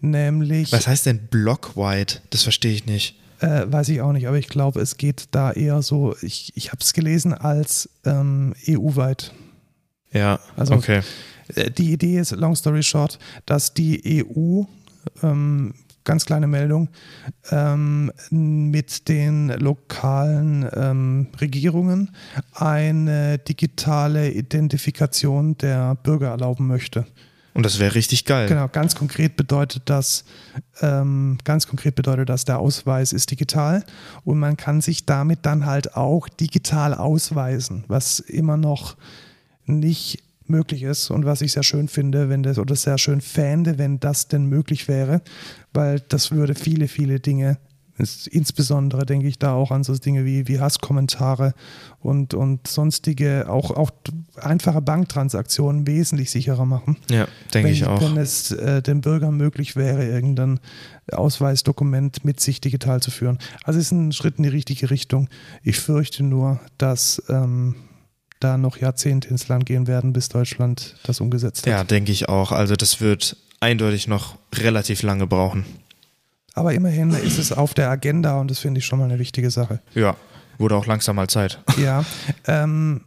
[0.00, 2.20] Nämlich, Was heißt denn Block White?
[2.30, 3.16] Das verstehe ich nicht.
[3.40, 6.68] äh, weiß ich auch nicht, aber ich glaube, es geht da eher so, ich, ich
[6.72, 9.32] habe es gelesen als ähm, EU-weit.
[10.12, 11.02] Ja, Also- okay.
[11.54, 14.62] Äh, Die Idee ist, long story short, dass die EU,
[15.22, 15.74] ähm,
[16.04, 16.88] ganz kleine Meldung,
[17.50, 22.10] ähm, mit den lokalen ähm, Regierungen
[22.52, 27.06] eine digitale Identifikation der Bürger erlauben möchte.
[27.54, 28.48] Und das wäre richtig geil.
[28.48, 30.24] Genau, ganz konkret bedeutet das,
[30.82, 33.84] ähm, ganz konkret bedeutet das, der Ausweis ist digital
[34.24, 38.96] und man kann sich damit dann halt auch digital ausweisen, was immer noch
[39.66, 43.78] nicht möglich ist und was ich sehr schön finde, wenn das oder sehr schön fände,
[43.78, 45.22] wenn das denn möglich wäre,
[45.72, 47.58] weil das würde viele, viele Dinge
[48.30, 51.54] insbesondere denke ich da auch an so Dinge wie, wie Hasskommentare
[52.00, 53.90] und, und sonstige, auch, auch
[54.36, 56.96] einfache Banktransaktionen wesentlich sicherer machen.
[57.08, 58.00] Ja, denke ich auch.
[58.02, 60.58] Wenn es äh, den Bürgern möglich wäre, irgendein
[61.12, 63.38] Ausweisdokument mit sich digital zu führen.
[63.62, 65.28] Also es ist ein Schritt in die richtige Richtung.
[65.62, 67.76] Ich fürchte nur, dass ähm,
[68.40, 71.70] da noch Jahrzehnte ins Land gehen werden, bis Deutschland das umgesetzt hat.
[71.72, 72.52] Ja, denke ich auch.
[72.52, 75.64] Also das wird eindeutig noch relativ lange brauchen.
[76.54, 79.50] Aber immerhin ist es auf der Agenda und das finde ich schon mal eine wichtige
[79.50, 79.80] Sache.
[79.94, 80.16] Ja,
[80.58, 81.58] wurde auch langsam mal Zeit.
[81.78, 82.04] Ja.
[82.46, 83.00] Ähm,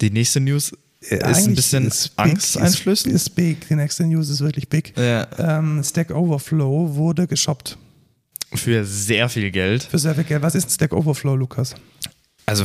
[0.00, 3.14] Die nächste News äh, ist ein bisschen ist big, angsteinflößend.
[3.14, 3.68] Ist, ist big.
[3.68, 4.96] Die nächste News ist wirklich big.
[4.96, 5.26] Ja.
[5.38, 7.76] Ähm, Stack Overflow wurde geshoppt.
[8.54, 9.82] Für sehr viel Geld.
[9.82, 10.42] Für sehr viel Geld.
[10.42, 11.74] Was ist ein Stack Overflow, Lukas?
[12.46, 12.64] Also,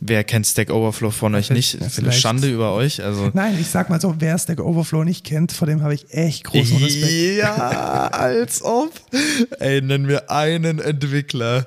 [0.00, 1.74] wer kennt Stack Overflow von euch nicht?
[1.74, 3.02] ja, Ist eine vielleicht- Schande über euch.
[3.02, 6.12] Also, Nein, ich sag mal so, wer Stack Overflow nicht kennt, vor dem habe ich
[6.12, 7.38] echt großen Respekt.
[7.38, 8.92] Ja, als ob.
[9.60, 11.66] Ey, nenn mir einen Entwickler,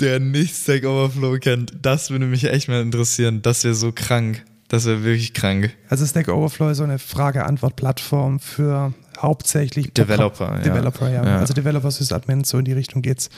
[0.00, 1.72] der nicht Stack Overflow kennt.
[1.82, 3.42] Das würde mich echt mal interessieren.
[3.42, 4.44] Das wäre so krank.
[4.68, 5.74] Das wäre wirklich krank.
[5.90, 10.62] Also Stack Overflow ist so eine Frage-Antwort-Plattform für hauptsächlich Developer, ja.
[10.62, 11.24] Developer, ja.
[11.24, 11.38] Ja.
[11.38, 13.30] Also Developer Sysadmin, so in die Richtung geht's.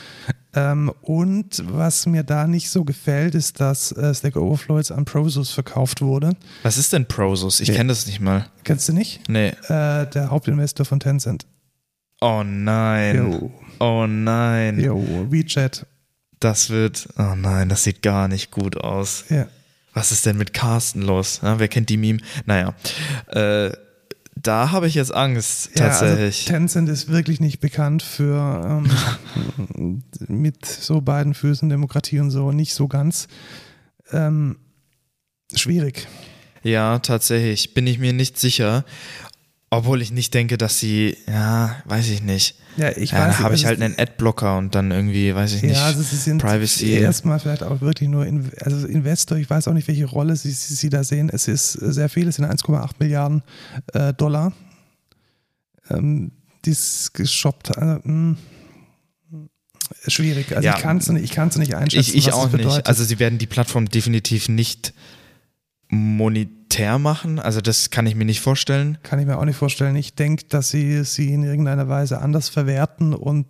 [0.55, 5.05] Ähm, und was mir da nicht so gefällt, ist, dass äh, Stack Overflow jetzt an
[5.05, 6.30] Prosus verkauft wurde.
[6.62, 7.61] Was ist denn Prosus?
[7.61, 8.47] Ich kenne das nicht mal.
[8.64, 9.28] Kennst du nicht?
[9.28, 9.49] Nee.
[9.68, 11.47] Äh, der Hauptinvestor von Tencent.
[12.20, 13.16] Oh nein.
[13.16, 13.51] Jo.
[13.80, 14.80] Oh nein.
[14.80, 15.87] Jo, WeChat.
[16.41, 17.09] Das wird.
[17.18, 19.24] Oh nein, das sieht gar nicht gut aus.
[19.28, 19.47] Ja.
[19.93, 21.41] Was ist denn mit Carsten los?
[21.43, 22.18] Ja, wer kennt die Meme?
[22.47, 22.74] Naja.
[23.28, 23.70] Äh,
[24.45, 26.40] da habe ich jetzt Angst, Ja, tatsächlich.
[26.40, 28.84] Also Tencent ist wirklich nicht bekannt für
[29.36, 33.26] ähm, mit so beiden Füßen Demokratie und so nicht so ganz.
[34.12, 34.59] Ähm,
[35.55, 36.07] schwierig.
[36.62, 37.74] Ja, tatsächlich.
[37.74, 38.84] Bin ich mir nicht sicher.
[39.77, 42.57] Obwohl ich nicht denke, dass sie, ja, weiß ich nicht.
[42.77, 45.62] Ja, ich ja, weiß habe ich also halt einen Adblocker und dann irgendwie, weiß ich
[45.62, 45.77] nicht.
[45.77, 46.91] Ja, also sie sind Privacy.
[46.93, 49.39] erstmal vielleicht auch wirklich nur in, also Investor.
[49.39, 51.29] Ich weiß auch nicht, welche Rolle sie, sie, sie da sehen.
[51.33, 53.43] Es ist sehr viel, es sind 1,8 Milliarden
[53.93, 54.53] äh, Dollar.
[55.91, 56.33] Ähm,
[56.64, 57.77] die ist geshoppt.
[57.79, 58.37] Also, mh,
[60.09, 60.55] schwierig.
[60.57, 60.77] Also Ja.
[60.77, 62.11] ich kann es nicht, ich nicht einschätzen.
[62.11, 62.87] ich ich was auch nicht.
[62.87, 64.95] Also sie werden die Plattform definitiv nicht
[66.79, 67.39] monetär machen.
[67.39, 68.99] Also das kann ich mir nicht vorstellen.
[69.03, 69.97] Kann ich mir auch nicht vorstellen.
[69.97, 73.47] Ich denke, dass sie sie in irgendeiner Weise anders verwerten und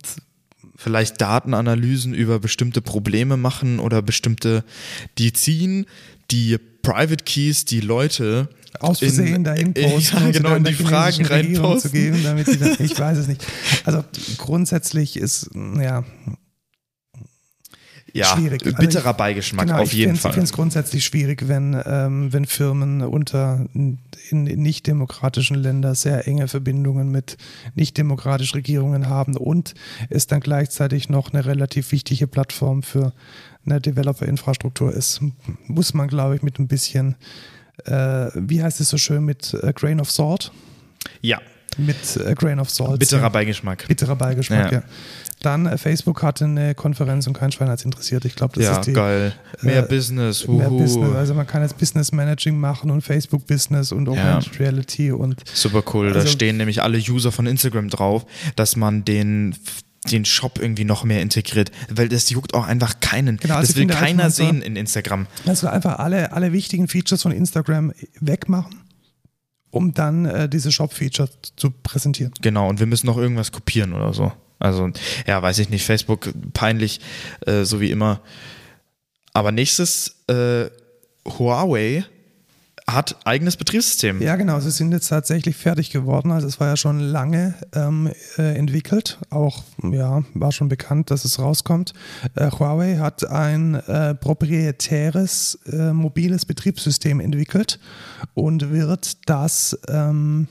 [0.77, 4.65] Vielleicht Datenanalysen über bestimmte Probleme machen oder bestimmte,
[5.17, 5.85] die ziehen
[6.31, 8.49] die Private Keys, die Leute
[8.81, 11.79] aus in- Versehen dahin posten, Ja, sie genau, in die Fragen reinposten.
[11.79, 13.45] zu geben, damit die dann, ich weiß es nicht.
[13.85, 14.03] Also
[14.37, 15.49] grundsätzlich ist,
[15.79, 16.03] ja,
[18.15, 18.65] ja, Schwierig.
[18.65, 20.31] Also bitterer Beigeschmack genau, auf jeden Ich Fall.
[20.33, 23.99] finde es grundsätzlich schwierig, wenn, ähm, wenn Firmen unter in,
[24.29, 27.37] in nicht-demokratischen Ländern sehr enge Verbindungen mit
[27.75, 29.73] nicht-demokratischen Regierungen haben und
[30.09, 33.13] es dann gleichzeitig noch eine relativ wichtige Plattform für
[33.65, 35.19] eine Developer-Infrastruktur ist.
[35.67, 37.15] Muss man, glaube ich, mit ein bisschen,
[37.85, 40.51] äh, wie heißt es so schön, mit äh, Grain of Salt?
[41.21, 41.39] ja,
[41.77, 42.99] Mit äh, Grain of Salt.
[42.99, 43.87] bitterer Beigeschmack.
[43.87, 44.77] Bitterer Beigeschmack, ja.
[44.79, 44.83] Ja.
[45.45, 48.25] Dann äh, Facebook hatte eine Konferenz und kein Schwein hat es interessiert.
[48.25, 49.33] Ich glaube, das ja, ist die geil.
[49.61, 50.47] Mehr äh, Business.
[50.47, 50.79] mehr wuhu.
[50.79, 51.15] Business.
[51.15, 55.83] Also man kann jetzt Business Managing machen und Facebook Business und Augmented Reality und Super
[55.93, 56.09] cool.
[56.11, 58.25] da Also- stehen nämlich alle User von Instagram drauf,
[58.55, 59.55] dass man den
[60.11, 63.37] den Shop irgendwie noch mehr integriert, weil das juckt auch einfach keinen.
[63.37, 65.25] Genau, also das will einfach, keiner sehen in Instagram.
[65.47, 68.81] also einfach alle, alle wichtigen Features von Instagram wegmachen,
[69.71, 72.31] um dann äh, diese Shop-Feature zu präsentieren.
[72.39, 74.31] Genau, und wir müssen noch irgendwas kopieren oder so.
[74.59, 74.89] Also,
[75.27, 77.01] ja, weiß ich nicht, Facebook peinlich,
[77.45, 78.21] äh, so wie immer.
[79.33, 80.69] Aber nächstes, äh,
[81.25, 82.05] Huawei
[82.87, 84.21] hat eigenes Betriebssystem.
[84.21, 84.59] Ja, genau.
[84.59, 86.31] Sie sind jetzt tatsächlich fertig geworden.
[86.31, 89.17] Also es war ja schon lange ähm, äh, entwickelt.
[89.31, 91.93] Auch ja, war schon bekannt, dass es rauskommt.
[92.35, 97.79] Äh, Huawei hat ein äh, proprietäres äh, mobiles Betriebssystem entwickelt
[98.35, 100.47] und wird das ähm,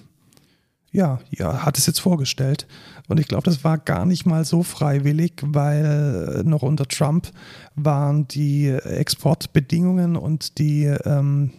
[0.90, 2.66] ja, ja, hat es jetzt vorgestellt.
[3.08, 7.30] Und ich glaube, das war gar nicht mal so freiwillig, weil noch unter Trump
[7.74, 11.50] waren die Exportbedingungen und die, ähm,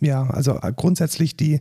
[0.00, 1.60] ja, also grundsätzlich die,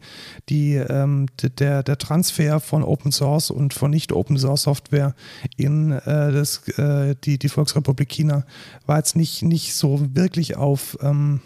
[0.50, 5.16] die, ähm, der, der Transfer von Open Source und von nicht Open Source Software
[5.56, 8.46] in äh, das, äh, die, die Volksrepublik China
[8.86, 11.40] war jetzt nicht, nicht so wirklich auf, ähm,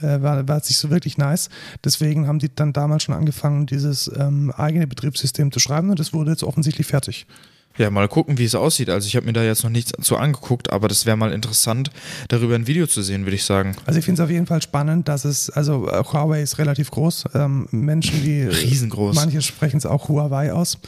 [0.00, 1.48] äh, war, war jetzt nicht so wirklich nice.
[1.84, 6.12] Deswegen haben die dann damals schon angefangen, dieses ähm, eigene Betriebssystem zu schreiben und das
[6.12, 7.26] wurde jetzt offensichtlich fertig.
[7.76, 8.88] Ja, mal gucken, wie es aussieht.
[8.88, 11.90] Also ich habe mir da jetzt noch nichts zu angeguckt, aber das wäre mal interessant,
[12.28, 13.74] darüber ein Video zu sehen, würde ich sagen.
[13.84, 16.92] Also ich finde es auf jeden Fall spannend, dass es, also äh, Huawei ist relativ
[16.92, 17.24] groß.
[17.34, 19.16] Ähm, Menschen, die Riesengroß.
[19.16, 20.78] Manche sprechen es auch Huawei aus.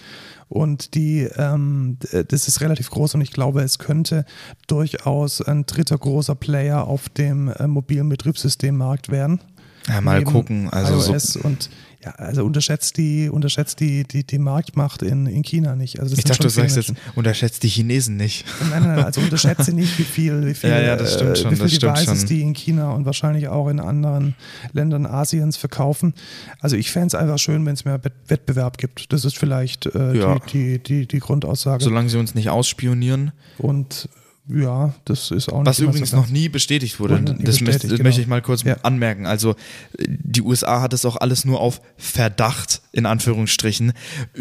[0.48, 1.98] Und die, ähm,
[2.28, 4.24] das ist relativ groß und ich glaube, es könnte
[4.68, 9.40] durchaus ein dritter großer Player auf dem äh, mobilen Betriebssystemmarkt werden.
[9.88, 10.68] Ja, mal gucken.
[10.70, 11.70] Also iOS so und
[12.06, 15.98] ja, also unterschätzt die, unterschätzt die, die, die Marktmacht in, in China nicht.
[15.98, 18.44] Also ich dachte, du sagst jetzt, unterschätzt die Chinesen nicht.
[18.70, 21.50] Nein, nein, nein, also unterschätze nicht, wie viel, wie viel, ja, ja, das stimmt schon,
[21.50, 22.28] wie viel das Devices schon.
[22.28, 24.36] die in China und wahrscheinlich auch in anderen
[24.72, 26.14] Ländern Asiens verkaufen.
[26.60, 29.12] Also ich fände es einfach schön, wenn es mehr Wettbewerb gibt.
[29.12, 30.38] Das ist vielleicht äh, Ja.
[30.52, 31.82] die, die, die, die Grundaussage.
[31.82, 33.32] Solange sie uns nicht ausspionieren.
[33.58, 34.08] und
[34.48, 37.18] ja, das ist auch nicht Was übrigens so noch nie bestätigt wurde.
[37.20, 38.02] Nie das bestätigt, möchte, genau.
[38.04, 38.76] möchte ich mal kurz Ja.
[38.82, 39.26] anmerken.
[39.26, 39.56] Also
[39.98, 43.92] die USA hat es auch alles nur auf Verdacht, in Anführungsstrichen,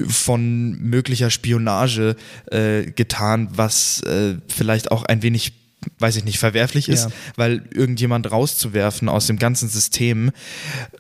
[0.07, 2.15] von möglicher Spionage
[2.52, 5.53] äh, getan, was äh, vielleicht auch ein wenig
[5.99, 7.12] weiß ich nicht, verwerflich ist, Ja.
[7.36, 10.32] weil irgendjemand rauszuwerfen aus dem ganzen System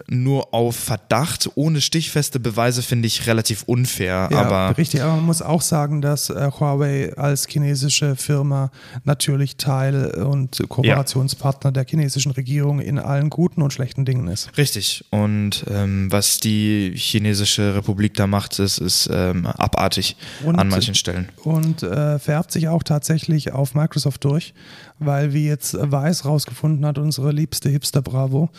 [0.07, 4.29] nur auf Verdacht, ohne stichfeste Beweise, finde ich relativ unfair.
[4.31, 8.71] Ja, aber richtig, aber man muss auch sagen, dass äh, Huawei als chinesische Firma
[9.03, 14.55] natürlich Teil und Kooperationspartner der chinesischen Regierung in allen guten und schlechten Dingen ist.
[14.57, 15.05] Richtig.
[15.09, 20.95] Und ähm, was die chinesische Republik da macht, ist, ist ähm, abartig Und- an manchen
[20.95, 21.29] Stellen.
[21.43, 24.53] Und äh, färbt sich auch tatsächlich auf Microsoft durch,
[24.99, 28.49] weil wie jetzt Weiß rausgefunden hat, unsere liebste Hipster Bravo,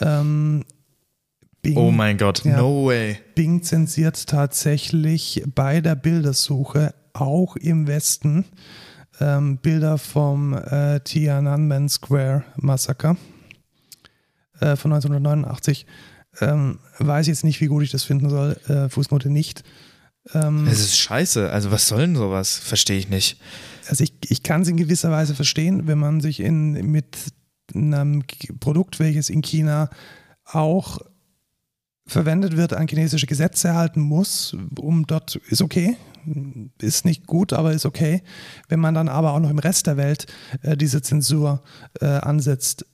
[0.00, 0.64] ähm,
[1.62, 2.56] Bing, Oh mein Gott, Ja.
[2.56, 3.18] no way.
[3.36, 8.44] Bing zensiert tatsächlich bei der Bildersuche auch im Westen
[9.20, 13.16] ähm, Bilder vom äh, Tiananmen Square Massaker
[14.60, 15.86] äh, von 1989.
[16.40, 18.56] Ähm, weiß jetzt nicht, wie gut ich das finden soll.
[18.68, 19.62] Äh, Fußnote nicht.
[20.34, 21.50] Ähm, Es ist scheiße.
[21.50, 22.56] Also was soll denn sowas?
[22.58, 23.38] Verstehe ich nicht.
[23.88, 27.32] Also ich, ich kann es in gewisser Weise verstehen, wenn man sich in, mit
[27.74, 28.24] einem
[28.60, 29.90] Produkt, welches in China
[30.44, 30.98] auch
[32.06, 35.96] verwendet wird, an chinesische Gesetze halten muss, um dort, ist okay,
[36.80, 38.22] ist nicht gut, aber ist okay.
[38.68, 40.26] Wenn man dann aber auch noch im Rest der Welt
[40.62, 41.62] äh, diese Zensur
[42.00, 42.86] äh, ansetzt,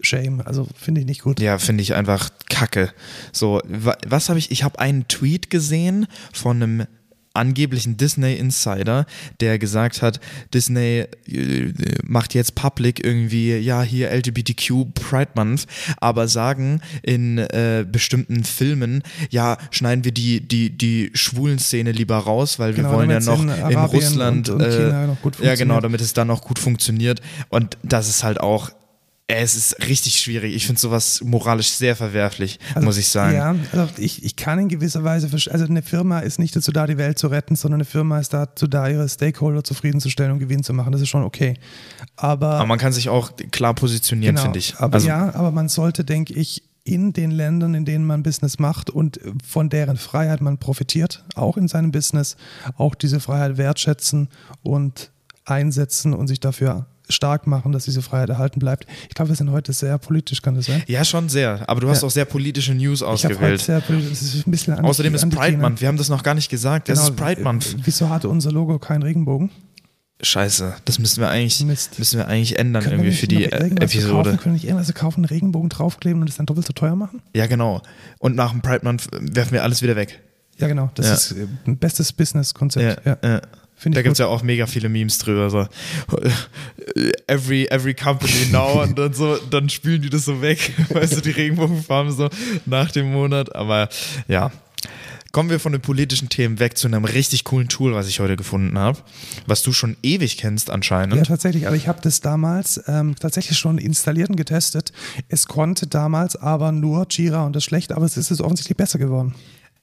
[0.00, 1.40] shame, also finde ich nicht gut.
[1.40, 2.92] Ja, finde ich einfach kacke.
[3.32, 4.50] So, wa was habe ich?
[4.50, 6.86] Ich habe einen Tweet gesehen von einem
[7.34, 9.06] angeblichen Disney Insider,
[9.40, 10.20] der gesagt hat,
[10.52, 11.72] Disney äh,
[12.04, 15.66] macht jetzt public irgendwie, ja, hier LGBTQ Pride Month,
[15.98, 22.16] aber sagen in äh, bestimmten Filmen, ja, schneiden wir die, die, die schwulen Szene lieber
[22.16, 24.90] raus, weil wir Genau, wollen ja noch in in, Russland, und- und äh,
[25.42, 27.20] ja genau, damit es dann noch gut funktioniert.
[27.48, 28.70] Und das ist halt auch
[29.36, 30.54] es ist richtig schwierig.
[30.54, 33.36] Ich finde sowas moralisch sehr verwerflich, muss ich sagen.
[33.36, 36.86] Ja, also ich, ich kann in gewisser Weise, also eine Firma ist nicht dazu da,
[36.86, 40.62] die Welt zu retten, sondern eine Firma ist dazu da, ihre Stakeholder zufriedenzustellen und Gewinn
[40.62, 40.92] zu machen.
[40.92, 41.54] Das ist schon okay.
[42.16, 44.76] Aber, Aber man kann sich auch klar positionieren, genau, finde ich.
[44.78, 48.58] aber also, ja, aber man sollte, denke ich, in den Ländern, in denen man Business
[48.58, 52.36] macht und von deren Freiheit man profitiert, auch in seinem Business,
[52.76, 54.28] auch diese Freiheit wertschätzen
[54.62, 55.12] und
[55.44, 58.86] einsetzen und sich dafür stark machen, dass diese Freiheit erhalten bleibt.
[59.08, 60.82] Ich glaube, wir sind heute sehr politisch, kann das sein?
[60.86, 61.68] ja, schon sehr.
[61.68, 62.06] Aber du hast Ja.
[62.06, 63.60] auch sehr politische News Ich habe heute ausgewählt.
[63.60, 65.56] sehr politisch, das ist ein bisschen anti- Außerdem ist Pride.
[65.58, 65.80] Month.
[65.80, 66.88] Wir haben das noch gar nicht gesagt.
[66.88, 67.74] Es Genau, ist Pride Month.
[67.74, 69.50] äh, Wieso hat unser Logo keinen Regenbogen?
[70.24, 70.74] Scheiße.
[70.84, 71.98] Das müssen wir eigentlich, Mist.
[71.98, 74.12] müssen wir eigentlich ändern Können wir irgendwie nicht für die Episode.
[74.30, 74.36] Kaufen?
[74.38, 77.20] Können wir nicht irgendwas kaufen, einen Regenbogen draufkleben und es dann doppelt so teuer machen?
[77.34, 77.82] Ja, genau.
[78.20, 80.20] Und nach dem Pride Month werfen wir alles wieder weg.
[80.58, 80.92] Ja, genau.
[80.94, 81.14] Das Ja.
[81.14, 83.04] ist äh, ein bestes Business-Konzept.
[83.04, 83.40] Ja, ja.
[83.82, 85.50] Finde Da gibt es ja auch mega viele Memes drüber.
[85.50, 85.66] So.
[87.26, 90.72] Every, every company now und dann so, dann spülen die das so weg.
[90.90, 92.28] Weißt du, die Regenbogenfarben so
[92.64, 93.56] nach dem Monat.
[93.56, 93.88] Aber
[94.28, 94.52] ja.
[95.32, 98.36] Kommen wir von den politischen Themen weg zu einem richtig coolen Tool, was ich heute
[98.36, 98.98] gefunden habe,
[99.46, 101.16] was du schon ewig kennst anscheinend.
[101.16, 101.66] Ja, tatsächlich.
[101.66, 104.92] Aber ich habe das damals ähm, tatsächlich schon installiert und getestet.
[105.28, 108.98] Es konnte damals aber nur Jira und das schlecht, aber es ist jetzt offensichtlich besser
[108.98, 109.34] geworden.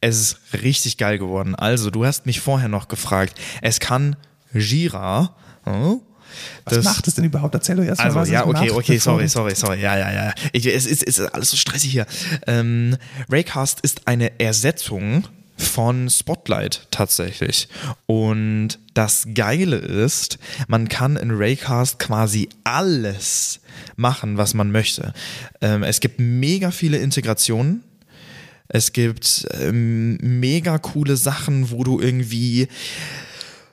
[0.02, 1.56] Es ist richtig geil geworden.
[1.56, 3.38] Also, du hast mich vorher noch gefragt.
[3.62, 4.16] Es kann
[4.54, 5.36] Jira.
[5.66, 6.00] hm?
[6.66, 7.54] Was Das- macht es denn überhaupt?
[7.56, 9.82] Erzähl doch erst mal, Also, was ja, es okay, macht, okay, sorry, sorry, sorry.
[9.82, 10.34] Ja, ja, ja.
[10.54, 12.06] Ich, es ist, es ist alles so stressig hier.
[12.48, 12.96] Ähm,
[13.30, 15.28] Raycast ist eine Ersetzung
[15.58, 17.68] von Spotlight tatsächlich.
[18.06, 23.60] Und das Geile ist, man kann in Raycast quasi alles
[23.98, 25.14] machen, was man möchte.
[25.62, 27.84] Ähm, es gibt mega viele Integrationen.
[28.72, 32.68] Es gibt ähm, mega coole Sachen, wo du irgendwie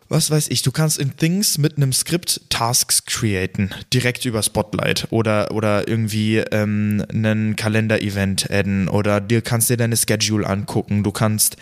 [0.08, 5.08] was weiß ich, du kannst in Things mit einem Skript Tasks createn, direkt über Spotlight
[5.10, 11.12] oder, oder irgendwie ähm, einen Kalender-Event adden oder dir kannst dir deine Schedule angucken, du
[11.12, 11.56] kannst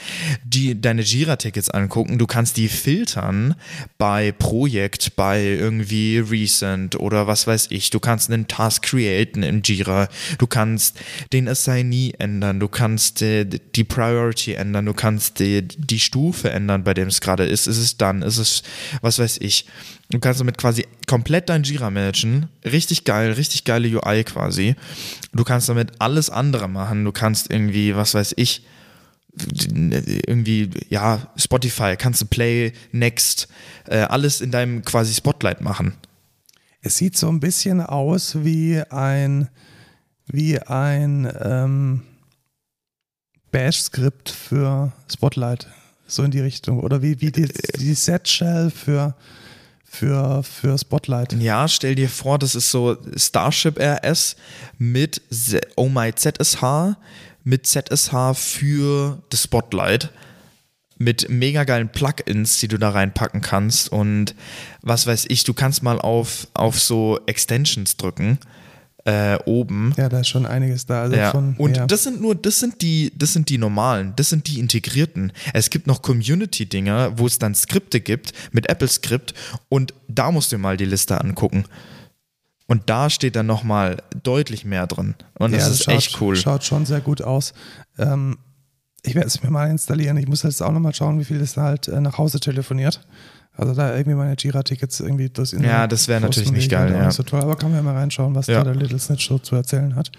[0.44, 3.54] die, deine Jira-Tickets angucken, du kannst die filtern
[3.98, 9.62] bei Projekt, bei irgendwie Recent oder was weiß ich, du kannst einen Task createn im
[9.62, 10.08] Jira,
[10.38, 11.00] du kannst
[11.32, 16.84] den Assignee ändern, du kannst äh, die Priority ändern, du kannst die, die Stufe ändern,
[16.84, 18.62] bei dem es gerade ist, ist es dann, ist es,
[19.00, 19.66] was weiß ich.
[20.10, 22.48] Du kannst damit quasi komplett dein Jira managen.
[22.64, 24.76] Richtig geil, richtig geile UI quasi.
[25.32, 27.04] Du kannst damit alles andere machen.
[27.04, 28.62] Du kannst irgendwie, was weiß ich,
[29.36, 33.48] irgendwie, ja, Spotify, kannst du Play, Next,
[33.86, 35.94] äh, alles in deinem quasi Spotlight machen.
[36.82, 39.48] Es sieht so ein bisschen aus wie ein,
[40.26, 42.02] wie ein ähm,
[43.50, 45.66] Bash-Skript für Spotlight
[46.06, 46.80] so in die Richtung.
[46.80, 47.48] Oder wie, wie die,
[47.78, 49.14] die Set-Shell für,
[49.84, 51.32] für, für Spotlight.
[51.34, 54.36] Ja, stell dir vor, das ist so Starship RS
[54.78, 55.22] mit
[55.76, 56.96] Oh My ZSH,
[57.44, 60.10] mit ZSH für das Spotlight.
[60.96, 63.90] Mit mega geilen Plugins, die du da reinpacken kannst.
[63.90, 64.36] Und
[64.80, 68.38] was weiß ich, du kannst mal auf, auf so Extensions drücken
[69.04, 69.92] äh, oben.
[69.96, 71.02] Ja, da ist schon einiges da.
[71.02, 71.30] Also ja.
[71.30, 71.86] von, und ja.
[71.86, 75.32] das sind nur, das sind die, das sind die normalen, das sind die integrierten.
[75.52, 79.34] Es gibt noch Community-Dinger, wo es dann Skripte gibt mit Apple Script
[79.68, 81.64] und da musst du mal die Liste angucken.
[82.66, 85.14] Und da steht dann nochmal deutlich mehr drin.
[85.38, 86.34] Und das, ja, ist schaut, echt cool.
[86.34, 87.52] Schaut schon sehr gut aus.
[87.98, 88.38] Ähm,
[89.02, 90.16] ich werde es mir mal installieren.
[90.16, 93.06] Ich muss jetzt auch nochmal schauen, wie viel es halt äh, nach Hause telefoniert.
[93.56, 97.06] Also da irgendwie meine Jira-Tickets irgendwie das in Ja, das wäre natürlich nicht geil, ja.
[97.06, 98.64] Nicht so toll, aber kann man ja mal reinschauen, was Ja.
[98.64, 100.10] da der Little Snitch so zu erzählen hat.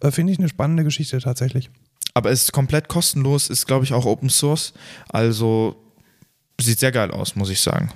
[0.00, 1.70] Äh, Finde ich eine spannende Geschichte tatsächlich.
[2.14, 4.72] Aber es ist komplett kostenlos, ist glaube ich auch Open Source.
[5.08, 5.76] Also
[6.60, 7.90] sieht sehr geil aus, muss ich sagen.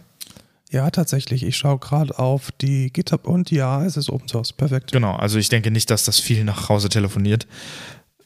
[0.71, 1.43] Ja, tatsächlich.
[1.45, 4.53] Ich schaue gerade auf die GitHub und ja, es ist Open Source.
[4.53, 4.93] Perfekt.
[4.93, 7.47] Genau, also ich denke nicht, dass das viel nach Hause telefoniert.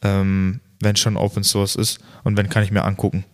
[0.03, 3.25] Ähm, wenn schon Open Source ist und wenn kann ich mir angucken.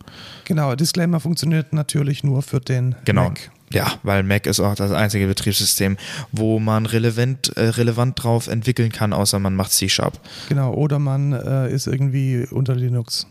[0.45, 3.25] Genau, Disclaimer funktioniert natürlich nur für den Genau.
[3.25, 3.51] Mac.
[3.71, 5.97] Ja, weil Mac ist auch das einzige Betriebssystem,
[6.31, 10.19] wo man relevant, äh, relevant drauf entwickeln kann, außer man macht C-Sharp.
[10.49, 13.27] Genau, oder man äh, ist irgendwie unter Linux.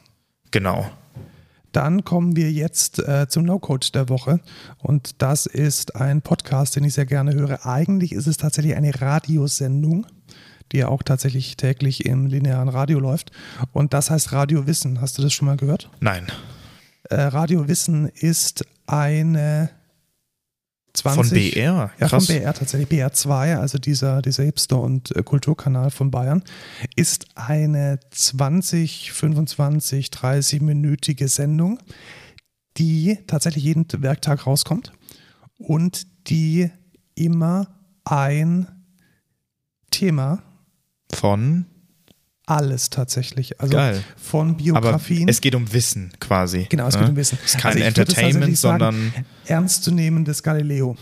[0.51, 0.91] Genau.
[1.73, 4.39] Dann kommen wir jetzt äh, zum No-Code der Woche.
[4.79, 7.67] Und das ist ein Podcast, den ich sehr gerne höre.
[7.67, 10.07] Eigentlich ist es tatsächlich eine Radiosendung,
[10.73, 13.31] die ja auch tatsächlich täglich im linearen Radio läuft.
[13.73, 15.01] Und das heißt Radio Wissen.
[15.01, 15.91] Hast du das schon mal gehört?
[16.01, 16.27] Nein.
[17.11, 19.71] Äh, Radio Wissen ist eine
[20.95, 21.91] 20, Von BR?
[21.99, 22.25] Ja, von.
[22.25, 22.89] BR tatsächlich.
[22.89, 26.45] BR2, also dieser, dieser Hipster- und äh, Kulturkanal von Bayern,
[26.95, 31.81] ist eine 20, 25, 30-minütige Sendung,
[32.77, 34.93] die tatsächlich jeden Werktag rauskommt
[35.59, 36.71] und die
[37.17, 37.75] immer
[38.05, 38.69] ein
[39.91, 40.43] Thema,
[41.13, 41.67] Von?
[42.47, 44.05] alles tatsächlich, also Geil.
[44.19, 45.29] von Aber Biografien.
[45.31, 46.67] es geht um Wissen quasi.
[46.69, 47.01] Genau, es ne?
[47.01, 47.39] geht um Wissen.
[47.43, 49.13] Es ist kein Also Entertainment, sagen, sondern.
[49.47, 50.97] ernstzunehmendes Galileo.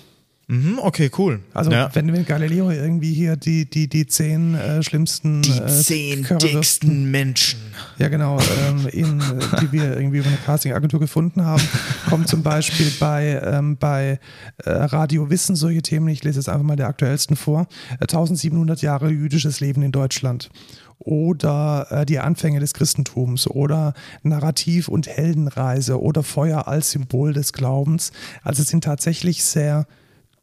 [0.48, 1.40] Mhm, okay, cool.
[1.54, 1.88] Also ja.
[1.94, 7.10] wenn wir Galileo irgendwie hier die, die, die zehn äh, schlimmsten die äh, zehn dicksten
[7.10, 7.60] Menschen.
[7.98, 8.38] Ja genau,
[8.68, 11.62] ähm, in, äh, die wir irgendwie über eine Castingagentur gefunden haben,
[12.08, 14.18] kommen zum Beispiel bei, ähm, bei
[14.58, 17.68] äh, Radio Wissen solche Themen, ich lese jetzt einfach mal der aktuellsten vor,
[18.00, 20.50] äh, 1700 Jahre jüdisches Leben in Deutschland
[20.98, 27.52] oder äh, die Anfänge des Christentums oder Narrativ und Heldenreise oder Feuer als Symbol des
[27.52, 28.12] Glaubens.
[28.42, 29.86] Also es sind tatsächlich sehr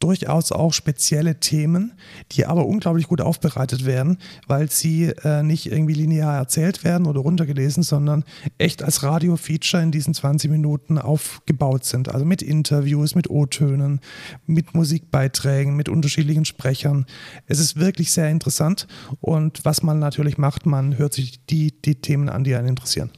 [0.00, 1.92] durchaus auch spezielle Themen,
[2.32, 7.20] die aber unglaublich gut aufbereitet werden, weil sie äh, nicht irgendwie linear erzählt werden oder
[7.20, 8.24] runtergelesen, sondern
[8.58, 12.08] echt als Radio-Feature in diesen 20 Minuten aufgebaut sind.
[12.08, 14.00] Also mit Interviews, mit O-Tönen,
[14.46, 17.06] mit Musikbeiträgen, mit unterschiedlichen Sprechern.
[17.46, 18.88] Es ist wirklich sehr interessant
[19.20, 23.10] und was man natürlich macht, man hört sich die, die Themen an, die einen interessieren.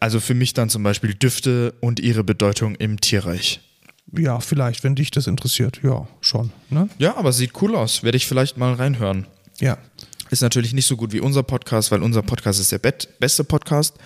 [0.00, 3.60] Also für mich dann zum Beispiel Düfte und ihre Bedeutung im Tierreich.
[4.16, 5.80] Ja, vielleicht, wenn dich das interessiert.
[5.82, 6.50] Ja, schon.
[6.70, 6.88] Ne?
[6.98, 8.02] Ja, aber sieht cool aus.
[8.02, 9.26] Werde ich vielleicht mal reinhören.
[9.60, 9.78] Ja.
[10.30, 13.96] Ist natürlich nicht so gut wie unser Podcast, weil unser Podcast ist der beste Podcast.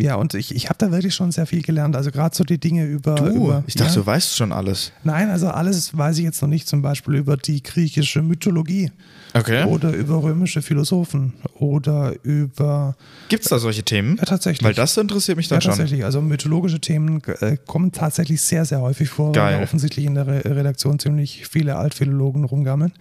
[0.00, 1.96] Ja, und ich, ich habe da wirklich schon sehr viel gelernt.
[1.96, 3.16] Also gerade so die Dinge über.
[3.16, 4.00] Du, über ich dachte, ja.
[4.00, 4.92] du weißt schon alles.
[5.02, 6.68] Nein, also alles weiß ich jetzt noch nicht.
[6.68, 8.92] Zum Beispiel über die griechische Mythologie
[9.34, 9.64] Okay.
[9.64, 12.96] oder über römische Philosophen oder über.
[13.28, 14.16] Gibt es da solche Themen?
[14.16, 14.64] Ja, tatsächlich.
[14.64, 15.70] Weil das interessiert mich ja, dann schon.
[15.72, 16.04] tatsächlich.
[16.04, 19.56] Also mythologische Themen äh, kommen tatsächlich sehr, sehr häufig vor, Geil.
[19.56, 22.92] weil offensichtlich in der Re Redaktion ziemlich viele Altphilologen rumgammeln,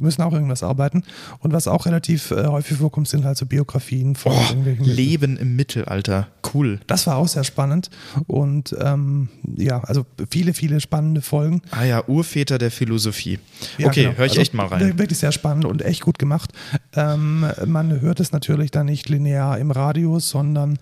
[0.00, 1.04] Die müssen auch irgendwas arbeiten.
[1.40, 4.84] Und was auch relativ äh, häufig vorkommt, sind halt so Biografien von Oh, irgendwelchen.
[4.86, 6.28] Leben im Mittelalter.
[6.54, 6.80] Cool.
[6.86, 7.90] Das war auch sehr spannend.
[8.26, 11.62] Und ähm, ja, also viele, viele spannende Folgen.
[11.70, 13.38] Ah ja, Urväter der Philosophie.
[13.78, 14.16] Ja, okay, genau.
[14.16, 14.80] höre ich Also echt mal rein.
[14.80, 16.52] wir- Wirklich sehr spannend und echt gut gemacht.
[16.94, 20.78] Ähm, man hört es natürlich dann nicht linear im Radio, sondern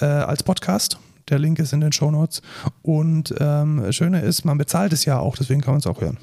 [0.00, 0.98] äh, als Podcast.
[1.28, 2.40] Der Link ist in den Shownotes.
[2.82, 6.16] Und ähm, Schöne ist, man bezahlt es ja auch, deswegen kann man es auch hören.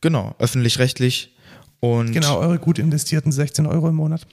[0.00, 1.34] Genau, öffentlich-rechtlich.
[1.80, 4.26] Und Genau, eure gut investierten 16 Euro im Monat.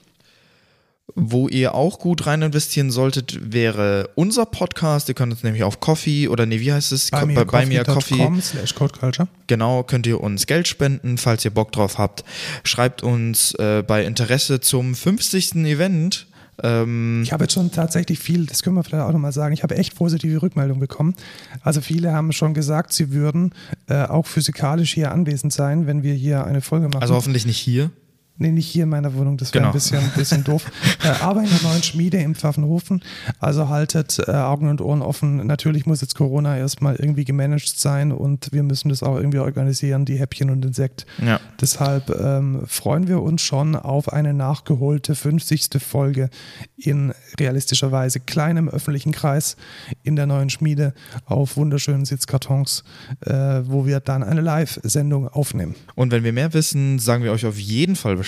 [1.14, 5.08] wo ihr auch gut rein investieren solltet, wäre unser Podcast.
[5.08, 7.10] Ihr könnt uns nämlich auf Coffee oder nee, wie heißt es?
[7.10, 8.28] Bei mir, bei mir Coffee.
[8.42, 9.28] slash codeculture.
[9.46, 12.24] Genau, könnt ihr uns Geld spenden, falls ihr Bock drauf habt.
[12.64, 15.54] Schreibt uns äh, bei Interesse zum 50.
[15.66, 16.26] Event.
[16.62, 19.62] Ähm, Ich habe jetzt schon tatsächlich viel, das können wir vielleicht auch nochmal sagen, ich
[19.62, 21.14] habe echt positive Rückmeldungen bekommen.
[21.62, 23.54] Also viele haben schon gesagt, sie würden
[23.88, 27.02] äh, auch physikalisch hier anwesend sein, wenn wir hier eine Folge machen.
[27.02, 27.90] also hoffentlich nicht hier.
[28.38, 29.70] Nee, nicht hier in meiner Wohnung, das wäre Genau.
[29.70, 30.64] ein bisschen, ein bisschen doof.
[31.04, 33.02] Äh, aber in der neuen Schmiede im Pfaffenhofen.
[33.38, 35.46] Also haltet äh, Augen und Ohren offen.
[35.46, 40.04] Natürlich muss jetzt Corona erstmal irgendwie gemanagt sein und wir müssen das auch irgendwie organisieren,
[40.04, 41.06] die Häppchen und den Sekt.
[41.24, 41.38] Ja.
[41.60, 45.68] Deshalb ähm, freuen wir uns schon auf eine nachgeholte 50.
[45.78, 46.30] Folge
[46.76, 49.56] in realistischerweise kleinem öffentlichen Kreis
[50.02, 50.94] in der neuen Schmiede
[51.26, 52.84] auf wunderschönen Sitzkartons,
[53.20, 53.32] äh,
[53.64, 55.74] wo wir dann eine Live-Sendung aufnehmen.
[55.94, 58.25] Und wenn wir mehr wissen, sagen wir euch auf jeden Fall Bescheid.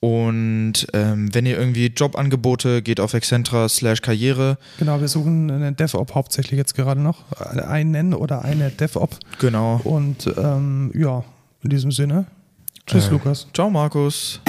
[0.00, 4.58] Und ähm, wenn ihr irgendwie Jobangebote, geht auf Excentra slash Karriere.
[4.80, 7.30] Genau, wir suchen einen DevOps hauptsächlich jetzt gerade noch.
[7.38, 9.20] Einen oder eine DevOps.
[9.38, 9.80] Genau.
[9.84, 11.22] Und ähm, ja,
[11.62, 12.26] in diesem Sinne.
[12.84, 13.10] Tschüss, Äh.
[13.12, 13.46] Lukas.
[13.54, 14.40] Ciao, Markus.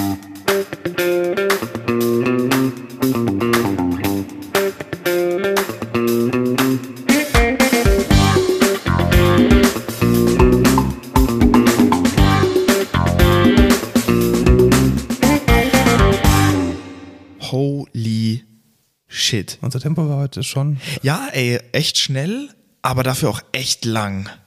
[19.34, 19.58] Shit.
[19.62, 20.78] Unser Tempo war heute schon.
[21.02, 22.50] Ja, ey, echt schnell,
[22.84, 24.30] aber dafür auch echt lang.